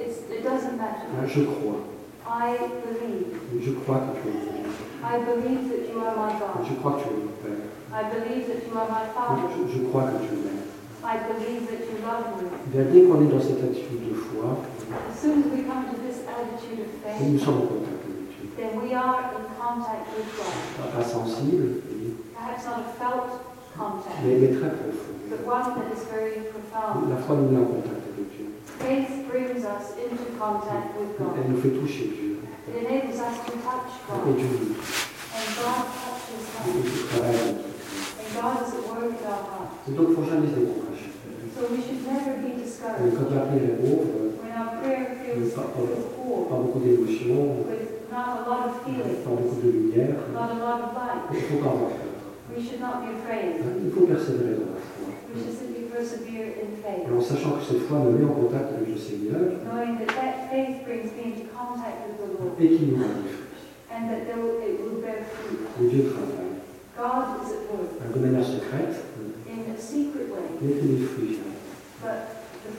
it's, 0.01 0.19
it 0.31 0.43
doesn't 0.43 0.77
matter. 0.77 1.07
je 1.27 1.41
crois. 1.43 1.79
I 2.25 2.55
believe. 2.85 3.35
Je 3.61 3.71
crois 3.83 3.99
que 3.99 4.21
tu 4.21 4.27
es 4.29 4.31
mon 4.31 4.63
Dieu. 4.63 4.71
I 5.03 5.17
believe 5.27 5.67
that 5.71 5.91
you 5.91 5.99
are 6.05 6.15
my 6.15 6.31
God. 6.39 6.63
Je 6.63 6.73
crois 6.79 6.93
que 6.93 7.01
tu 7.03 7.09
es 7.09 7.19
mon 7.19 7.35
Père. 7.43 7.67
I 7.91 8.03
believe 8.15 8.47
that 8.47 8.61
you 8.67 8.77
are 8.79 8.87
my 8.87 9.05
Father. 9.13 9.43
Je, 9.67 9.73
je 9.75 9.79
crois 9.89 10.03
que 10.03 10.23
tu 10.23 10.35
m'aimes. 10.39 10.68
I 11.03 11.15
believe 11.31 11.67
that 11.71 11.79
you 11.87 11.95
love 12.03 12.41
me. 12.41 12.49
Bien, 12.71 12.83
dès 12.91 13.03
qu'on 13.07 13.21
est 13.23 13.31
dans 13.31 13.39
cette 13.41 13.63
attitude 13.63 14.09
de 14.09 14.13
foi, 14.15 14.57
As 14.91 15.15
soon 15.21 15.43
as 15.43 15.47
we 15.53 15.63
come 15.63 15.85
to 15.87 15.95
this 16.03 16.19
attitude 16.27 16.81
of 16.83 16.91
nous 16.91 17.39
faith, 17.39 17.43
sommes 17.45 17.61
en 17.61 17.67
contact 17.71 18.03
avec 18.03 18.27
Dieu. 18.35 18.49
then 18.57 18.71
we 18.83 18.93
are 18.93 19.31
in 19.31 19.45
contact 19.57 20.05
with 20.17 20.27
God. 20.35 20.91
Pas, 20.93 21.03
sensible, 21.07 21.81
oui, 21.89 22.15
Perhaps 22.35 22.65
not 22.67 22.83
a 22.83 22.91
felt 22.99 23.29
contact, 23.77 24.19
mais, 24.25 24.35
mais 24.43 24.51
très 24.59 24.71
profond. 24.75 25.15
but 25.29 25.41
one 25.47 25.67
that 25.77 25.87
is 25.95 26.03
very 26.11 26.41
profound. 26.51 27.09
La 27.09 27.17
foi 27.23 27.35
nous 27.37 27.47
met 27.49 27.59
en 27.63 27.69
contact 27.79 28.03
avec 28.11 28.27
Dieu. 28.35 28.45
Faith 28.79 29.27
brings 29.31 29.63
us 29.63 29.95
into 30.03 30.25
contact 30.37 30.97
with 30.99 31.15
God. 31.17 31.31
Elle 31.39 31.51
nous 31.53 31.61
fait 31.61 31.71
toucher 31.79 32.11
Dieu. 32.11 32.39
It 32.67 32.75
enables 32.85 33.17
us 33.23 33.37
to 33.47 33.53
touch 33.63 33.93
Et 34.03 34.11
God. 34.11 34.35
Dieu 34.35 34.47
nous 34.51 34.75
touche. 34.75 35.07
And 35.31 35.47
God 35.63 35.85
touches 35.95 36.59
Et. 37.23 37.69
Et 39.89 39.95
donc, 39.95 40.07
il 40.07 40.11
ne 40.11 40.15
faut 40.15 40.29
jamais 40.29 40.47
se 40.47 40.59
décourager. 40.59 40.88
So 41.59 41.67
we 41.75 41.81
should 41.83 42.07
never 42.07 42.39
be 42.39 42.55
discouraged 42.63 43.19
Quand 43.19 43.35
la 43.35 43.41
prière 43.51 43.75
est 43.75 43.81
pauvre, 43.83 44.31
when 44.39 44.51
our 44.55 44.79
prayer 44.79 45.11
feels, 45.19 45.51
feels 45.51 46.07
poor, 46.15 46.47
pas 46.47 46.55
beaucoup 46.55 46.79
d'émotions, 46.79 47.67
with 47.67 48.07
not 48.09 48.39
a 48.39 48.49
lot 48.49 48.61
of 48.71 48.73
feeling, 48.87 49.19
pas 49.27 49.35
beaucoup 49.35 49.59
de 49.59 49.67
lumière, 49.69 50.15
not 50.31 50.55
a 50.55 50.59
lot 50.63 50.79
of 50.87 50.95
light. 50.95 51.27
il 51.35 51.41
faut 51.51 51.59
pas 51.59 51.71
avoir 51.75 51.91
peur. 51.99 52.15
We 52.55 52.63
should 52.63 52.79
not 52.79 53.03
be 53.03 53.11
afraid. 53.19 53.59
Il 53.83 53.91
faut 53.91 54.07
persévérer 54.07 54.55
dans 54.55 54.71
la 54.71 54.79
foi. 54.79 55.11
We 55.35 55.43
should 55.43 55.57
simply 55.59 55.83
persevere 55.91 56.47
in 56.63 56.69
Et 56.71 56.79
faith, 56.79 57.11
en 57.11 57.19
sachant 57.21 57.59
que 57.59 57.63
cette 57.67 57.83
foi 57.91 57.99
me 58.07 58.11
met 58.15 58.23
en 58.23 58.33
contact 58.39 58.71
avec 58.79 58.87
le 58.87 58.95
Seigneur 58.97 59.59
knowing 59.67 59.99
that 59.99 60.15
that 60.15 60.47
faith 60.47 60.79
brings 60.87 61.11
me 61.11 61.35
into 61.35 61.45
contact 61.51 62.07
with 62.07 62.23
the 62.23 62.29
Lord 62.39 62.55
et 62.55 62.67
qu'il 62.71 62.87
nous 62.95 63.03
des 63.03 63.35
fruits. 63.35 63.67
and 63.91 64.07
that 64.07 64.23
there 64.31 64.39
will, 64.39 64.63
it 64.63 64.79
will 64.79 65.03
bear 65.03 65.27
fruit. 65.27 65.59
Et 65.83 65.87
Dieu 65.91 66.07
travaille. 66.07 66.55
God 66.95 67.43
is 67.43 67.51
at 67.51 67.63
work 67.67 67.99
De 68.15 68.19
manière 68.23 68.47
secrète, 68.47 68.95
in 69.51 69.59
a 69.69 69.77
secret 69.77 70.27
way, 70.31 70.45
mais 70.61 70.73
que 70.79 70.85
les 70.87 71.03
fruits 71.05 71.37
viennent. 71.37 71.57
but 72.01 72.25
the 72.65 72.71
fruits 72.71 72.71
will 72.71 72.73
come. 72.73 72.73
Et 72.73 72.73
c'est- 72.73 72.78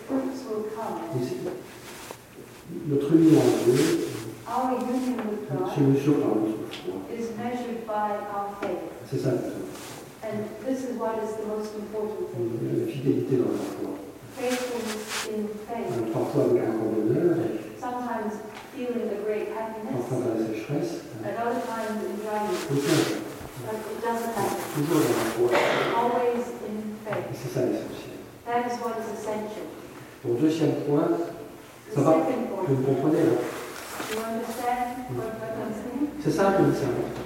Notre 2.89 3.13
union 3.15 3.39
en 3.41 3.65
Dieu 3.65 4.07
Our 4.51 4.83
union 4.83 5.17
with 5.31 5.47
se 5.47 5.55
God 5.55 5.89
mesure 5.95 6.15
par 6.19 6.35
notre 6.35 6.67
foi. 6.83 6.99
is 7.15 7.31
measured 7.39 7.87
by 7.87 8.11
our 8.35 8.51
faith. 8.61 8.83
C'est 9.11 9.19
ça 9.23 9.31
le 9.31 9.39
plus 9.39 9.71
And 10.27 10.43
this 10.67 10.83
is 10.85 10.99
what 10.99 11.15
is 11.23 11.35
the 11.39 11.47
most 11.47 11.71
important 11.79 12.27
thing. 12.35 12.51
important. 12.51 12.87
La 12.87 12.93
fidélité 12.93 13.37
dans 13.39 13.55
la 13.55 13.63
foi. 13.79 13.91
Faithfulness 14.37 15.31
in 15.31 15.43
faith. 15.67 15.91
Alors, 15.95 16.11
parfois 16.13 16.43
avec 16.51 16.63
un 16.67 16.75
grand 16.75 16.91
bonheur, 16.91 17.37
Sometimes 17.79 18.35
feeling 18.75 19.07
a 19.15 19.19
great 19.25 19.49
happiness, 19.55 19.95
parfois 19.95 20.19
dans 20.27 20.35
la 20.35 20.43
sécheresse, 20.51 20.93
at 21.23 21.35
other 21.39 21.63
times 21.63 22.03
in 22.03 22.15
dryness. 22.19 22.59
aucun. 22.67 23.01
But 23.63 23.79
it 23.87 23.99
doesn't 24.03 24.35
matter. 24.35 24.59
Toujours 24.75 25.03
dans 25.07 25.15
la 25.15 25.27
foi. 25.39 25.51
C'est 27.39 27.51
ça 27.55 27.63
l'essentiel. 27.67 28.19
Bon, 30.25 30.35
deuxième 30.35 30.73
point, 30.87 31.09
Ça 31.95 32.01
va 32.03 32.17
vous 32.69 32.83
comprenez 32.83 33.23
là. 33.25 33.37
Saying? 34.51 36.09
C'est 36.23 36.31
ça 36.31 36.53
que 36.57 36.63
c'est 36.75 36.85
important. 36.85 37.25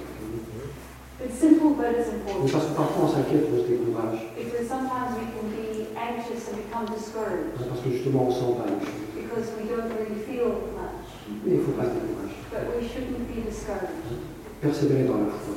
It's 1.25 1.39
simple, 1.41 1.75
but 1.77 1.87
it's 1.99 2.11
Mais 2.13 2.33
important. 2.33 2.53
parce 2.53 2.67
que 2.67 2.75
parfois 2.77 3.05
on 3.05 3.09
s'inquiète, 3.09 3.47
on 3.53 3.57
se 3.63 3.67
décourage. 3.69 4.21
Because 4.37 4.69
sometimes 4.69 5.17
we 5.19 5.27
can 5.33 5.47
be 5.51 5.89
anxious 5.97 6.49
and 6.53 6.57
become 6.61 6.85
discouraged 6.95 7.57
Parce 7.59 7.81
que 7.83 7.91
justement 7.91 8.29
on 8.29 8.31
sent 8.31 8.55
pas 8.61 8.67
les 8.69 8.79
choses. 8.85 9.11
because 9.17 9.47
we 9.59 9.65
don't 9.69 9.89
really 9.97 10.21
feel 10.29 10.53
much. 10.77 11.09
Mais 11.45 11.57
il 11.57 11.59
ne 11.59 11.65
faut 11.65 11.73
pas 11.73 11.89
se 11.89 11.97
décourager. 11.97 12.39
But 12.53 12.65
we 12.79 12.85
shouldn't 12.87 13.25
be 13.27 13.41
discouraged. 13.49 14.23
Persévérer 14.63 15.05
dans 15.09 15.19
la 15.25 15.33
foi. 15.35 15.55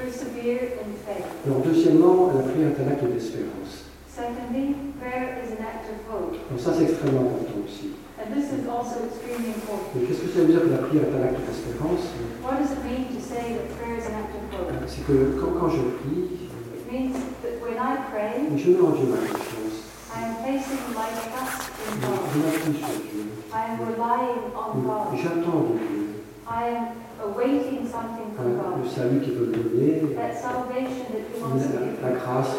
Persevere 0.00 0.82
in 0.82 0.92
faith. 1.04 1.26
Alors 1.46 1.60
deuxièmement, 1.62 2.32
la 2.34 2.42
prière 2.48 2.72
est 2.72 2.80
un 2.82 2.88
acte 2.90 3.04
d'espérance. 3.12 3.81
Secondly, 4.14 4.76
prayer 5.00 5.40
is 5.42 5.52
an 5.52 5.64
act 5.64 5.88
of 5.88 5.96
hope. 6.06 6.36
Donc 6.50 6.60
ça 6.60 6.74
c'est 6.76 6.84
extrêmement 6.84 7.22
important 7.32 7.64
aussi. 7.64 7.96
And 8.20 8.28
this 8.36 8.52
is 8.52 8.68
also 8.68 9.08
extremely 9.08 9.56
important. 9.56 9.96
Mais 9.96 10.04
qu'est-ce 10.06 10.20
que 10.20 10.28
ça 10.28 10.40
veut 10.40 10.52
dire 10.52 10.60
que 10.62 10.68
la 10.68 10.84
prière 10.84 11.04
est 11.08 11.16
un 11.16 11.22
acte 11.24 11.40
d'espérance 11.48 12.04
What 12.44 12.60
does 12.60 12.72
it 12.76 12.84
mean 12.84 13.08
to 13.08 13.20
say 13.24 13.56
that 13.56 13.72
prayer 13.80 13.96
is 13.96 14.04
an 14.12 14.20
act 14.20 14.36
of 14.36 14.44
hope? 14.52 14.68
C'est 14.86 15.04
que 15.08 15.40
quand, 15.40 15.56
quand 15.58 15.70
je 15.72 15.80
prie, 16.04 16.28
It 16.76 16.84
means 16.92 17.16
that 17.40 17.56
when 17.64 17.80
I 17.80 17.96
pray, 18.12 18.52
je 18.52 18.68
mets 18.70 18.84
en 18.84 18.92
Dieu 18.92 19.08
ma 19.08 19.16
confiance. 19.16 19.80
I 20.12 20.28
am 20.28 20.34
placing 20.44 20.92
my 20.92 21.08
trust 21.32 21.72
in 21.80 21.96
God. 22.04 22.20
Je 22.28 22.38
m'appuie 22.44 22.76
sur 22.84 23.00
Dieu. 23.08 23.24
I 23.48 23.64
am 23.64 23.80
relying 23.80 24.52
on 24.52 24.70
God. 24.84 25.16
J'attends 25.16 25.72
de 25.72 25.78
Dieu. 25.80 26.20
I 26.44 26.68
am 26.68 26.84
awaiting 27.22 27.86
something 27.86 28.34
from 28.36 28.82
Le 28.82 28.88
salut 28.88 29.20
qu'il 29.20 29.34
veut 29.34 29.46
me 29.46 29.56
donner, 29.56 30.14
That 30.14 30.34
salvation 30.34 31.06
that 31.14 31.24
He 31.30 31.40
wants 31.40 31.66
to 31.66 31.78
la, 31.78 31.86
give 31.86 32.02
la 32.02 32.10
me. 32.10 32.18
grâce 32.18 32.52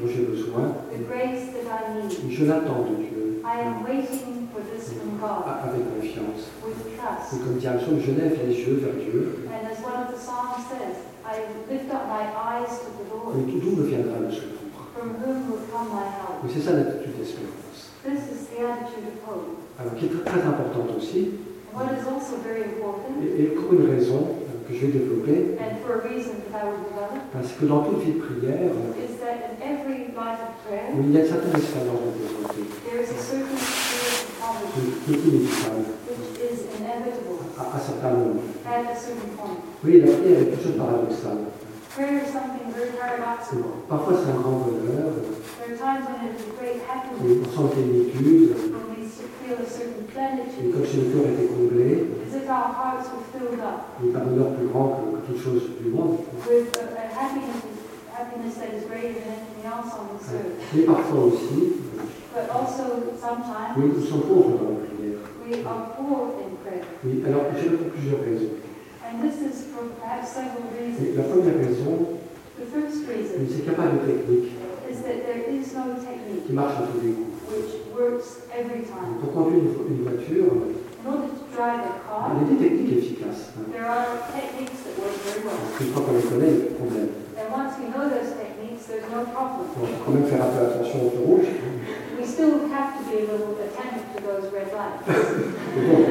dont 0.00 0.08
j'ai 0.08 0.24
besoin. 0.26 0.74
The 0.90 1.06
grace 1.06 1.44
that 1.54 1.66
I 1.70 2.02
need. 2.02 2.30
Je 2.30 2.44
l'attends 2.44 2.82
de 2.90 2.94
Dieu 2.96 3.40
I 3.44 3.60
am 3.64 3.84
waiting 3.86 4.48
for 4.52 4.60
this 4.68 4.92
from 4.92 5.16
God 5.20 5.46
a- 5.46 5.68
avec 5.70 5.82
confiance. 5.88 6.50
with 6.60 6.84
Et 6.84 7.38
comme 7.40 7.56
dit 7.56 7.66
un 7.68 7.78
psaume, 7.78 8.00
je 8.00 8.12
lève 8.12 8.36
les 8.46 8.54
yeux 8.54 8.80
vers 8.82 8.94
Dieu. 8.98 9.46
And 9.48 9.64
as 9.70 9.78
one 9.80 9.96
of 10.04 10.12
the 10.12 10.18
Psalms 10.20 10.66
says, 10.68 10.96
I 11.24 11.48
lift 11.70 11.88
up 11.92 12.04
my 12.08 12.28
eyes 12.34 12.68
to 12.84 12.88
the 12.98 13.06
Lord, 13.08 13.36
Mais 13.36 13.52
d'où 13.60 13.76
me 13.76 13.86
viendra 13.86 14.18
le 14.20 14.30
secours? 14.30 14.56
From 14.96 15.14
whom 15.22 15.48
will 15.48 15.62
come 15.72 15.88
my 15.94 16.04
help? 16.10 16.42
Mais 16.44 16.50
c'est 16.52 16.60
ça 16.60 16.72
l'attitude 16.72 17.16
d'espérance. 17.16 17.94
This 18.04 18.20
is 18.34 18.40
the 18.52 18.60
attitude 18.66 19.06
of 19.08 19.16
hope. 19.24 19.56
Alors, 19.78 19.94
qui 19.94 20.06
est 20.06 20.08
très, 20.08 20.24
très 20.28 20.42
importante 20.42 20.90
aussi, 20.96 21.30
And 21.78 21.86
what 21.86 21.94
is 21.96 22.06
also 22.10 22.36
very 22.42 22.64
important, 22.64 23.22
et, 23.22 23.42
et 23.42 23.46
pour 23.54 23.72
une 23.72 23.86
raison 23.86 24.34
euh, 24.34 24.66
que 24.66 24.74
je 24.74 24.86
vais 24.86 24.98
développer, 24.98 25.54
parce 27.32 27.52
que 27.52 27.64
dans 27.66 27.82
toute 27.84 28.02
vie 28.02 28.14
de 28.14 28.18
prière, 28.18 28.74
is 28.98 29.14
that 29.22 29.46
in 29.46 29.62
every 29.62 30.10
life 30.10 30.42
of 30.42 30.58
prayer, 30.66 30.90
il 30.98 31.12
y 31.14 31.16
a 31.16 31.20
une 31.22 31.28
certaine 31.28 31.54
expérience 31.54 32.02
de 32.02 32.26
pauvreté, 32.26 32.66
there 32.82 32.98
is 32.98 33.10
a 33.14 33.20
certain 33.22 33.54
spirit 33.54 34.26
of 34.26 34.42
poverty 34.42 34.90
qui 35.06 35.14
est 35.14 35.22
inévitable 35.22 35.86
which 36.18 36.34
is 36.50 36.66
inevitable 36.82 37.46
à, 37.54 37.76
a 37.76 37.78
certain 37.78 38.26
point. 39.38 39.62
Oui, 39.84 40.00
la 40.00 40.10
prière 40.18 40.38
est 40.42 40.46
quelque 40.50 40.64
chose 40.64 40.74
de 40.74 40.78
paradoxal. 40.82 41.38
Parfois, 43.88 44.14
c'est 44.18 44.30
un 44.30 44.40
grand 44.42 44.66
bonheur, 44.66 45.14
There 45.58 45.74
are 45.74 45.78
times 45.78 46.06
when 46.10 46.26
it 46.26 46.34
is 46.34 46.42
a 46.42 46.54
great 46.58 46.78
et 46.78 46.86
happiness, 46.90 47.46
on 47.54 47.68
sent 47.70 47.74
une 47.78 48.10
plénitude, 48.10 48.54
et 49.52 50.12
plenitude, 50.12 50.72
comme 50.74 50.84
si 50.86 50.96
le 50.98 51.04
cœur 51.12 51.24
était 51.32 51.48
comblé, 51.48 52.04
as 52.28 52.36
if 52.36 52.48
our 52.48 52.68
hearts 52.76 53.08
were 53.08 53.24
filled 53.32 53.60
up 53.60 53.88
il 54.02 54.10
n'y 54.10 54.14
a 54.14 54.18
pas 54.18 54.24
bonheur 54.24 54.52
plus 54.56 54.66
grand 54.68 54.88
que, 55.16 55.32
toute 55.32 55.40
chose 55.42 55.62
du 55.80 55.88
monde. 55.90 56.18
with 56.48 56.68
a, 56.76 56.84
a 56.84 57.06
happiness, 57.16 57.64
happiness 58.12 58.54
that 58.60 58.72
is 58.76 58.84
greater 58.88 59.14
than 59.24 59.40
anything 59.40 59.64
else 59.64 59.92
on 59.96 60.16
this 60.16 60.28
earth. 60.32 60.56
Mais 60.74 60.82
parfois 60.84 61.24
aussi, 61.32 61.80
But 62.34 62.50
also 62.52 62.84
sometimes 63.18 63.72
oui, 63.76 63.90
nous 63.96 64.04
sommes 64.04 64.22
pauvres 64.28 64.58
dans 64.60 64.70
la 64.76 64.84
prière. 64.84 65.18
we 65.42 65.64
are 65.64 65.96
poor 65.96 66.36
in 66.44 66.52
prayer. 66.62 66.84
Oui, 67.04 67.22
alors 67.26 67.48
je 67.56 67.68
pour 67.76 67.88
plusieurs 67.96 68.20
raisons. 68.20 68.52
And 69.08 69.24
this 69.24 69.40
is 69.40 69.72
for 69.72 69.88
perhaps 69.96 70.28
several 70.36 70.68
Et 70.76 70.92
reasons. 70.92 71.16
la 71.16 71.24
première 71.24 71.56
raison, 71.56 72.20
The 72.60 72.66
first 72.74 73.06
reason 73.08 73.46
c'est 73.48 73.62
qu'il 73.64 73.70
n'y 73.70 73.70
a 73.70 73.78
pas 73.80 73.86
de 73.88 73.98
technique 74.04 74.50
is 74.90 74.98
that 75.06 75.24
there 75.24 75.46
is 75.48 75.72
no 75.78 75.94
technique 75.96 76.44
qui 76.46 76.52
marche 76.52 76.74
à 76.76 76.84
tous 76.90 77.00
les 77.00 77.12
coups. 77.12 77.37
Which 77.98 78.12
works 78.12 78.40
every 78.54 78.82
time. 78.86 79.18
Pour 79.20 79.32
conduire 79.32 79.62
une, 79.64 79.98
une 79.98 80.02
voiture, 80.04 80.52
In 81.04 81.10
order 81.14 81.28
to 81.28 81.44
drive 81.54 81.80
a 81.80 81.94
il 81.94 82.02
car, 82.06 82.36
y 82.36 82.42
a 82.42 82.48
des 82.50 82.58
techniques 82.58 82.98
efficaces. 82.98 83.50
hein. 83.56 83.70
there 83.72 83.86
are 83.86 84.06
techniques 84.34 84.78
that 84.84 84.94
work 84.98 85.14
very 85.24 85.42
well. 85.46 85.58
Une 85.80 85.90
fois 85.92 86.02
qu'on 86.02 86.14
les 86.14 86.22
connaît, 86.22 86.52
il 86.52 86.58
n'y 86.58 86.62
a 86.62 86.64
pas 86.64 86.70
de 86.70 86.78
problème. 86.78 87.08
And 87.38 87.46
once 87.54 87.72
we 87.78 87.86
know 87.94 88.04
those 88.10 88.34
techniques, 88.34 88.82
there's 88.86 89.06
no 89.14 89.22
problem. 89.30 89.66
Bon, 89.78 89.86
il 89.86 89.94
faut 89.94 90.02
quand 90.04 90.12
même 90.14 90.26
faire 90.26 90.42
un 90.42 90.50
peu 90.52 90.60
attention 90.66 90.98
au 91.06 91.10
feu 91.10 91.22
rouge. 91.24 91.48
We 92.18 92.26
still 92.26 92.66
have 92.74 92.98
to 92.98 93.02
be 93.08 93.14
a 93.18 93.26
little 93.30 93.54
attentive 93.62 94.04
to 94.14 94.18
those 94.26 94.46
red 94.52 94.68
lights. 94.74 95.06
Mais 95.08 95.86
bon, 95.86 96.02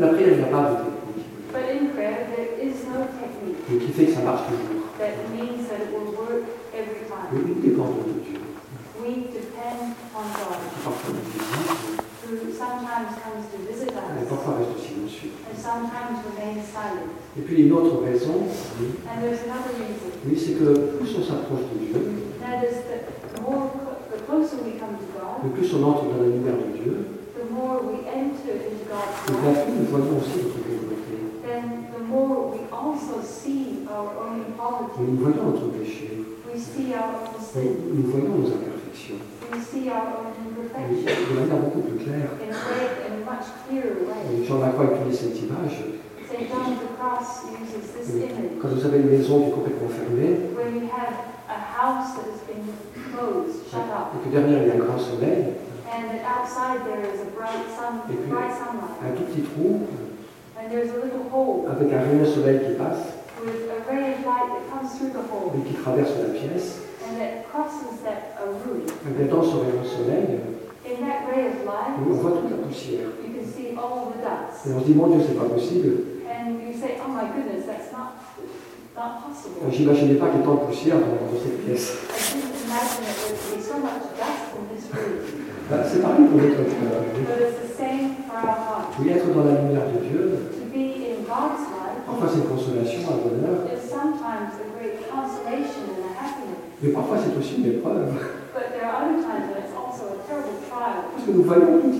la 0.00 0.08
prière, 0.14 0.30
il 0.32 0.38
n'y 0.38 0.44
a 0.44 0.50
pas 0.50 0.62
de 0.70 0.76
technique. 0.86 1.26
But 1.52 1.64
in 1.74 1.90
prayer, 1.94 2.26
there 2.32 2.50
is 2.62 2.76
no 2.86 3.02
technique 3.18 3.58
Mais 3.68 3.78
qui 3.82 3.90
fait 3.92 4.06
que 4.06 4.14
ça 4.14 4.22
marche 4.22 4.46
toujours. 4.46 4.88
that 4.98 5.14
means 5.34 5.66
that 5.68 5.82
it 5.84 5.90
will 5.92 6.14
work 6.16 6.46
every 6.72 7.02
time. 7.10 7.28
Mais 7.34 7.42
nous 7.44 7.60
dépendons 7.60 8.06
de 8.06 8.22
Dieu. 8.24 8.38
We 9.06 9.14
depend 9.30 9.94
on 10.18 10.26
God, 10.34 10.58
who 12.26 12.52
sometimes 12.52 13.14
comes 13.22 13.46
to 13.52 13.58
visit 13.70 13.90
us 13.94 14.28
parfois 14.28 14.58
reste 14.58 14.82
silencieux. 14.82 15.30
and 15.48 15.56
sometimes 15.56 16.18
remains 16.26 16.64
silent. 16.74 17.14
Et 17.38 17.42
puis 17.42 17.62
une 17.66 17.72
autre 17.72 18.02
raison, 18.02 18.34
oui, 18.80 18.88
And 19.06 19.22
there's 19.22 19.42
another 19.46 19.70
reason. 19.78 20.10
oui, 20.26 20.34
c'est 20.36 20.54
que 20.58 20.98
plus 20.98 21.14
on 21.18 21.22
s'approche 21.22 21.70
de 21.72 21.78
Dieu, 21.86 22.02
That 22.40 22.64
is 22.66 22.82
that 22.90 23.06
the 23.34 23.40
more, 23.42 23.70
the 24.10 24.18
closer 24.26 24.56
we 24.64 24.72
come 24.80 24.98
to 24.98 25.06
God, 25.14 25.44
le 25.44 25.50
plus 25.54 25.72
on 25.74 25.84
entre 25.84 26.04
dans 26.10 26.22
la 26.22 26.28
lumière 26.28 26.56
de 26.58 26.76
Dieu, 26.76 27.06
the 27.38 27.46
more 27.54 27.78
we 27.86 28.02
enter 28.10 28.58
into 28.58 28.90
God's 28.90 29.22
et 29.30 29.38
bien 29.40 29.52
life, 29.52 29.64
plus 29.66 29.74
nous 29.78 29.86
voyons 29.86 30.18
aussi 30.18 30.38
notre 30.42 30.58
pauvreté. 30.66 31.14
then 31.46 31.86
the 31.94 32.02
more 32.02 32.50
we 32.50 32.58
also 32.74 33.22
see 33.22 33.86
our 33.86 34.10
own 34.18 34.42
Et 34.42 34.52
poverty. 34.58 34.98
nous 35.06 35.16
voyons 35.22 35.44
notre 35.52 35.68
péché. 35.78 36.25
We 36.56 36.62
see 36.62 36.94
our 36.96 37.12
own 37.12 37.36
Nous, 37.92 38.00
nous 38.00 38.08
voyons 38.10 38.38
nos 38.40 38.48
imperfections. 38.48 39.20
De 39.52 39.60
manière 41.36 41.60
beaucoup 41.60 41.84
plus 41.84 41.98
claire. 42.00 42.32
Et 42.40 42.48
Jean 44.46 44.58
Lacroix 44.60 44.86
utilise 44.96 45.20
cette 45.20 45.36
image. 45.36 45.84
St. 46.24 46.48
John 46.48 46.72
of 46.72 46.80
the 46.80 46.88
Cross 46.96 47.44
uses 47.60 47.92
this 47.92 48.08
image. 48.08 48.56
Quand 48.62 48.68
vous 48.72 48.80
avez 48.86 49.00
une 49.00 49.10
maison 49.10 49.40
qui 49.42 49.48
est 49.48 49.52
complètement 49.52 49.90
fermée, 49.92 50.48
When 50.56 50.76
you 50.80 50.88
have 50.96 51.12
a 51.52 51.58
house 51.76 52.16
that 52.16 52.24
has 52.24 52.40
been 52.48 52.64
closed, 53.12 53.68
shut 53.68 53.84
up, 53.92 54.16
et 54.16 54.20
que 54.24 54.30
derrière 54.32 54.62
il 54.62 54.68
y 54.68 54.70
a 54.70 54.74
un 54.76 54.78
grand 54.78 54.96
soleil, 54.98 55.60
and 55.92 56.08
that 56.08 56.24
outside 56.24 56.80
there 56.88 57.04
is 57.04 57.20
a 57.20 57.28
bright 57.36 57.68
sun, 57.76 58.00
Et 58.08 58.16
puis- 58.16 58.32
un 58.32 59.12
tout 59.12 59.28
petit 59.28 59.42
trou 59.44 59.84
avec 61.68 61.92
un 61.92 62.00
rayon 62.00 62.20
de 62.20 62.24
soleil 62.24 62.60
qui 62.64 62.72
passe 62.80 63.12
with 63.46 63.70
a 63.70 63.78
ray 63.90 64.14
of 64.14 64.26
light 64.26 64.48
that 64.50 64.64
comes 64.74 64.90
through 64.98 65.12
the 65.14 65.24
hole 65.30 65.52
et 65.54 65.62
qui 65.68 65.74
traverse 65.74 66.10
la 66.18 66.34
pièce. 66.34 66.82
and 67.06 67.14
that 67.22 67.46
crosses 67.50 68.02
that 68.02 68.34
a 68.42 68.46
room. 68.66 68.82
Et 69.06 69.12
bien 69.14 69.26
dans 69.30 69.42
ce 69.42 69.54
rayon 69.56 69.82
de 69.82 69.86
soleil, 69.86 70.40
In 70.86 71.02
that 71.06 71.26
ray 71.30 71.46
of 71.50 71.64
light, 71.66 71.94
on 71.98 72.12
voit 72.14 72.30
toute 72.42 72.50
la 72.50 72.58
poussière. 72.66 73.10
you 73.22 73.30
can 73.34 73.46
see 73.46 73.74
all 73.78 74.10
the 74.14 74.18
dust, 74.22 74.66
Et 74.66 74.74
on 74.74 74.80
se 74.80 74.84
dit, 74.86 74.94
mon 74.94 75.08
Dieu, 75.08 75.22
c'est 75.26 75.34
pas 75.38 75.48
possible. 75.48 76.22
and 76.26 76.58
you 76.62 76.74
say, 76.74 76.98
"Oh 77.02 77.10
my 77.10 77.26
goodness, 77.34 77.66
that's 77.66 77.90
not 77.94 78.18
not 78.94 79.22
possible." 79.22 79.62
J'imaginais 79.70 80.14
pas 80.18 80.30
qu'il 80.30 80.40
y 80.40 80.42
ait 80.42 80.46
tant 80.46 80.54
de 80.54 80.66
poussière 80.66 80.98
dans, 80.98 81.38
cette 81.42 81.58
pièce. 81.66 81.90
I 81.90 82.38
didn't 82.38 82.54
imagine 82.66 83.02
it 83.02 83.18
would 83.26 83.58
be 83.58 83.62
so 83.62 83.74
much 83.78 84.02
dust 84.18 84.54
in 84.58 84.62
this 84.74 84.86
room, 84.94 85.22
Ben, 85.70 85.82
c'est 85.82 85.98
pareil 86.02 86.26
pour 86.30 86.38
notre 86.38 86.62
cœur. 86.70 87.02
but 87.26 87.38
it's 87.42 87.58
the 87.66 87.70
same 87.74 88.22
for 88.26 88.38
our 88.38 88.54
heart. 88.54 88.94
Oui, 89.02 89.10
être 89.10 89.26
dans 89.34 89.42
la 89.42 89.58
lumière 89.62 89.86
de 89.90 89.98
Dieu, 90.06 90.22
To 90.54 90.66
be 90.70 91.02
in 91.02 91.25
God's 91.25 91.25
light 91.25 91.25
parfois 92.06 92.28
c'est 92.28 92.38
une 92.38 92.48
consolation, 92.48 93.00
un 93.08 93.28
bonheur, 93.28 93.58
mais 96.82 96.88
parfois 96.90 97.16
c'est 97.18 97.38
aussi 97.38 97.56
une 97.58 97.66
épreuve. 97.66 98.12
but 98.54 98.72
there 98.72 98.86
are 98.88 99.04
other 99.04 99.20
times 99.20 99.52
when 99.52 99.60
it's 99.64 99.76
also 99.76 100.16
a 100.16 100.18
terrible 100.24 100.56
trial. 100.68 101.04
Parce 101.12 101.26
que 101.26 101.32
nous 101.32 101.42
voyons 101.42 101.80
tout 101.82 101.92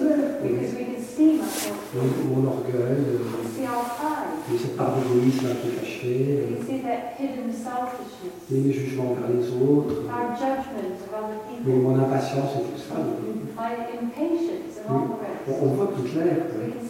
Mon, 1.19 2.05
mon 2.29 2.47
orgueil, 2.47 3.01
euh, 3.09 4.55
et 4.55 4.59
cette 4.59 4.77
part 4.77 4.93
d'égoïsme 4.97 5.47
un 5.47 5.55
peu 5.55 5.71
cachée, 5.81 6.45
et 8.53 8.55
mes 8.55 8.73
jugements 8.73 9.13
envers 9.13 9.31
les 9.35 9.49
autres, 9.49 10.03
mais 11.65 11.75
mon 11.75 11.99
impatience 11.99 12.51
et 12.57 12.61
tout 12.61 12.79
ça. 12.79 12.97
On, 14.89 14.93
on 15.65 15.69
voit 15.75 15.87
tout 15.97 16.03
clair. 16.03 16.37
Et 16.37 16.89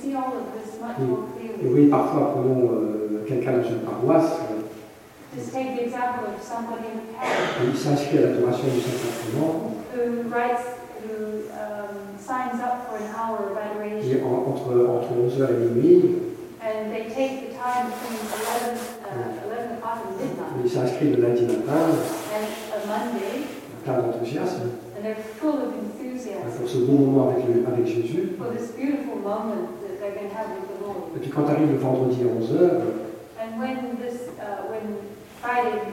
clearly. 0.98 1.72
oui, 1.74 1.86
parfois, 1.86 2.32
prenons 2.34 2.70
euh, 2.72 3.24
quelqu'un 3.28 3.52
dans 3.58 3.68
une 3.68 3.78
paroisse, 3.80 4.32
euh, 4.50 5.36
Just 5.36 5.52
take 5.52 5.76
the 5.76 5.82
example 5.82 6.24
of 6.34 6.42
somebody 6.42 6.88
in 6.88 6.96
the 6.98 7.06
parish. 7.14 7.68
Il 7.68 7.76
s'inscrit 7.78 8.18
à 8.18 8.20
l'adoration 8.22 8.68
du 8.68 8.80
Saint-Sacrement, 8.80 9.74
et 14.10 14.22
en- 14.22 14.50
entre, 14.50 14.70
entre 14.88 15.08
11h 15.12 15.48
et 15.50 15.74
minuit, 15.74 16.22
And 16.66 16.90
they 16.90 17.04
take 17.14 17.46
the 17.46 17.54
time 17.54 17.86
between 17.94 18.18
11, 18.26 18.74
uh, 19.06 19.46
11 19.46 19.78
o'clock 19.78 19.98
and 20.02 20.18
midnight 20.18 20.64
il 20.64 20.68
s'inscrit 20.70 21.10
le 21.14 21.22
lundi 21.22 21.42
matin, 21.46 21.94
and 22.34 22.46
a 22.74 22.80
Monday, 22.90 23.46
plein 23.84 24.02
d'enthousiasme, 24.02 24.74
and 24.96 25.02
they're 25.04 25.14
full 25.38 25.54
of 25.62 25.70
enthusiasm 25.78 26.42
pour 26.58 26.68
ce 26.68 26.78
bon 26.78 26.98
moment 27.06 27.28
avec, 27.30 27.44
le- 27.46 27.62
avec 27.70 27.86
Jésus. 27.86 28.34
for 28.36 28.50
this 28.50 28.72
beautiful 28.74 29.14
moment 29.22 29.70
that 29.86 29.94
they're 30.00 30.10
going 30.18 30.26
to 30.28 30.34
have 30.34 30.48
with 30.58 30.66
the 30.66 30.78
Lord. 30.82 31.14
Et 31.14 31.20
puis 31.20 31.30
quand 31.30 31.46
arrive 31.48 31.70
le 31.70 31.78
vendredi 31.78 32.18
à 32.22 32.26
11h, 32.34 32.82
And 33.38 33.60
when 33.60 33.94
this, 34.02 34.26
uh, 34.42 34.66
when 34.66 34.98
Friday, 35.38 35.86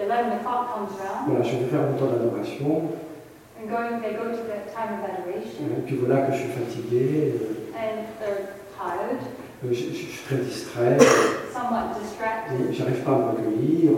11 0.00 0.32
o'clock 0.40 0.72
comes 0.72 0.96
around, 0.96 1.28
Voilà, 1.28 1.42
je 1.44 1.56
vais 1.60 1.66
faire 1.68 1.82
mon 1.82 1.98
temps 1.98 2.08
d'adoration. 2.08 2.88
And 3.66 3.70
going, 3.70 4.00
they 4.02 4.12
go 4.14 4.30
to 4.30 4.42
their 4.46 4.62
time 4.74 4.98
of 5.02 5.10
adoration, 5.10 5.64
Et 5.78 5.82
puis 5.86 5.96
voilà 5.96 6.26
que 6.26 6.32
je 6.32 6.38
suis 6.38 6.50
fatigué, 6.52 7.34
euh, 7.34 7.74
and 7.74 8.06
they're 8.20 8.54
tired, 8.78 9.18
je, 9.64 9.72
je- 9.74 9.90
je 9.90 9.94
suis 9.94 10.22
très 10.26 10.36
distrait, 10.36 10.98
somewhat 11.52 11.98
distracted, 12.00 12.72
j'arrive 12.72 13.02
pas 13.02 13.12
à 13.12 13.18
me 13.18 13.30
recueillir. 13.30 13.90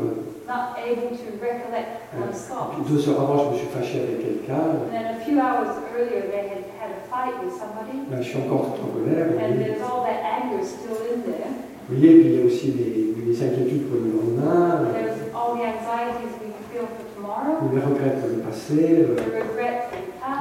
not 0.48 0.72
able 0.80 1.12
to 1.12 1.28
recollect 1.44 2.08
Puis 2.08 2.32
thoughts. 2.48 2.88
deux 2.88 3.08
heures 3.10 3.20
avant, 3.20 3.44
je 3.44 3.50
me 3.52 3.56
suis 3.58 3.68
fâché 3.68 4.00
avec 4.00 4.18
quelqu'un. 4.24 4.80
And 4.88 4.90
then 4.90 5.06
a 5.12 5.20
few 5.20 5.38
hours 5.38 5.76
earlier, 5.92 6.22
they 6.32 6.48
had 6.48 6.64
had 6.80 6.90
a 6.96 7.00
fight 7.12 7.36
with 7.44 7.52
somebody, 7.52 8.08
Là, 8.10 8.22
je 8.22 8.28
suis 8.32 8.38
encore 8.40 8.72
tout 8.76 8.80
en 8.88 8.90
colère. 8.96 9.26
vous 9.28 9.36
and 9.36 9.52
voyez. 9.56 9.76
there's 9.76 9.82
all 9.84 10.04
that 10.08 10.24
anger 10.24 10.64
still 10.64 10.96
in 11.12 11.20
there. 11.28 11.52
Vous 11.88 11.96
voyez, 11.96 12.14
puis 12.20 12.28
il 12.32 12.40
y 12.40 12.42
a 12.42 12.46
aussi 12.46 12.70
des, 12.72 13.12
des 13.20 13.36
inquiétudes 13.44 13.88
pour 13.92 14.00
le 14.00 14.08
lendemain, 14.08 14.88
There's 14.92 15.20
all 15.36 15.52
the 15.56 15.64
anxieties 15.68 16.32
we 16.40 16.48
feel 16.72 16.88
for 16.96 17.04
tomorrow, 17.12 17.60
mes 17.68 17.80
regrets 17.84 18.16
pour 18.20 18.28
le 18.32 18.40
passé, 18.40 19.04
the 19.04 19.44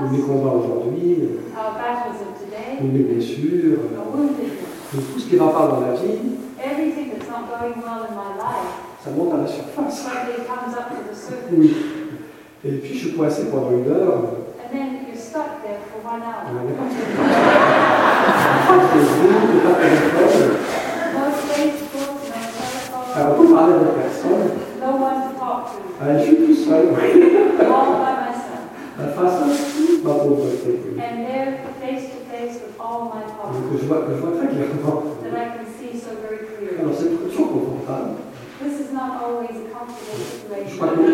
ou 0.01 0.07
past, 0.09 0.27
combats 0.27 0.55
aujourd'hui, 0.55 1.29
ou 2.81 2.87
blessures, 2.87 3.79
tout 4.91 5.19
ce 5.19 5.25
qui 5.27 5.35
ne 5.35 5.39
va 5.39 5.47
pas 5.47 5.67
dans 5.67 5.81
la 5.81 5.93
vie, 5.93 6.19
Everything 6.59 7.11
that's 7.11 7.29
not 7.29 7.45
going 7.47 7.75
well 7.83 8.01
in 8.09 8.15
my 8.15 8.31
life 8.37 8.73
ça 9.03 9.09
monte 9.11 9.33
à 9.33 9.37
la 9.37 9.47
surface. 9.47 10.05
Oui. 11.55 11.75
Et 12.65 12.71
puis 12.71 12.93
je 12.93 12.99
suis 13.07 13.13
coincé 13.15 13.45
pendant 13.51 13.71
une 13.71 13.87
heure. 13.91 14.23
and 14.59 14.69
then 14.73 14.87
you're 15.07 15.15
stuck 15.15 15.61
there 15.63 15.79
for 15.93 15.99
one 16.03 16.21
Il 16.21 16.25
hour. 16.27 16.63
n'y 16.65 16.71
a 16.71 16.77
pas 16.77 18.75
de 18.75 18.81
Facebook, 18.91 19.51
pas 19.63 19.69
de 19.69 19.79
téléphone. 19.83 20.51
No 21.13 21.21
Facebook, 21.47 22.19
no 22.27 22.39
telephone, 22.57 23.07
Alors, 23.15 23.33
peut 23.37 23.47
parler 23.53 23.73
avec 23.75 23.91
personne. 23.95 24.47
no 24.81 24.89
one 24.97 25.19
to 25.23 25.31
talk 25.39 25.61
to, 25.71 25.79
Ah, 26.01 26.03
je 26.17 26.23
suis 26.25 26.35
tout 26.37 26.55
seul. 26.55 26.85
all 26.89 27.89
by 28.01 28.13
myself. 28.17 28.61
La 28.77 28.86
face 28.97 29.17
à 29.17 29.45
ma 30.03 30.13
pauvreté. 30.13 30.79
And 30.97 31.25
there, 31.25 31.59
face 31.81 32.09
to 32.09 32.19
face 32.31 32.55
with 32.61 32.75
all 32.79 33.11
my 33.13 33.21
problems 33.31 33.79
je 33.81 33.85
vois, 33.87 34.01
que 34.01 34.13
je 34.15 34.19
vois 34.21 34.31
très 34.37 34.47
clairement. 34.47 35.03
that 35.23 35.33
I 35.37 35.57
can 35.57 35.65
see 35.77 35.97
so 35.99 36.09
very 36.21 36.39
Alors, 36.79 36.93
clearly. 36.93 36.97
c'est 36.97 37.29
toujours 37.29 37.49
confortable. 37.51 38.17
This 38.63 38.79
is 38.79 38.91
not 38.91 39.21
always 39.21 39.53
a 39.53 39.69
comfortable 39.69 40.17
Je 40.17 40.77
crois 40.77 40.89
situation. 40.89 41.13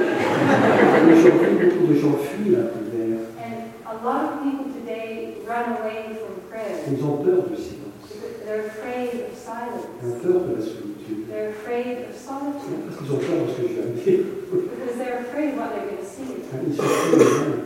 aujourd'hui, 1.12 1.66
beaucoup 1.70 1.88
de 1.88 1.96
gens 2.00 2.16
fuient 2.24 2.56
la 2.56 2.64
prière. 2.72 3.20
And 3.44 3.54
a 3.86 3.96
lot 4.06 4.22
of 4.24 4.44
people 4.44 4.72
today 4.72 5.38
run 5.46 5.76
away 5.82 6.16
from 6.16 6.40
prayer 6.50 6.88
Ils 6.90 7.04
ont 7.04 7.18
peur 7.18 7.44
du 7.50 7.56
silence. 7.56 8.08
they're 8.46 8.68
afraid 8.68 9.28
of 9.28 9.36
Ils 9.36 10.08
ont 10.08 10.20
peur 10.24 10.40
de 10.48 10.56
la 10.56 10.62
solitude. 10.62 11.28
They're 11.30 11.50
afraid 11.52 12.08
of 12.08 12.16
solitude 12.16 12.80
Parce 12.88 12.98
qu'ils 12.98 13.12
ont 13.12 13.20
peur 13.20 13.40
de 13.44 13.52
ce 13.52 13.56
que 13.60 13.68
je 13.68 13.74
viens 13.74 13.92
de 13.92 14.00
dire. 14.00 14.24
because 14.72 14.96
they're 14.98 15.20
afraid 15.20 15.50
of 15.54 15.58
what 15.60 15.70
they're 15.76 15.88
going 15.92 16.00
to 16.00 16.08
see. 16.08 17.63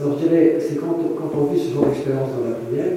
Alors 0.00 0.18
je 0.18 0.26
dirais, 0.26 0.56
c'est 0.58 0.76
quand, 0.76 0.96
quand 0.96 1.30
on 1.38 1.44
vit 1.52 1.60
ce 1.62 1.74
genre 1.74 1.86
d'expérience 1.86 2.30
dans 2.32 2.48
la 2.48 2.56
prière, 2.56 2.96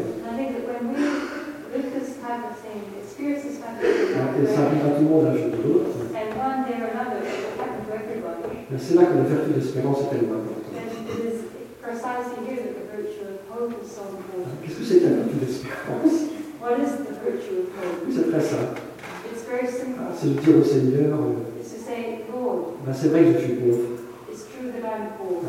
et 4.40 4.46
ça 4.48 4.62
arrive 4.64 4.86
à 4.86 4.90
tout 4.98 5.04
le 5.04 5.10
monde 5.10 5.26
un 5.28 5.34
jour 5.36 5.48
ou 5.48 5.68
l'autre, 5.68 5.90
c'est 8.80 8.96
là 8.96 9.04
que 9.04 9.16
la 9.18 9.24
vertu 9.24 9.52
d'espérance 9.52 9.98
est 10.02 10.10
tellement 10.16 10.36
importante. 10.36 10.74
important. 10.74 12.14
Qu'est-ce 14.64 14.78
que 14.80 14.86
c'est 14.86 15.00
la 15.02 15.10
vertu 15.10 15.36
d'espérance? 15.42 16.16
What 16.62 16.80
is 16.80 16.92
the 17.04 17.12
virtue 17.20 17.58
of 17.60 17.68
hope? 17.76 18.08
C'est 18.10 18.28
très 18.32 18.42
simple. 18.42 18.80
It's 19.32 19.44
very 19.44 19.68
Ah, 19.68 19.70
simple. 19.70 20.00
C'est 20.16 20.30
de 20.30 20.40
dire 20.40 20.56
au 20.58 20.64
Seigneur, 20.64 21.12
euh, 21.20 21.44
ben, 22.86 22.94
c'est 22.94 23.08
vrai 23.10 23.22
que 23.26 23.34
je 23.34 23.44
suis 23.44 23.54
pauvre, 23.54 23.80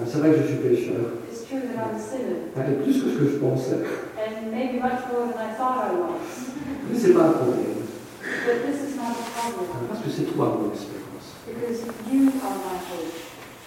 c'est 0.07 0.19
vrai 0.19 0.31
que 0.31 0.37
je 0.43 0.47
suis 0.47 0.57
pécheur, 0.57 1.01
It's 1.31 1.45
true 1.49 1.61
that 1.61 1.75
I'm 1.75 1.97
a 1.97 1.99
sinner. 1.99 2.51
Ben, 2.55 2.73
et 2.73 2.77
plus 2.83 3.03
que 3.03 3.11
ce 3.11 3.19
que 3.19 3.27
je 3.31 3.37
pensais. 3.39 3.83
And 4.17 4.51
maybe 4.51 4.79
much 4.81 5.03
more 5.11 5.27
than 5.33 5.39
I 5.41 5.55
thought 5.57 5.91
I 5.91 5.95
was. 5.97 6.55
Mais 6.91 6.99
c'est 6.99 7.13
pas 7.15 7.25
un 7.29 7.33
problème, 7.33 7.83
But 8.23 8.57
this 8.67 8.79
is 8.91 8.97
not 8.97 9.13
a 9.13 9.27
problem. 9.35 9.67
hein, 9.75 9.87
parce 9.89 10.01
que 10.03 10.11
c'est 10.11 10.29
toi 10.35 10.59
mon 10.59 10.73
espérance. 10.73 11.29
Because 11.47 11.83
you 12.11 12.31
are 12.43 12.57
my 12.63 12.79
hope. 12.89 13.15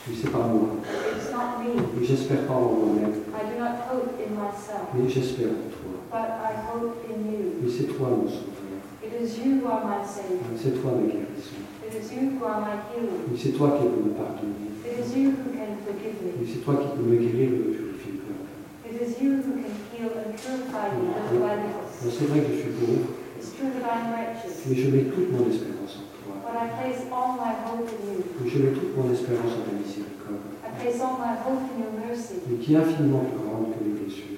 Oui, 0.07 0.15
c'est 0.21 0.31
pas 0.31 0.39
moi. 0.47 0.79
It's 0.83 1.31
not 1.31 1.59
me. 1.59 1.81
Oui, 1.99 2.05
j'espère 2.07 2.47
pas 2.47 2.53
en 2.53 2.71
moi-même, 2.71 3.13
I 3.35 3.41
do 3.51 3.59
not 3.59 3.75
hope 3.91 4.15
in 4.23 4.31
myself, 4.39 4.87
mais 4.95 5.09
j'espère 5.09 5.51
en 5.51 5.67
toi. 5.67 5.93
but 6.11 6.29
I 6.39 6.53
hope 6.71 6.95
in 7.11 7.19
you. 7.27 7.59
Oui, 7.63 7.69
c'est 7.75 7.91
toi 7.97 8.07
mon 8.09 8.27
sauveur. 8.27 8.55
It 9.03 9.13
is 9.21 9.37
you 9.39 9.61
who 9.61 9.67
are 9.67 9.83
my 9.85 10.01
Savior. 10.07 10.39
Hein, 10.47 10.55
C'est 10.57 10.81
toi 10.81 10.91
ma 10.95 11.03
guérison. 11.07 11.59
It 11.87 11.95
is 12.03 12.11
you 12.11 12.35
who 12.35 12.43
are 12.45 12.59
my 12.59 12.75
healer. 12.91 13.15
Oui, 13.31 13.39
c'est 13.41 13.55
toi 13.55 13.77
qui 13.79 13.87
peux 13.87 14.03
me 14.03 14.13
pardonner. 14.13 14.75
It 14.83 14.99
is 14.99 15.15
you 15.15 15.31
who 15.31 15.47
can 15.55 15.71
forgive 15.87 16.19
me. 16.19 16.29
Oui, 16.39 16.45
c'est 16.51 16.63
toi 16.65 16.75
qui 16.75 16.87
peux 16.97 17.03
me 17.07 17.15
guérir 17.15 17.49
le 17.51 17.63
purifier 17.71 18.11
le 18.11 18.21
cœur. 18.27 18.39
It 18.87 18.95
is 19.01 19.11
you 19.23 19.31
who 19.39 19.51
can 19.55 19.71
heal 19.95 20.11
and 20.19 20.35
purify 20.35 20.87
me 20.99 21.07
little 21.15 21.39
by 21.39 21.55
Bon, 21.55 21.63
little. 21.63 22.11
c'est 22.11 22.27
vrai 22.27 22.39
que 22.43 22.51
je 22.51 22.59
suis 22.59 22.73
pauvre, 22.75 23.07
It's 23.39 23.51
true 23.55 23.71
that 23.79 23.87
I'm 23.87 24.11
wretched, 24.11 24.51
mais 24.67 24.75
je 24.75 24.87
mets 24.91 25.05
toute 25.13 25.31
mon 25.31 25.47
espérance 25.47 25.93
en 26.01 26.05
toi. 26.11 26.33
but 26.43 26.55
I 26.59 26.67
place 26.75 27.01
all 27.07 27.31
my 27.39 27.53
hope 27.63 27.87
in 27.87 27.99
you. 28.11 28.19
Oui, 28.41 28.49
je 28.51 28.57
mets 28.59 28.73
toute 28.75 28.91
mon 28.97 29.07
espérance 29.13 29.53
en 29.55 29.63
ta 29.63 29.71
miséricorde, 29.79 30.43
I 30.67 30.69
place 30.81 30.99
all 30.99 31.15
my 31.23 31.35
hope 31.39 31.63
in 31.71 31.77
your 31.87 31.93
mercy, 32.03 32.43
mais 32.49 32.57
qui 32.59 32.73
est 32.75 32.77
infiniment 32.83 33.23
plus 33.31 33.39
grande 33.39 33.71
que 33.71 33.79
les 33.87 33.95
blessures. 33.95 34.35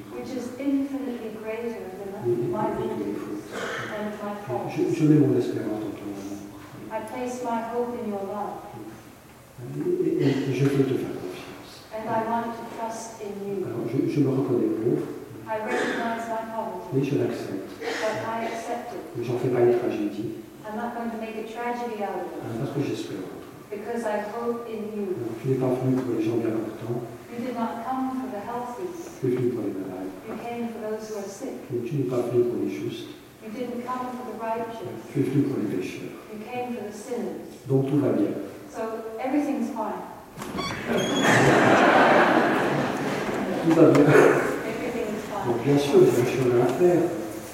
Je, 4.70 4.96
je 4.96 5.04
mets 5.08 5.16
mon 5.20 5.38
espérance 5.38 5.82
ton 5.82 5.88
amour. 5.90 5.99
I 7.00 7.06
place 7.08 7.44
my 7.44 7.62
hope 7.72 7.96
in 8.04 8.10
your 8.12 8.24
love, 8.28 8.60
Et, 9.60 10.24
et- 10.24 10.52
et 10.52 10.54
je 10.56 10.66
veux 10.66 10.84
te 10.84 10.96
faire 11.00 11.16
confiance. 11.16 11.72
and 11.96 12.04
I 12.08 12.20
want 12.28 12.52
to 12.60 12.64
trust 12.76 13.22
in 13.24 13.32
you. 13.48 13.64
Alors, 13.68 13.88
je, 13.88 14.12
je 14.12 14.20
me 14.20 14.30
reconnais 14.30 14.68
pauvre, 14.84 15.08
I 15.48 15.56
recognize 15.64 16.24
my 16.28 16.44
poverty, 16.52 16.88
mais 16.94 17.04
je 17.04 17.16
l'accepte. 17.20 17.70
but 17.80 18.20
I 18.28 18.46
accept 18.52 18.94
it. 18.96 19.04
Mais 19.16 19.24
j'en 19.24 19.38
fais 19.40 19.50
pas 19.50 19.62
une 19.62 19.78
tragédie, 19.80 20.44
I'm 20.68 20.76
not 20.76 20.92
going 20.96 21.10
to 21.12 21.18
make 21.24 21.36
a 21.40 21.46
tragedy 21.48 22.04
out 22.04 22.20
of 22.20 22.28
it, 22.36 22.40
hein, 22.44 22.56
parce 22.60 22.72
que 22.76 22.82
j'espère 22.84 23.24
en 23.24 23.40
toi. 23.40 23.48
because 23.72 24.02
I 24.04 24.18
hope 24.36 24.68
in 24.68 24.80
you. 24.96 25.16
Alors, 25.16 25.36
tu 25.40 25.48
n'es 25.50 25.60
pas 25.60 25.72
venu 25.80 25.96
pour 26.00 26.12
les 26.20 26.24
gens 26.24 26.38
bien 26.40 26.52
portants, 26.56 27.04
You 27.32 27.38
did 27.46 27.56
not 27.56 27.86
come 27.88 28.20
for 28.20 28.28
the 28.34 28.42
healthy, 28.44 28.88
tu 29.22 29.28
es 29.28 29.32
venu 29.40 29.50
pour 29.56 29.64
les 29.64 29.76
malades. 29.76 30.12
you 30.28 30.36
came 30.44 30.68
for 30.76 30.80
those 30.88 31.04
who 31.08 31.16
are 31.20 31.28
sick. 31.30 31.56
Mais 31.72 31.84
tu 31.88 31.96
n'es 31.96 32.08
pas 32.12 32.20
venu 32.28 32.44
pour 32.48 32.60
les 32.64 32.72
justes, 32.72 33.16
You 33.44 33.50
didn't 33.56 33.82
come 33.88 34.08
for 34.16 34.26
the 34.32 34.38
righteous, 34.40 34.88
tu 35.14 35.20
es 35.20 35.24
venu 35.24 35.44
pour 35.48 35.58
les 35.64 35.70
pécheurs. 35.78 36.16
You 36.40 36.46
came 36.46 36.74
for 36.76 36.84
the 36.88 36.94
sinners. 36.94 37.48
Donc 37.68 37.88
tout 37.90 37.98
va 38.00 38.10
bien. 38.10 38.32
So 38.74 38.82
everything's 39.24 39.70
fine. 39.72 40.00
Tout 43.66 43.76
va 43.76 43.92
bien. 43.92 44.04
Everything 44.04 45.08
is 45.12 45.22
Donc 45.46 45.58
fine. 45.58 45.64
bien 45.66 45.78
sûr, 45.78 46.00
j'ai 46.06 46.22
un 46.22 46.26
chemin 46.26 46.64
à 46.64 46.68
faire. 46.80 47.02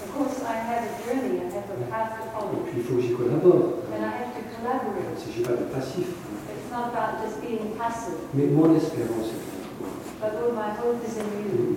Of 0.06 0.10
course, 0.16 0.38
I 0.46 0.56
have 0.56 0.84
a 0.86 0.94
journey, 1.04 1.42
I 1.42 1.50
have 1.52 1.68
a 1.72 1.90
path 1.90 2.18
to 2.20 2.24
Et 2.24 2.32
follow, 2.32 2.62
puis 2.66 2.74
il 2.78 2.84
faut 2.84 2.96
que 2.96 3.02
j'y 3.02 3.14
collabore. 3.14 3.84
and 3.92 4.04
I 4.04 4.12
have 4.22 4.32
to 4.36 4.40
Il 4.40 4.46
ne 4.46 4.54
collaborate. 4.56 5.18
s'agit 5.20 5.42
pas 5.44 5.54
de 5.60 5.66
passif. 5.74 6.08
It's 6.08 6.72
not 6.72 6.94
about 6.94 7.20
just 7.26 7.42
being 7.42 7.74
passive, 7.78 8.16
Mais 8.34 8.46
mon 8.48 8.76
espérance 8.76 9.34
est 9.34 9.42
en 9.42 9.80
toi. 9.80 9.90
but 10.22 10.32
Lord, 10.40 10.54
my 10.56 10.72
hope 10.80 11.02
is 11.04 11.18
in 11.20 11.28
you. 11.44 11.76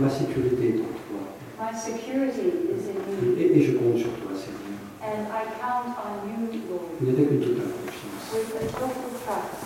Ma 0.00 0.08
sécurité 0.10 0.68
est 0.68 0.80
en 0.80 0.92
toi. 1.08 1.22
My 1.60 1.72
security 1.76 2.72
is 2.72 2.88
in 2.88 2.98
you, 3.10 3.36
Et, 3.38 3.58
et 3.58 3.62
je 3.62 3.72
compte 3.78 3.98
sur 3.98 4.12
toi. 4.22 4.32
And 5.04 5.28
I 5.28 5.44
count 5.60 5.92
on 6.00 6.14
you, 6.28 6.60
Lord, 6.70 6.88
Il 7.00 7.12
n'y 7.12 7.20
a 7.22 7.28
qu'une 7.28 7.40
totale 7.40 7.72
confiance. 7.76 8.24
with 8.32 8.56
a 8.56 8.66
total 8.72 9.10
trust. 9.24 9.60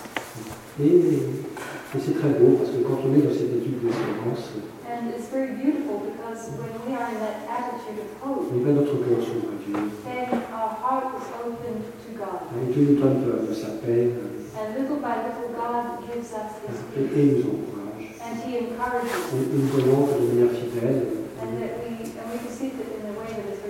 Et, 0.80 0.86
et 0.86 1.98
c'est 1.98 2.14
très 2.18 2.30
beau 2.38 2.58
parce 2.58 2.70
que 2.70 2.82
quand 2.86 2.98
on 3.06 3.14
est 3.14 3.22
dans 3.22 3.34
cette 3.34 3.54
étude 3.58 3.80
d'espérance, 3.82 4.50
And 4.88 5.10
it's 5.14 5.28
very 5.30 5.52
beautiful 5.54 6.00
because 6.10 6.48
when 6.58 6.72
we 6.88 6.96
are 6.96 7.06
in 7.12 7.20
that 7.22 7.44
attitude 7.46 8.00
of 8.02 8.10
hope, 8.24 8.50
on 8.50 8.58
met 8.64 8.72
notre 8.72 8.96
cœur 9.04 9.20
s'ouvre 9.22 9.52
à 9.54 9.58
Dieu. 9.62 9.76
then 10.02 10.26
our 10.50 10.74
heart 10.80 11.12
is 11.20 11.28
open 11.44 11.84
to 11.86 12.08
God. 12.18 12.40
Et 12.56 12.72
Dieu 12.72 12.82
nous 12.94 12.98
donne 12.98 13.20
de, 13.22 13.46
de 13.46 13.54
sa 13.54 13.78
paix 13.84 14.10
euh, 14.10 14.58
And 14.58 14.74
little 14.74 14.98
by 14.98 15.22
little, 15.22 15.54
God 15.54 16.02
gives 16.08 16.32
us 16.34 16.50
His 16.66 16.82
et, 16.98 17.04
peace, 17.04 17.14
et 17.14 17.26
nous 17.30 17.46
encourage. 17.46 18.06
and 18.26 18.34
He 18.42 18.50
encourages 18.64 19.06
Et, 19.06 19.38
us. 19.38 19.38
et 19.38 19.54
nous 19.54 19.68
voyons 19.70 20.02
que 20.08 20.14
de 20.18 20.26
manière 20.34 20.50
fidèle, 20.56 21.02
And 21.38 21.50
that 21.62 21.72
we 21.84 21.94
and 22.02 22.26
we 22.32 22.38
can 22.42 22.50
see 22.50 22.70
that 22.74 22.90
in 22.90 23.04
a 23.06 23.14
way 23.14 23.28
that 23.30 23.46
is 23.54 23.60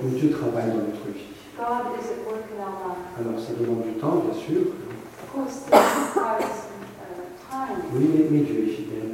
faithful. 0.00 0.18
Dieu 0.18 0.30
travaille 0.30 0.70
dans 0.70 0.76
notre 0.76 1.06
vie. 1.12 1.28
Alors 1.60 3.38
ça 3.38 3.52
demande 3.58 3.82
du 3.84 3.92
temps, 4.00 4.24
bien 4.24 4.34
sûr. 4.34 4.62
Uh, 5.36 5.44
Oui, 7.92 8.08
mais, 8.14 8.26
mais 8.30 8.40
Dieu 8.40 8.64
est 8.64 8.72
fidèle. 8.72 9.10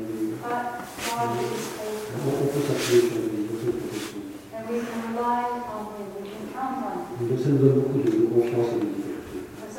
On, 2.18 2.30
peut 2.47 2.61
s'appuyer 2.66 3.01
sur 3.01 3.16
lui, 3.16 3.49
on 3.51 3.57
peut 3.57 3.72
compter 3.72 3.99
sur 3.99 4.16
lui. 4.16 4.30
Donc 7.28 7.39
ça 7.41 7.49
nous 7.49 7.59
donne 7.59 7.74
beaucoup 7.80 7.99
de, 7.99 8.11
de 8.11 8.26
confiance 8.26 8.70
et 8.72 8.78
de 8.78 8.84
liberté. 8.84 9.37
Uh, 9.37 9.72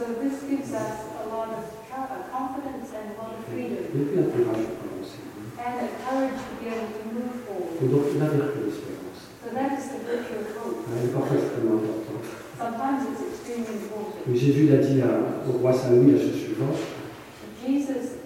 Et 3.57 4.03
puis 4.03 4.19
un 4.19 4.23
courage 4.23 4.65
pour 4.67 4.87
avancer. 4.91 5.21
forward. 7.45 7.81
Et 7.81 7.87
donc 7.87 8.05
la 8.19 8.27
vertu. 8.27 8.67
Elle 10.89 11.09
est 11.09 11.13
parfois 11.13 11.37
extrêmement 11.37 11.75
importante. 11.79 12.25
Mais 14.27 14.35
Jésus 14.35 14.67
l'a 14.67 14.77
dit 14.77 15.01
à- 15.01 15.49
au 15.49 15.57
roi 15.59 15.73
Saint-Louis 15.73 16.11
la 16.13 16.19
chose 16.19 16.35
suivante 16.39 16.77
Jesus 17.65 18.17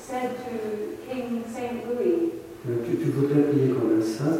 said 0.00 0.30
to 0.44 1.10
King 1.10 1.42
Saint 1.52 1.82
Louis, 1.86 2.30
euh, 2.68 2.76
tu, 2.88 2.96
tu 2.98 3.10
voudrais 3.10 3.42
prier 3.42 3.68
comme 3.70 3.98
un 3.98 4.02
saint, 4.04 4.38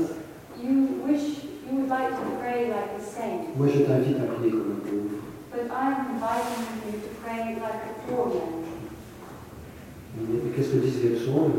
You 0.62 1.02
wish 1.06 1.44
you 1.66 1.78
would 1.80 1.88
like 1.88 2.10
to 2.10 2.22
pray 2.40 2.68
like 2.70 2.94
a 2.96 3.00
saint, 3.02 3.50
moi 3.56 3.66
je 3.66 3.80
t'invite 3.82 4.16
à 4.20 4.26
prier 4.34 4.50
comme 4.52 4.76
un 4.78 4.82
pauvre. 4.86 5.18
but 5.52 5.66
I'm 5.72 6.14
inviting 6.14 6.62
you 6.86 6.92
to 7.02 7.08
pray 7.24 7.56
like 7.56 7.82
a 7.90 7.94
poor 8.06 8.26
man. 8.28 8.62
Et 10.20 10.50
qu'est-ce 10.56 10.70
que 10.70 10.76
disent 10.78 11.02
les 11.02 11.10
psaumes 11.16 11.52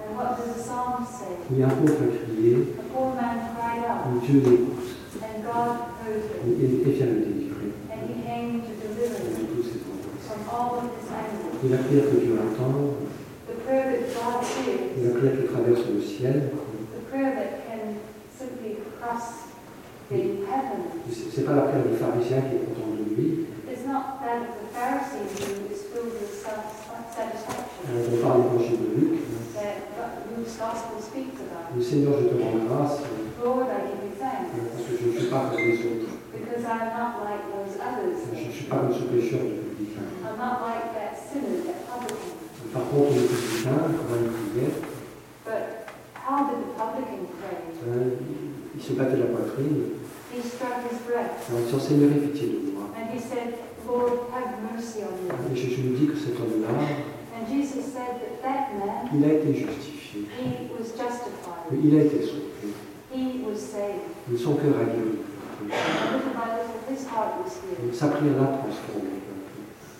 And 0.00 0.16
what 0.18 0.36
does 0.36 0.56
the 0.56 0.60
psalm 0.60 1.06
say? 1.06 1.32
Il 1.50 1.58
y 1.58 1.62
a 1.62 1.66
un 1.66 1.70
pauvre 1.70 1.94
a 2.02 2.10
crié, 2.26 2.74
A 2.78 2.82
poor 2.92 3.14
man 3.14 3.38
cried 3.54 3.84
out, 3.86 4.02
et 4.10 4.26
Dieu 4.26 4.40
l'écoute 4.40 4.90
and 4.90 4.93
God 5.54 5.76
et, 6.04 6.66
vient 6.90 7.06
le 7.06 7.20
délivrer 7.24 7.70
and 7.92 8.02
he 8.10 8.16
came 8.26 8.60
to 8.62 8.72
deliver 8.82 9.18
de 9.22 9.30
him 9.38 9.46
tous 9.54 9.62
ses 9.62 9.78
angoisses. 9.86 10.26
from 10.26 10.40
all 10.50 10.78
of 10.78 10.84
his 10.98 11.70
la 11.70 11.78
prière 11.78 12.10
que 12.10 12.16
Dieu 12.20 12.34
entend, 12.34 12.98
The 13.46 13.56
prayer 13.64 13.86
that 13.92 14.04
God 14.18 14.42
et 14.42 14.98
hears, 14.98 15.14
la 15.14 15.14
prière 15.18 15.36
qui 15.40 15.46
traverse 15.46 15.82
le 15.88 16.00
ciel, 16.02 16.50
the 16.92 17.02
prayer 17.10 17.30
that 17.38 17.50
can 17.64 17.96
simply 18.36 18.76
cross 19.00 19.48
the 20.10 20.42
heaven, 20.44 20.80
c'est 21.08 21.30
c'est 21.32 21.44
pas 21.46 21.54
la 21.54 21.62
prière 21.62 21.86
du 21.86 21.96
pharisien 21.96 22.40
qui 22.50 22.56
est 22.56 22.64
content 22.66 22.90
de 22.98 23.14
lui. 23.14 23.46
is 23.70 23.86
not 23.86 24.20
that 24.20 24.42
of 24.42 24.58
the 24.58 24.68
Pharisee 24.74 25.24
who 25.38 25.72
is 25.72 25.80
filled 25.88 26.12
with 26.12 26.34
self-satisfaction, 26.34 27.64
Euh, 27.88 28.08
on 28.12 28.16
parle 28.26 28.42
l'évangile 28.42 28.80
de 28.80 28.90
Luc. 29.00 29.20
that 29.54 29.76
Luke's 30.36 30.56
gospel 30.58 30.98
speaks 31.00 31.38
about. 31.40 31.72
Le 31.76 31.82
Seigneur, 31.82 32.14
je 32.20 32.28
te 32.28 32.34
rends 32.42 32.64
grâce 32.68 33.00
Lord, 33.42 33.68
I 33.68 33.80
give 33.88 34.00
you 34.03 34.03
thanks, 34.03 34.03
parce 34.52 34.84
que 34.88 34.92
je 35.00 35.06
ne 35.08 35.18
suis 35.18 35.28
pas 35.30 35.50
comme 35.50 35.60
les 35.60 35.78
autres. 35.78 36.12
because 36.34 36.64
I'm 36.64 36.90
not 36.96 37.22
like 37.24 37.44
those 37.52 37.74
others. 37.80 38.18
Je 38.34 38.46
ne 38.46 38.52
suis 38.52 38.64
pas 38.66 38.76
comme 38.78 38.92
ce 38.94 39.04
pécheur 39.08 39.40
de 39.40 39.54
publicain. 39.64 40.06
I'm 40.24 40.36
not 40.38 40.60
like 40.66 40.92
that 40.94 41.14
sinner, 41.16 41.62
that 41.66 41.78
publican. 41.88 42.34
Par 42.72 42.84
contre, 42.90 43.14
le 43.14 43.22
publicain, 43.26 43.78
comment 43.94 44.18
il 44.20 44.30
priait, 44.50 44.74
But 45.44 45.86
how 46.14 46.48
did 46.48 46.58
the 46.64 46.70
publican 46.74 47.26
pray? 47.38 47.58
euh, 47.86 48.16
il 48.76 48.82
se 48.82 48.92
battait 48.94 49.16
la 49.18 49.26
poitrine. 49.26 50.00
He 50.34 50.40
struck 50.42 50.82
his 50.90 50.98
breast, 51.06 51.46
Alors, 51.48 51.60
il 51.62 51.78
dit, 51.78 51.84
Seigneur, 51.86 52.10
aie 52.10 52.26
pitié 52.26 52.48
de 52.48 52.72
moi. 52.74 52.90
and 52.98 53.06
he 53.14 53.20
said, 53.20 53.54
Lord, 53.86 54.26
have 54.34 54.58
mercy 54.66 55.04
on 55.06 55.14
me. 55.22 55.30
Et 55.52 55.56
Jésus 55.56 55.82
nous 55.84 55.96
dit 55.96 56.06
que 56.08 56.16
cet 56.18 56.34
homme-là, 56.40 56.74
And 57.36 57.46
Jesus 57.50 57.84
said 57.94 58.18
that 58.18 58.42
that 58.42 58.74
man, 58.78 59.10
il 59.14 59.24
a 59.24 59.34
été 59.34 59.54
justifié. 59.54 60.26
he 60.38 60.70
was 60.74 60.90
justified. 60.90 61.70
Il 61.84 61.94
a 61.98 62.02
été 62.04 62.18
sauvé. 62.26 62.50
Et 64.32 64.36
son 64.36 64.54
cœur 64.54 64.74
a 64.80 64.84
guéri. 64.84 65.18
Sa 67.92 68.06
prière 68.08 68.36
l'a 68.40 68.46
transformé. 68.58 69.10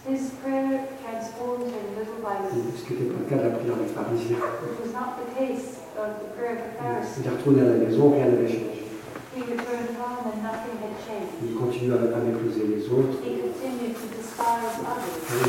His 0.07 0.32
prayer 0.45 0.85
transformed 1.01 1.64
him 1.64 1.97
little 1.97 2.20
by 2.20 2.37
little. 2.45 2.76
Ce 2.76 2.85
qui 2.85 2.93
n'était 2.93 3.09
pas 3.09 3.20
le 3.20 3.24
cas 3.24 3.37
de 3.37 3.43
la 3.49 3.55
prière 3.57 3.76
des 3.76 3.87
pharisiens. 3.89 4.37
Il 7.16 7.24
est 7.24 7.30
retourné 7.30 7.61
à 7.61 7.64
la 7.64 7.76
maison, 7.80 8.11
rien 8.11 8.26
n'avait 8.26 8.47
changé. 8.49 8.85
Il 9.37 9.43
continue 11.55 11.93
à, 11.93 11.97
à 11.97 12.18
mépriser 12.20 12.66
les 12.68 12.87
autres. 12.89 13.18
Il 13.24 13.37
n'a 13.41 13.45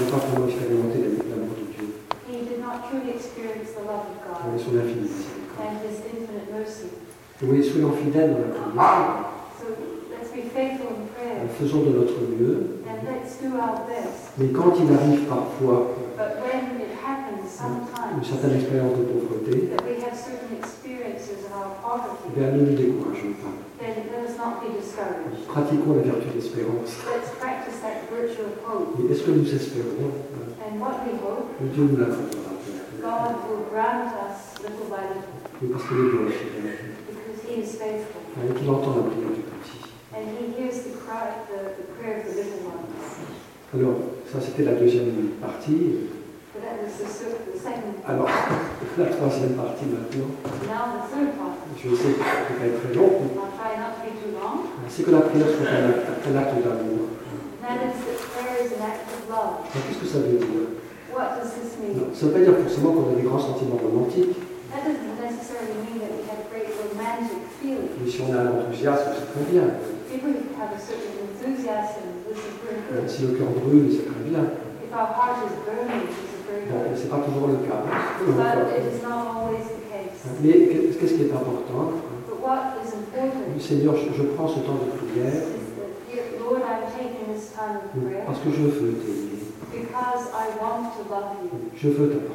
pas 0.10 0.18
vraiment 0.24 0.48
expérimenté 0.48 0.98
l'amour 1.04 1.52
de 1.60 1.66
Dieu 1.76 1.88
He 2.28 2.42
did 2.48 2.60
not 2.60 2.82
truly 2.90 3.12
experience 3.12 3.72
the 3.76 3.84
love 3.86 4.08
of 4.08 4.16
et 4.56 4.58
son 4.58 4.74
infinité. 4.80 5.28
Oui, 7.44 7.62
soyons 7.62 7.92
fidèles 7.92 8.32
dans 8.32 8.40
la 8.40 8.48
prière, 8.48 9.28
So 9.60 9.68
let's 10.10 10.32
be 10.32 10.48
faithful 10.56 10.88
in 10.88 11.04
prayer 11.12 11.44
faisons 11.60 11.84
de 11.84 11.92
notre 11.92 12.16
mieux. 12.32 12.80
and 12.88 13.04
let's 13.04 13.36
do 13.44 13.60
our 13.60 13.84
best. 13.84 14.32
Mais 14.38 14.48
quand 14.56 14.72
il 14.80 14.88
arrive 14.96 15.28
parfois 15.28 15.92
une 16.16 17.44
sometimes 17.44 18.24
certaine 18.24 18.56
expérience 18.56 18.96
de 18.98 19.04
pauvreté, 19.04 19.68
that 19.68 19.84
we 19.84 20.00
have 20.00 20.16
certain 20.16 20.56
experiences 20.56 21.44
of 21.52 21.76
our 21.84 22.08
eh 22.32 22.40
ne 22.40 22.72
nous 22.72 22.76
décourageons 22.80 23.36
pas. 23.44 23.52
then 23.84 24.08
let 24.16 24.24
us 24.24 24.38
not 24.40 24.64
be 24.64 24.72
discouraged. 24.80 25.44
Pratiquons 25.52 25.92
la 26.00 26.04
vertu 26.08 26.32
d'espérance. 26.32 27.04
Let's 27.04 27.36
practice 27.36 27.84
that 27.84 28.08
virtue 28.08 28.48
of 28.48 28.64
hope. 28.64 28.96
Et 29.04 29.12
est-ce 29.12 29.24
que 29.24 29.32
nous 29.32 29.44
espérons 29.44 30.08
And 30.64 30.80
what 30.80 31.04
we 31.04 31.20
hope, 31.20 31.52
que 31.60 31.68
Dieu 31.68 31.84
nous 31.84 32.00
l'accordera 32.00 32.56
God 33.04 33.36
will 33.44 33.68
grant 33.70 34.08
us 34.24 34.56
little 34.64 34.88
by 34.88 35.04
little 35.12 35.36
Oui, 35.62 35.68
parce 35.76 35.84
qu'il 35.84 36.00
est 36.00 36.16
bon 36.16 36.95
He 37.50 37.62
is 37.62 37.76
faithful. 37.78 38.22
Et 38.42 38.54
qu'il 38.54 38.70
entend 38.70 38.96
la 38.98 39.04
prière 39.10 39.32
du 39.34 39.42
petit. 39.42 39.80
And 40.14 40.26
He 40.40 40.56
hears 40.58 40.84
the 40.84 40.96
cry, 41.06 41.46
the, 41.50 41.76
the 41.78 41.86
prayer 42.00 42.20
of 42.20 42.26
the 42.32 42.36
little 42.36 42.66
ones. 42.68 42.90
Alors, 43.74 43.98
ça 44.32 44.40
c'était 44.42 44.64
la 44.64 44.74
deuxième 44.76 45.36
partie. 45.42 46.10
But 46.56 46.64
that 46.64 46.80
was 46.80 46.96
the, 46.96 47.08
se- 47.12 47.52
the 47.52 47.58
second. 47.60 48.00
Alors, 48.08 48.30
la 48.98 49.06
troisième 49.12 49.56
partie 49.60 49.86
maintenant, 49.92 50.32
Now 50.64 50.96
the 50.96 51.04
third 51.12 51.36
part. 51.36 51.60
je 51.76 51.90
sais 51.96 52.16
que 52.16 52.24
ça 52.24 52.32
ne 52.32 52.48
peut 52.48 52.60
pas 52.60 52.66
être 52.72 52.80
très 52.80 52.94
long, 52.96 53.12
I'll 53.36 53.52
try 53.60 53.76
not 53.76 53.92
to 54.00 54.02
be 54.08 54.12
too 54.16 54.32
long. 54.40 54.64
c'est 54.88 55.04
que 55.04 55.12
la 55.12 55.22
prière 55.28 55.48
soit 55.52 55.68
un 55.68 55.90
acte, 55.92 56.08
un 56.24 56.36
acte 56.40 56.56
d'amour. 56.64 57.12
And 57.60 57.68
that 57.68 57.92
is 57.92 57.98
that 58.08 58.20
prayer 58.32 58.56
is 58.64 58.72
an 58.80 58.84
act 58.88 59.04
of 59.12 59.28
love. 59.28 59.68
Alors, 59.68 59.84
Qu'est-ce 59.84 60.00
que 60.00 60.08
ça 60.08 60.20
veut 60.24 60.38
dire? 60.40 60.48
What 61.12 61.36
does 61.44 61.52
this 61.60 61.76
mean? 61.84 62.00
Non, 62.00 62.08
Ça 62.16 62.28
ne 62.28 62.32
veut 62.32 62.36
pas 62.40 62.44
dire 62.48 62.56
forcément 62.64 62.92
qu'on 62.96 63.12
a 63.12 63.16
des 63.20 63.28
grands 63.28 63.40
sentiments 63.44 63.80
romantiques, 63.84 64.38
That 64.76 64.84
doesn't 64.92 65.16
necessarily 65.24 65.72
mean 65.88 66.00
that 66.04 66.12
we 66.12 66.22
have 66.28 66.42
great 66.52 66.68
romantic 66.84 67.40
feelings. 67.64 67.96
mais 67.96 68.12
si 68.12 68.20
on 68.28 68.34
a 68.36 68.42
un 68.44 68.52
enthousiasme, 68.60 69.08
c'est 69.16 69.28
très 69.32 69.46
bien. 69.52 69.68
If 70.12 70.20
we 70.22 70.34
have 70.60 70.72
a 70.76 70.80
certain 70.80 71.16
enthusiasm, 71.32 72.04
this 72.28 72.38
is 72.44 72.54
very 72.60 72.82
good. 72.92 73.08
Si 73.10 73.24
le 73.24 73.34
cœur 73.40 73.50
brûle, 73.56 73.88
c'est 73.96 74.04
très 74.12 74.24
bien. 74.28 74.44
If 74.84 74.92
our 74.92 75.08
heart 75.16 75.48
is 75.48 75.56
burning, 75.64 76.04
this 76.12 76.20
is 76.28 76.44
very 76.44 76.66
Bon, 76.68 76.84
good. 76.92 76.98
ce 77.00 77.04
n'est 77.04 77.10
pas 77.16 77.24
toujours 77.24 77.48
le 77.48 77.58
cas. 77.64 77.82
But 77.88 78.68
it 78.76 78.84
is 78.92 79.00
not 79.02 79.24
always 79.32 79.64
the 79.64 79.80
case. 79.88 80.20
Mais 80.44 80.92
qu'est-ce 81.00 81.14
qui 81.16 81.24
est 81.24 81.32
important 81.32 82.04
But 82.28 82.38
what 82.44 82.76
is 82.84 82.92
important 82.92 83.56
Seigneur, 83.60 83.96
je, 83.96 84.12
je 84.12 84.24
prends 84.36 84.50
ce 84.52 84.60
temps 84.60 84.76
de 84.76 84.92
prière 84.92 85.40
is 85.56 85.72
that, 85.80 85.88
dear 86.12 86.24
Lord, 86.44 86.62
I'm 86.68 86.84
taking 86.92 87.32
this 87.32 87.56
time 87.56 87.80
of 87.80 87.96
prayer 87.96 88.24
parce 88.28 88.40
que 88.44 88.52
je 88.52 88.62
veux 88.68 88.92
t'aimer. 89.00 89.40
because 89.72 90.28
I 90.36 90.52
want 90.60 90.92
to 91.00 91.02
love 91.10 91.32
you. 91.48 91.72
Je 91.76 91.90
veux 91.90 92.08
t'appartenir. 92.12 92.35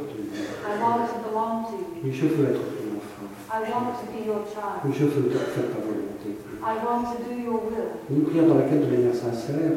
Et 2.05 2.13
je 2.13 2.27
veux 2.27 2.45
être 2.51 2.61
ton 2.61 2.97
enfant. 2.97 3.29
Je 4.93 5.05
veux 5.05 5.31
faire 5.31 5.69
ta 5.71 5.81
volonté. 5.81 6.29
I 6.63 6.77
want 6.85 7.05
to 7.13 7.17
do 7.25 7.35
your 7.41 7.61
will. 7.65 7.91
Une 8.11 8.25
prière 8.25 8.47
dans 8.47 8.55
laquelle, 8.55 8.81
de 8.81 8.87
manière 8.87 9.15
sincère, 9.15 9.73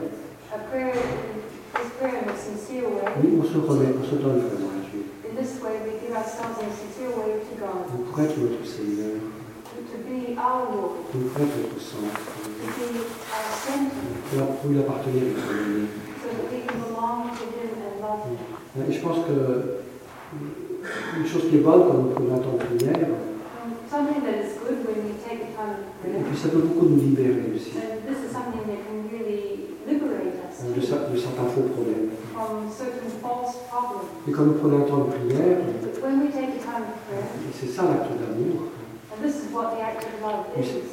oui, 3.24 3.30
on 3.40 3.44
se 3.44 3.58
remet, 3.58 3.88
on 4.00 4.04
se 4.04 4.16
donne 4.16 4.40
vraiment 4.40 4.70
à 4.70 4.80
Dieu. 4.92 5.04
In 5.26 5.34
this 5.42 5.54
way, 5.62 5.76
we 5.84 5.92
give 6.00 6.16
ourselves 6.16 6.58
in 6.62 6.68
a 6.68 6.74
sincere 6.74 7.10
way 7.18 7.40
to 7.42 7.54
God, 7.60 7.86
Pour 8.12 8.20
être 8.20 8.38
notre 8.38 8.66
Seigneur, 8.66 9.18
être 9.76 9.98
notre 11.62 11.82
centre, 11.82 12.28
lui 14.70 14.80
appartenir 14.80 15.24
et 15.24 15.34
pour 15.34 15.52
l'aimer. 15.54 15.88
so 16.22 16.28
that 16.30 16.46
we 16.52 16.60
can 16.68 16.78
belong 16.80 17.20
to 17.36 17.44
Him 17.44 17.72
and 17.82 17.96
love 18.02 18.22
Him. 18.30 18.38
Et 18.90 18.94
je 18.94 19.02
pense 19.02 19.18
que 19.28 19.36
une 21.20 21.26
chose 21.28 21.44
qui 21.50 21.56
est 21.58 21.60
bonne 21.60 21.82
quand 21.88 21.94
nous 21.98 22.10
prenons 22.10 22.36
un 22.36 22.40
temps 22.40 22.58
de 22.60 22.64
prière, 22.78 23.08
et 26.06 26.22
puis 26.24 26.38
ça 26.38 26.50
peut 26.50 26.60
beaucoup 26.60 26.86
nous 26.88 26.98
libérer 27.02 27.52
aussi 27.56 27.72
de, 30.76 30.82
cer- 30.82 31.12
de 31.14 31.18
certains 31.18 31.44
faux 31.54 31.62
problèmes. 31.74 32.10
Et 34.28 34.32
quand 34.32 34.44
nous 34.44 34.54
prenons 34.54 34.78
un 34.78 34.88
temps 34.88 34.98
de 35.06 35.12
prière, 35.12 35.58
c'est 37.54 37.68
ça 37.68 37.84
l'acte 37.84 38.12
d'amour, 38.20 38.62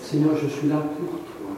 Seigneur, 0.03 0.37
je 0.37 0.47
suis 0.49 0.69
là 0.69 0.77
pour 0.77 1.09
toi. 1.21 1.51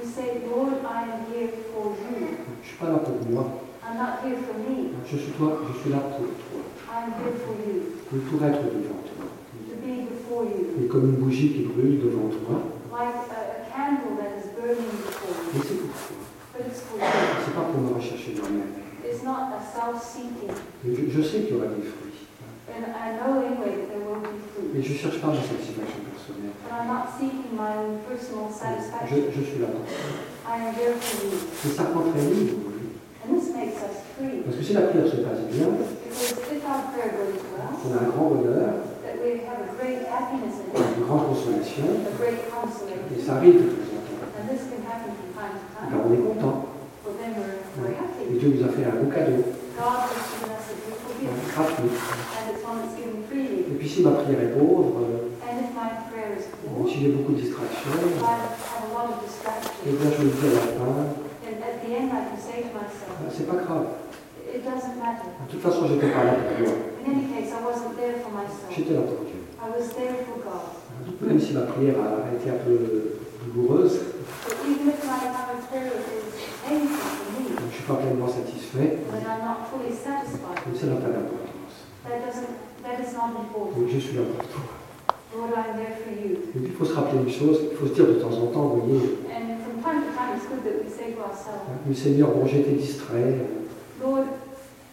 we 0.00 0.06
say, 0.08 0.40
Lord, 0.48 0.80
I 0.84 1.02
am 1.02 1.20
here 1.32 1.50
for 1.74 1.92
you. 1.92 2.16
Je 2.18 2.60
ne 2.60 2.64
suis 2.64 2.76
pas 2.78 2.86
là 2.88 2.98
pour 2.98 3.18
moi. 3.30 3.44
I'm 3.84 3.96
not 3.98 4.12
here 4.24 4.38
for 4.46 4.56
me. 4.58 4.74
Je 5.04 5.16
suis, 5.16 5.32
toi, 5.32 5.58
je 5.68 5.80
suis 5.80 5.90
là 5.90 5.98
pour 5.98 6.26
toi. 6.26 6.47
I'm 6.88 7.12
here 7.20 7.36
for 7.44 7.54
you, 7.66 7.82
Oui, 8.12 8.20
pour 8.30 8.40
être 8.48 8.62
devant 8.64 9.02
toi. 9.04 9.24
to 9.68 9.74
be 9.84 10.08
before 10.08 10.44
you. 10.44 10.82
Et 10.82 10.86
comme 10.88 11.04
une 11.10 11.16
bougie 11.20 11.52
qui 11.52 11.62
brûle 11.68 12.00
devant 12.00 12.28
toi, 12.28 12.62
Like 12.90 13.28
a, 13.30 13.60
a 13.60 13.68
candle 13.70 14.16
that 14.18 14.40
is 14.40 14.48
burning 14.56 14.88
before 15.04 15.36
you. 15.36 15.52
mais 15.54 15.60
c'est 15.68 15.78
pour 15.78 15.92
toi. 15.92 16.16
But 16.56 16.66
it's 16.66 16.80
for 16.88 16.96
you. 16.98 17.04
C'est 17.44 17.54
pas 17.54 17.66
pour 17.70 17.80
me 17.80 17.92
rechercher 17.94 18.34
moi-même. 18.40 18.72
It's 19.04 19.22
not 19.22 19.52
a 19.56 19.60
self-seeking. 19.60 20.52
Je, 20.84 21.10
je 21.12 21.22
sais 21.22 21.40
qu'il 21.44 21.54
y 21.54 21.58
aura 21.58 21.68
des 21.68 21.84
fruits. 21.84 22.26
And 22.68 22.84
I 22.84 23.16
know 23.16 23.40
anyway 23.40 23.72
that 23.80 23.88
there 23.92 24.04
will 24.04 24.20
be 24.20 24.74
Mais 24.74 24.82
je 24.82 24.92
ne 24.92 24.98
cherche 24.98 25.20
pas 25.20 25.28
ma 25.28 25.40
satisfaction 25.40 26.00
personnelle. 26.08 26.52
But 26.64 26.72
I'm 26.72 26.88
not 26.88 27.04
seeking 27.16 27.52
my 27.56 27.72
own 27.80 28.00
personal 28.08 28.48
Je, 28.48 28.56
satisfaction. 28.60 29.16
je 29.36 29.42
suis 29.44 29.58
là 29.60 29.68
pour 29.72 29.84
toi. 29.84 30.08
I 30.48 30.68
am 30.68 30.74
there 30.76 30.96
for 30.96 31.20
you. 31.24 31.36
Et 31.36 31.70
ça 31.76 31.84
très 31.84 32.24
libre. 32.32 32.67
Parce 33.28 34.56
que 34.56 34.64
si 34.64 34.72
la 34.72 34.80
prière 34.82 35.06
se 35.06 35.16
passe 35.16 35.42
bien, 35.52 35.66
on 37.84 37.92
a 37.92 38.00
un 38.00 38.08
grand 38.08 38.26
bonheur, 38.26 38.70
une 40.96 41.04
grande 41.04 41.26
consolation, 41.28 41.88
et 43.14 43.20
ça 43.20 43.32
arrive 43.36 43.54
de 43.54 43.60
temps 43.60 43.74
en 43.94 44.00
temps. 44.00 44.28
Alors 45.86 46.06
on 46.08 46.12
est 46.12 46.18
content. 46.18 46.56
Happy. 47.78 48.38
Dieu 48.38 48.48
nous 48.56 48.64
a 48.64 48.68
fait 48.68 48.84
un 48.84 48.96
beau 49.02 49.10
cadeau, 49.10 49.40
gratuit. 51.54 51.90
Et 53.70 53.74
puis 53.78 53.88
si 53.88 54.02
ma 54.02 54.10
prière 54.12 54.40
est 54.40 54.58
pauvre, 54.58 55.00
si 56.88 56.94
j'ai 57.00 57.08
beaucoup 57.10 57.32
de 57.32 57.40
distractions, 57.40 57.90
et 57.92 58.06
distractions, 59.26 59.72
bien 59.86 60.10
je 60.18 60.22
me 60.24 60.28
dis 60.30 60.46
à 60.46 60.48
la 60.50 60.60
fin, 60.60 61.27
then 61.98 62.10
at 62.10 62.12
the 62.12 62.12
end 62.12 62.12
I 62.12 62.30
can 62.30 62.40
say 62.40 62.62
to 62.62 62.74
myself, 62.74 63.18
ah, 63.18 63.30
c'est 63.30 63.46
pas 63.46 63.56
grave. 63.56 63.86
it 64.54 64.64
doesn't 64.64 64.98
matter. 64.98 65.28
De 65.46 65.52
toute 65.52 65.62
façon, 65.62 65.88
j'étais 65.88 66.10
pas 66.12 66.24
là 66.24 66.34
pour 66.34 66.66
moi. 66.66 66.74
In 67.04 67.12
any 67.12 67.26
case, 67.32 67.52
I 67.52 67.64
wasn't 67.64 67.96
there 67.96 68.18
for 68.22 68.30
myself. 68.30 68.70
J'étais 68.70 68.94
là 68.94 69.00
pour 69.02 69.24
Dieu. 69.24 69.40
I 69.58 69.68
was 69.70 69.88
there 69.94 70.14
for 70.26 70.38
God. 70.42 70.78
Même 71.20 71.40
si 71.40 71.52
ma 71.52 71.62
prière 71.62 71.96
a 71.98 72.34
été 72.34 72.50
un 72.50 72.60
peu 72.64 73.18
douloureuse, 73.54 73.98
But 74.46 74.56
even 74.66 74.88
if 74.88 75.04
my, 75.04 75.28
my 75.28 75.60
prayer 75.68 75.92
is 75.92 76.04
painful 76.64 76.96
for 76.96 77.32
me, 77.32 77.48
je 77.58 77.66
ne 77.66 77.72
suis 77.72 77.84
pas 77.84 77.94
pleinement 77.94 78.28
satisfait, 78.28 78.98
when 79.10 79.22
I'm 79.24 79.42
not 79.44 79.68
fully 79.68 79.92
satisfied, 79.92 80.58
mais 80.66 80.78
ça 80.78 80.86
n'a 80.86 80.96
pas 80.96 81.08
d'importance. 81.08 81.74
that 82.04 82.20
doesn't, 82.24 82.54
that 82.84 83.00
is 83.00 83.12
not 83.14 83.34
important. 83.36 83.80
Donc 83.80 83.88
je 83.88 83.98
suis 83.98 84.16
là 84.16 84.22
pour 84.22 84.46
toi. 84.48 84.62
Lord, 85.34 85.52
I'm 85.52 85.76
there 85.76 85.96
for 86.00 86.12
you? 86.12 86.36
Et 86.54 86.58
puis 86.60 86.72
il 86.72 86.72
faut 86.72 86.84
se 86.84 86.94
rappeler 86.94 87.20
une 87.20 87.30
chose, 87.30 87.60
il 87.70 87.76
faut 87.76 87.86
se 87.86 87.92
dire 87.92 88.06
de 88.06 88.14
temps 88.14 88.32
en 88.32 88.46
temps, 88.46 88.66
vous 88.68 88.80
voyez, 88.86 89.18
from 89.82 89.92
time 89.92 90.10
to 90.10 90.16
time, 90.16 90.36
it's 90.36 90.46
good 90.46 90.64
that 90.64 90.84
we 90.84 90.90
say 90.90 91.12
to 91.14 91.20
ourselves, 91.22 91.62
mais 91.86 91.94
Seigneur, 91.94 92.28
bon, 92.30 92.46
été 92.46 92.72
distrait, 92.72 93.46
Lord, 94.02 94.26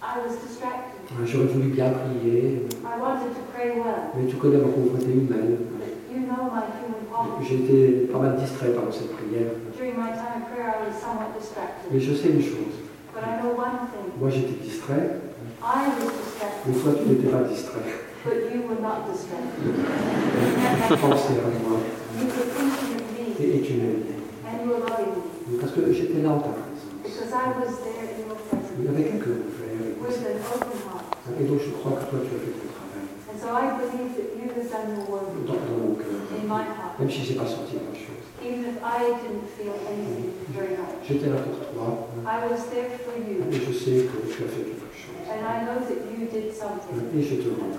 I 0.01 0.19
was 0.19 0.35
distracted. 0.45 1.01
j'aurais 1.25 1.45
voulu 1.47 1.69
bien 1.69 1.89
prier, 1.91 2.65
I 2.83 2.99
wanted 2.99 3.33
to 3.33 3.41
pray 3.53 3.79
well, 3.79 4.11
mais 4.15 4.27
tu 4.29 4.35
connais 4.37 4.57
ma 4.57 4.67
pauvreté 4.67 5.11
humaine. 5.11 5.57
but 5.79 6.13
you 6.13 6.21
know 6.27 6.49
my 6.53 6.65
human 6.77 7.01
poverty. 7.09 7.45
J'ai 7.47 7.55
été 7.63 8.07
pas 8.11 8.19
mal 8.19 8.35
distrait 8.37 8.69
par 8.73 8.85
cette 8.93 9.11
prière. 9.15 9.51
During 9.77 9.95
my 9.97 10.11
time 10.13 10.43
of 10.43 10.53
prayer, 10.53 10.69
I 10.69 10.87
was 10.87 10.95
somewhat 10.99 11.33
distracted. 11.39 11.89
Mais 11.91 11.99
je 11.99 12.13
sais 12.13 12.29
une 12.29 12.41
chose, 12.43 12.75
But 13.13 13.23
I 13.23 13.41
know 13.41 13.55
one 13.57 13.89
thing. 13.89 14.11
moi 14.19 14.29
j'étais 14.29 14.61
distrait, 14.61 15.19
I 15.61 15.89
was 15.97 16.13
distracted, 16.13 16.61
mais 16.67 16.73
toi 16.77 16.91
tu 16.93 17.09
n'étais 17.09 17.29
pas 17.29 17.43
distrait. 17.49 17.89
but 18.25 18.37
you 18.53 18.61
were 18.67 18.81
not 18.81 19.05
distracted. 19.09 19.73
Tu 20.87 20.97
pensais 20.97 21.37
à 21.41 21.49
moi 21.67 21.79
You 22.19 22.27
were 22.27 22.45
thinking 22.53 22.95
of 22.95 23.03
me, 23.13 23.43
et, 23.43 23.57
et 23.57 23.61
tu 23.61 23.73
m'aimais. 23.73 24.24
You 24.65 25.59
Parce 25.61 25.71
que 25.73 25.93
j'étais 25.93 26.21
là 26.21 26.29
en 26.29 26.39
ta 26.39 26.49
présence. 26.49 26.83
because 27.03 27.31
I 27.31 27.47
was 27.59 27.73
there 27.85 28.01
in 28.09 28.25
your 28.27 28.37
presence, 28.49 28.89
Avec 28.89 29.07
un 29.13 29.19
cœur 29.21 29.37
ouvert. 29.45 30.01
with 30.01 30.17
an 30.25 30.37
open 30.53 30.77
heart. 30.85 31.05
Et 31.39 31.43
donc 31.45 31.59
je 31.65 31.71
crois 31.77 31.91
que 31.97 32.05
toi 32.09 32.19
tu 32.25 32.31
as 32.35 32.39
fait 32.41 32.53
ton 32.57 32.69
travail 32.73 33.05
And 33.29 33.37
so 33.41 33.47
I 33.53 33.65
believe 33.77 34.11
that 34.17 34.27
you 34.37 34.45
have 34.49 34.67
done 34.69 34.87
your 34.97 35.05
work 35.09 35.29
dans, 35.45 35.53
dans 35.53 35.77
mon 35.81 35.95
cœur. 35.95 36.17
in 36.33 36.45
my 36.49 36.63
heart, 36.65 36.97
Même 36.99 37.09
si 37.11 37.21
j'ai 37.25 37.35
pas 37.35 37.45
senti 37.45 37.77
grand 37.77 37.93
chose. 37.93 38.25
even 38.45 38.61
if 38.65 38.77
I 38.81 39.13
didn't 39.21 39.47
feel 39.57 39.73
anything 39.89 40.33
very 40.53 40.75
much. 40.77 41.01
J'étais 41.07 41.29
là 41.29 41.39
pour 41.45 41.57
toi. 41.73 42.09
I 42.25 42.35
was 42.49 42.61
there 42.73 42.89
for 43.05 43.15
you, 43.17 43.41
Et 43.49 43.57
je 43.61 43.73
sais 43.73 44.05
que 44.09 44.17
tu 44.29 44.43
as 44.43 44.49
fait 44.49 44.65
quelque 44.65 44.89
chose. 44.93 45.25
and 45.29 45.41
I 45.45 45.65
know 45.65 45.77
that 45.81 45.99
you 46.13 46.25
did 46.29 46.53
something, 46.53 46.97
Et 47.13 47.21
je 47.21 47.35
te 47.41 47.49
rends 47.53 47.73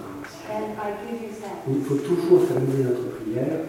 Il 1.69 1.83
faut 1.83 1.97
toujours 1.97 2.47
terminer 2.47 2.85
notre 2.85 3.19
prière, 3.19 3.67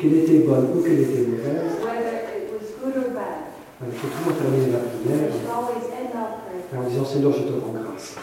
qu'elle 0.00 0.14
était 0.18 0.38
bonne 0.46 0.68
ou 0.76 0.82
qu'elle 0.82 1.00
était 1.00 1.26
mauvaise. 1.26 1.72
whether 1.80 2.16
it 2.36 2.52
was 2.52 2.66
good 2.80 2.96
or 2.96 3.10
bad. 3.14 3.54
Il 3.80 3.92
faut 3.92 4.08
toujours 4.08 4.36
terminer 4.36 4.72
la 4.72 4.78
We 4.78 4.88
prière 5.04 5.32
should 5.32 5.48
always 5.48 5.84
end 5.92 6.12
our 6.14 6.44
prayer 6.44 6.64
en 6.76 6.88
disant 6.88 7.04
Seigneur, 7.04 7.32
je 7.32 7.42
te 7.42 7.52
rends 7.52 7.72
grâce. 7.72 8.16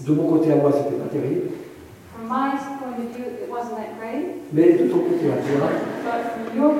De 0.00 0.12
mon 0.12 0.26
côté 0.28 0.52
à 0.52 0.56
moi, 0.56 0.72
c'était 0.72 0.96
pas 0.96 1.08
terrible, 1.08 1.50
From 2.12 2.28
my 2.28 2.50
point 2.58 2.98
of 2.98 3.16
view, 3.16 3.24
it 3.24 3.48
wasn't 3.48 3.76
that 3.76 3.96
great, 3.98 4.42
mais 4.52 4.72
de 4.72 4.88
ton 4.90 4.98
côté 4.98 5.30
à 5.30 5.36
toi, 5.40 5.68
view, 6.52 6.70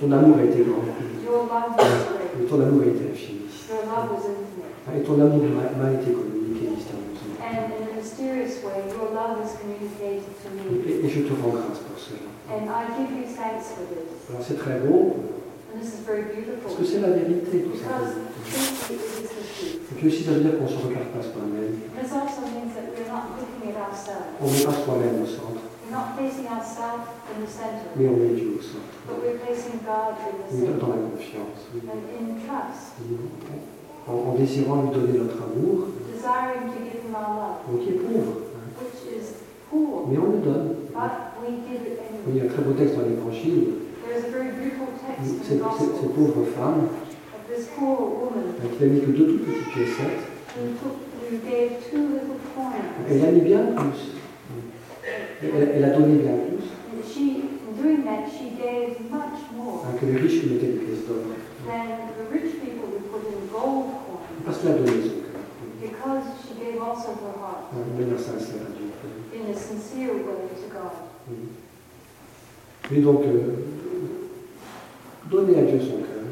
ton 0.00 0.12
amour 0.12 0.36
a 0.38 0.44
été 0.44 0.64
grand. 0.64 0.82
Et 2.40 2.44
ton 2.44 2.60
amour 2.60 2.82
a 2.82 2.86
été 2.86 3.10
infini. 3.12 3.38
Infinite. 3.46 4.48
Et 4.96 5.02
ton 5.02 5.14
amour 5.20 5.42
m'a 5.78 5.92
été 5.92 6.12
communiqué 6.12 6.37
Et, 10.86 11.06
et 11.06 11.08
je 11.08 11.20
te 11.22 11.32
rends 11.32 11.48
grâce 11.50 11.78
pour 11.84 11.98
cela. 11.98 12.28
And 12.50 12.64
I 12.64 12.86
give 12.96 13.10
you 13.12 13.24
thanks 13.28 13.68
for 13.76 13.84
this. 13.92 14.08
Alors 14.30 14.42
c'est 14.46 14.56
très 14.58 14.78
beau, 14.80 15.16
And 15.68 15.80
this 15.80 16.00
is 16.00 16.02
very 16.06 16.22
parce 16.24 16.34
beautiful. 16.34 16.76
que 16.80 16.84
c'est 16.84 17.00
la 17.00 17.10
vérité 17.12 17.60
tout 17.60 17.76
Because 17.76 17.84
simplement. 17.84 18.32
truly 18.48 18.96
it 18.96 19.04
is 19.20 19.28
the 19.28 19.44
truth. 19.52 19.92
Et 19.92 19.94
puis 19.96 20.06
aussi 20.08 20.24
ça 20.24 20.32
veut 20.32 20.40
dire 20.40 20.56
qu'on 20.58 20.64
ne 20.64 20.68
se 20.72 20.80
regarde 20.80 21.08
pas 21.12 21.20
soi-même. 21.22 21.76
This 22.00 22.08
also 22.12 22.40
means 22.48 22.72
that 22.72 22.88
we're 22.96 23.08
not 23.12 23.36
looking 23.36 23.68
at 23.68 23.76
ourselves. 23.84 24.32
On 24.40 24.48
n'est 24.48 24.64
pas 24.64 24.76
soi-même 24.84 25.20
au 25.22 25.28
centre, 25.28 25.60
We're 25.88 25.96
not 25.96 26.16
placing 26.16 26.48
ourselves 26.48 27.04
in 27.32 27.36
the 27.44 27.48
center, 27.48 27.88
mais 27.96 28.08
on 28.08 28.16
met 28.16 28.32
Dieu 28.36 28.56
au 28.56 28.62
centre. 28.64 28.92
but 29.08 29.20
we're 29.20 29.36
placing 29.44 29.80
God 29.84 30.16
in 30.24 30.32
the 30.36 30.52
Nous 30.52 30.66
center. 30.72 30.80
dans 30.80 30.92
la 30.96 31.00
confiance. 31.12 31.60
En, 34.08 34.30
en 34.30 34.34
désirant 34.34 34.82
lui 34.82 34.90
donner 34.90 35.18
notre 35.18 35.36
amour, 35.42 35.88
desiring 36.14 36.64
to 36.72 36.78
give 36.84 37.00
Him 37.04 37.14
our 37.14 37.28
love, 37.36 37.56
donc 37.68 37.78
qui 37.84 37.90
est 37.90 38.00
pauvre. 38.00 38.32
hein. 38.56 38.66
Mais 40.10 40.16
on 40.18 40.32
le 40.32 40.38
donne. 40.38 40.68
Il 42.28 42.36
y 42.36 42.40
a 42.40 42.44
un 42.44 42.46
très 42.48 42.62
beau 42.62 42.72
texte 42.72 42.96
dans 42.96 43.02
l'Évangile. 43.06 43.64
Cette, 45.42 45.62
cette- 45.78 46.14
pauvre 46.14 46.44
femme 46.56 46.88
qui 48.78 48.84
n'a 48.84 48.90
mis 48.90 49.00
que 49.00 49.10
deux 49.10 49.26
toutes 49.26 49.44
petites 49.46 49.68
piécettes, 49.72 50.24
coins. 52.54 52.72
elle 53.10 53.24
a 53.24 53.30
mis 53.32 53.40
bien 53.40 53.60
plus. 53.76 54.00
Elle, 55.42 55.68
elle 55.74 55.84
a 55.84 55.90
donné 55.90 56.14
bien 56.16 56.32
plus 56.32 56.64
And 57.78 57.84
she, 57.84 57.90
in 57.90 58.02
doing 58.02 58.04
that, 58.04 58.30
she 58.30 58.50
gave 58.50 59.10
much 59.10 59.38
more 59.56 59.84
que 59.98 60.06
les 60.06 60.18
riches 60.20 60.40
qui 60.40 60.46
mettaient 60.48 60.72
des 60.72 60.78
pièces 60.84 61.06
d'or. 61.06 61.16
than 61.66 61.86
the 62.18 62.30
rich 62.30 62.60
people 62.60 62.86
who 62.88 63.00
put 63.08 63.26
in 63.28 63.48
gold 63.52 63.86
coins, 63.92 64.44
Parce 64.44 64.58
qu'elle 64.58 64.72
a 64.72 64.78
donné 64.78 65.02
son 65.02 65.20
cœur. 65.20 65.42
because 65.80 66.24
she 66.42 66.54
gave 66.58 66.80
also 66.82 67.10
her 67.12 67.34
heart 67.38 67.72
De 67.72 68.02
manière 68.04 68.18
sincère 68.18 68.62
à 68.66 68.70
Dieu. 68.76 68.90
in 69.34 69.50
a 69.52 69.54
sincere 69.56 70.14
way 70.14 70.48
to 70.56 70.68
God. 70.72 70.92
Mais 72.90 73.00
donc, 73.00 73.22
euh, 73.24 73.64
donner 75.30 75.58
à 75.58 75.62
Dieu 75.62 75.78
son 75.80 75.98
cœur, 75.98 76.24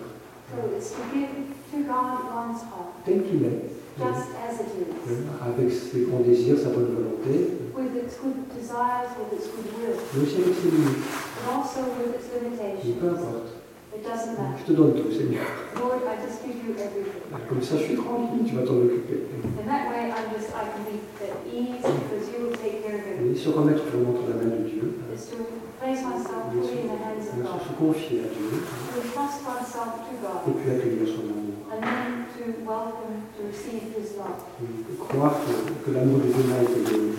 So 0.51 0.77
it's 0.77 0.91
to 0.93 1.03
give 1.13 1.29
to 1.73 1.85
God 1.87 2.19
one's 2.35 2.63
heart, 2.63 3.05
tel 3.05 3.23
qu'il 3.25 3.45
est, 3.45 3.76
just 3.99 4.29
as 4.37 4.61
it 4.61 4.69
is, 4.77 5.25
hein, 5.25 5.41
avec 5.49 5.73
ses 5.73 6.05
bons 6.07 6.21
désirs, 6.21 6.59
sa 6.59 6.69
bonne 6.71 6.93
volonté, 6.93 7.57
with 7.75 7.97
its 7.97 8.17
good 8.21 8.37
desires, 8.53 9.09
with 9.17 9.33
its 9.39 9.49
good 9.49 9.69
will, 9.81 9.97
mais 10.15 10.23
aussi 10.23 10.37
avec 10.43 10.55
ses 10.55 10.71
limites. 10.71 11.01
but 11.01 11.47
also 11.53 11.81
with 11.97 12.13
its 12.17 12.29
Mais 12.33 12.41
peu 12.41 12.45
limitations. 12.45 13.09
importe. 13.09 13.53
It 13.97 14.05
doesn't 14.05 14.37
matter. 14.37 14.61
Je 14.61 14.65
te 14.69 14.73
donne 14.77 14.93
tout, 14.93 15.09
Seigneur. 15.11 15.49
Lord, 15.81 16.05
I 16.05 16.21
just 16.21 16.45
give 16.45 16.61
you 16.61 16.77
everything. 16.77 17.25
Comme 17.49 17.63
ça, 17.63 17.77
je 17.81 17.85
suis 17.85 17.97
tranquille, 17.97 18.45
tu 18.45 18.55
vas 18.57 18.65
t'en 18.69 18.77
occuper. 18.85 19.25
In 19.57 19.65
that 19.65 19.89
way, 19.89 20.13
I'm 20.13 20.29
just, 20.37 20.53
I 20.53 20.69
can 20.69 20.85
be 20.85 21.01
at 21.25 21.41
ease 21.49 21.81
because 21.81 22.29
you 22.29 22.45
will 22.45 22.57
take 22.61 22.85
care 22.85 23.01
of 23.01 23.05
everything. 23.09 23.33
Et 23.33 23.39
se 23.41 23.49
remettre 23.49 23.85
vraiment 23.89 24.13
entre 24.13 24.29
la 24.29 24.37
main 24.37 24.53
de 24.61 24.69
Dieu, 24.69 25.01
Is 25.17 25.33
to 25.33 25.41
place 25.81 26.05
myself 26.05 26.53
fully 26.53 26.85
in 26.85 26.93
the 26.93 27.01
hands 27.01 27.25
of 27.33 27.41
bien 27.41 27.49
sûr, 27.49 27.57
God, 27.57 27.65
se 27.65 27.73
confier 27.81 28.21
à 28.21 28.29
Dieu, 28.29 28.53
to 28.53 29.01
trust 29.17 29.41
oneself 29.49 30.05
to 30.05 30.13
et 30.13 30.21
God, 30.21 30.61
puis 30.61 30.69
accueillir 30.77 31.09
son 31.09 31.25
amour. 31.33 31.57
and 31.73 31.81
then 31.81 32.29
to 32.37 32.43
welcome, 32.69 33.25
Et 33.57 34.97
croire 35.09 35.35
que, 35.41 35.53
que 35.85 35.91
l'amour 35.97 36.19
de 36.19 36.29
Dieu 36.33 36.45
m'a 36.49 36.63
été 36.63 36.81
donné, 36.91 37.13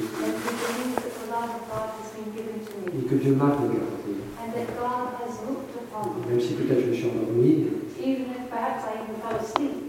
et 2.97 3.03
que 3.07 3.15
Dieu 3.15 3.33
m'a 3.35 3.45
regardé. 3.45 4.13
Même 6.29 6.39
si 6.39 6.53
peut-être 6.53 6.81
je 6.81 6.87
me 6.89 6.93
suis 6.93 7.09
endormi, 7.09 7.67
eh 7.99 8.15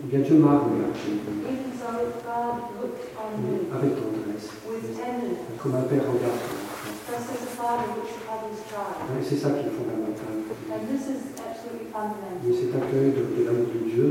bien 0.05 0.21
Dieu 0.21 0.37
m'a 0.37 0.59
regardé 0.59 1.21
avec 3.73 3.93
tendresse, 3.95 4.49
comme 5.63 5.75
un 5.75 5.83
père 5.83 6.03
regarde. 6.03 6.45
Et 9.19 9.25
c'est 9.25 9.37
ça 9.37 9.51
qui 9.51 9.67
est 9.67 9.71
fondamental. 9.71 10.35
Mais 12.45 12.53
cet 12.55 12.75
accueil 12.77 13.11
de, 13.13 13.23
de 13.39 13.45
l'amour 13.47 13.69
de 13.75 13.79
Dieu, 13.91 14.09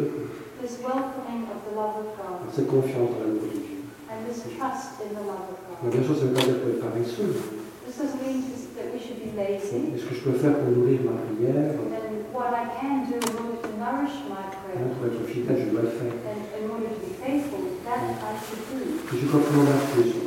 This 0.62 0.82
welcoming 0.82 1.46
of 1.54 1.60
the 1.70 1.74
love 1.78 1.96
of 2.02 2.08
God 2.18 2.50
cette 2.54 2.68
confiance 2.68 3.14
dans 3.14 3.22
l'amour 3.22 3.46
de 3.46 3.62
Dieu. 3.62 3.78
and 4.10 4.26
this 4.26 4.42
trust 4.58 4.98
in 5.06 5.14
the 5.14 5.22
love 5.22 5.54
of 5.54 5.58
Alors, 5.62 5.78
God. 5.86 5.92
bien 5.94 6.04
sûr, 6.04 6.16
ça 6.18 6.26
ne 6.26 6.30
veut 6.30 6.36
pas 6.36 6.46
dire 6.50 6.58
pour 6.64 6.70
être 6.74 6.82
paresseux. 6.82 7.34
This 7.86 7.96
doesn't 8.02 8.22
mean 8.26 8.42
to- 8.42 8.74
that 8.78 8.88
we 8.94 9.00
should 9.00 9.22
be 9.22 9.32
lazy. 9.38 9.94
Et 9.94 10.00
ce 10.02 10.06
que 10.10 10.16
je 10.18 10.22
peux 10.26 10.38
faire 10.38 10.58
pour 10.58 10.70
nourrir 10.74 11.02
ma 11.06 11.14
prière, 11.30 11.78
And 11.78 12.34
what 12.34 12.52
I 12.58 12.66
can 12.82 13.06
do 13.06 13.16
in 13.22 13.34
order 13.38 13.58
to 13.62 13.70
nourish 13.78 14.18
my 14.26 14.42
hein, 14.42 14.50
prayer 14.66 14.90
pour 14.98 15.06
être 15.08 15.22
fidèle, 15.30 15.60
je 15.62 15.70
dois 15.70 15.86
le 15.86 15.94
faire. 15.94 16.14
and 16.26 16.42
in 16.58 16.66
order 16.74 16.90
to 16.90 17.00
be 17.06 17.14
faithful, 17.22 17.62
that 17.86 18.02
I 18.02 18.34
should 18.42 18.64
do. 18.74 18.82
Et 18.82 19.18
je 19.22 19.26
dois 19.30 19.42
vraiment 19.46 19.66
m'appuyer 19.70 20.10
sur 20.10 20.22
le 20.26 20.27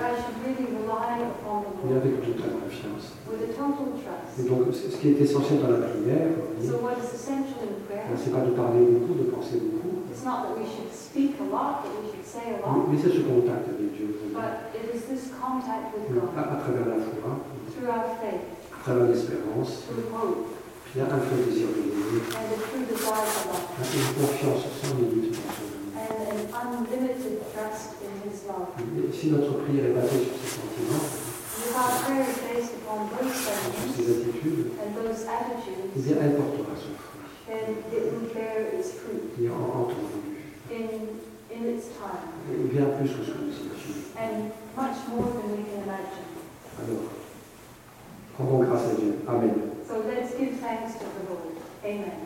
But 0.00 0.16
I 0.16 0.16
should 0.16 0.38
really 0.40 0.64
rely 0.80 1.20
upon 1.28 1.60
the 1.60 1.84
Et 1.84 1.92
Lord 1.92 2.00
avec 2.00 2.24
toute 2.24 2.40
la 2.40 2.48
confiance. 2.56 3.04
with 3.28 3.44
a 3.44 3.52
total 3.52 3.92
Et 3.92 4.00
trust. 4.00 4.48
donc, 4.48 4.72
ce 4.72 4.96
qui 4.96 5.08
est 5.12 5.20
essentiel 5.20 5.60
dans 5.60 5.76
la 5.76 5.92
prière, 5.92 6.32
So 6.64 6.80
what 6.80 6.96
is 6.96 7.12
essential 7.12 7.60
in 7.68 7.84
prayer? 7.84 8.08
ce 8.16 8.24
n'est 8.24 8.32
pas 8.32 8.44
de 8.48 8.52
parler 8.56 8.80
beaucoup, 8.96 9.12
de 9.20 9.28
penser 9.28 9.60
beaucoup, 9.60 10.08
It's 10.08 10.24
not 10.24 10.48
that 10.48 10.56
we 10.56 10.64
should 10.64 10.88
speak 10.88 11.36
a 11.36 11.44
lot, 11.52 11.84
that 11.84 11.92
we 12.00 12.08
should 12.16 12.24
say 12.24 12.56
a 12.56 12.64
lot, 12.64 12.88
mais 12.88 12.96
c'est 12.96 13.12
ce 13.12 13.20
contact 13.28 13.68
avec 13.68 13.92
Dieu. 13.92 14.08
but 14.32 14.72
it 14.72 14.88
is 14.96 15.04
this 15.04 15.36
contact 15.36 15.92
with 15.92 16.08
God. 16.16 16.32
À, 16.32 16.48
à 16.48 16.56
travers 16.64 16.88
la 16.88 16.96
foi, 17.04 17.44
through 17.68 17.92
our 17.92 18.16
faith, 18.24 18.48
à 18.72 18.76
travers 18.80 19.04
l'espérance, 19.12 19.84
through 19.84 20.08
hope, 20.16 20.48
Il 20.96 20.98
y 20.98 21.04
a 21.04 21.12
un 21.12 21.20
vrai 21.22 21.38
désir 21.44 21.68
de 21.70 21.76
l'aimer, 21.86 22.24
and 22.34 22.48
a 22.50 22.58
true 22.66 22.82
desire 22.88 23.20
for 23.36 23.52
love, 23.52 23.84
une 23.94 24.10
confiance 24.16 24.64
sans 24.80 24.96
limite 24.98 25.36
dans 25.38 25.54
son 25.54 25.69
si 29.12 29.30
notre 29.30 29.52
prière 29.64 29.86
est 29.86 29.92
basée 29.94 30.24
sur 30.24 30.34
ces 30.42 30.50
sentiments, 30.60 31.04
sur 31.50 31.72
sentiments 31.72 31.92
ces 33.96 34.06
attitudes, 34.10 34.66
and 34.80 34.90
those 34.94 35.24
eh 35.24 35.28
attitudes, 35.28 35.90
bien, 35.96 36.16
elle 36.22 36.34
portera 36.36 36.74
son 36.76 36.94
fruit. 36.96 37.26
then 37.46 37.66
it 37.92 38.12
will 38.12 38.28
bear 38.32 38.54
its 38.78 38.90
fruit 38.92 39.22
Et 39.42 39.48
en, 39.48 39.54
en 39.54 39.84
temps 39.84 40.04
voulu. 40.12 40.40
in, 40.70 40.88
in 41.52 41.62
its 41.74 41.88
time, 41.98 42.30
Et 42.50 42.68
bien 42.72 42.86
plus 42.98 43.10
que 43.10 43.24
ce 43.24 43.30
que 43.32 43.38
nous 43.38 43.52
imaginons. 43.52 44.04
and 44.16 44.52
much 44.76 44.98
more 45.10 45.26
than 45.32 45.46
we 45.52 45.64
can 45.64 45.82
imagine. 45.84 46.28
Alors, 46.78 47.08
rendons 48.38 48.64
grâce 48.64 48.86
à 48.90 48.94
Dieu. 48.94 49.14
Amen. 49.28 49.54
So 49.86 49.94
let's 50.08 50.30
give 50.38 50.58
thanks 50.60 50.94
to 50.98 51.04
the 51.04 51.28
Lord. 51.28 51.56
Amen. 51.84 52.16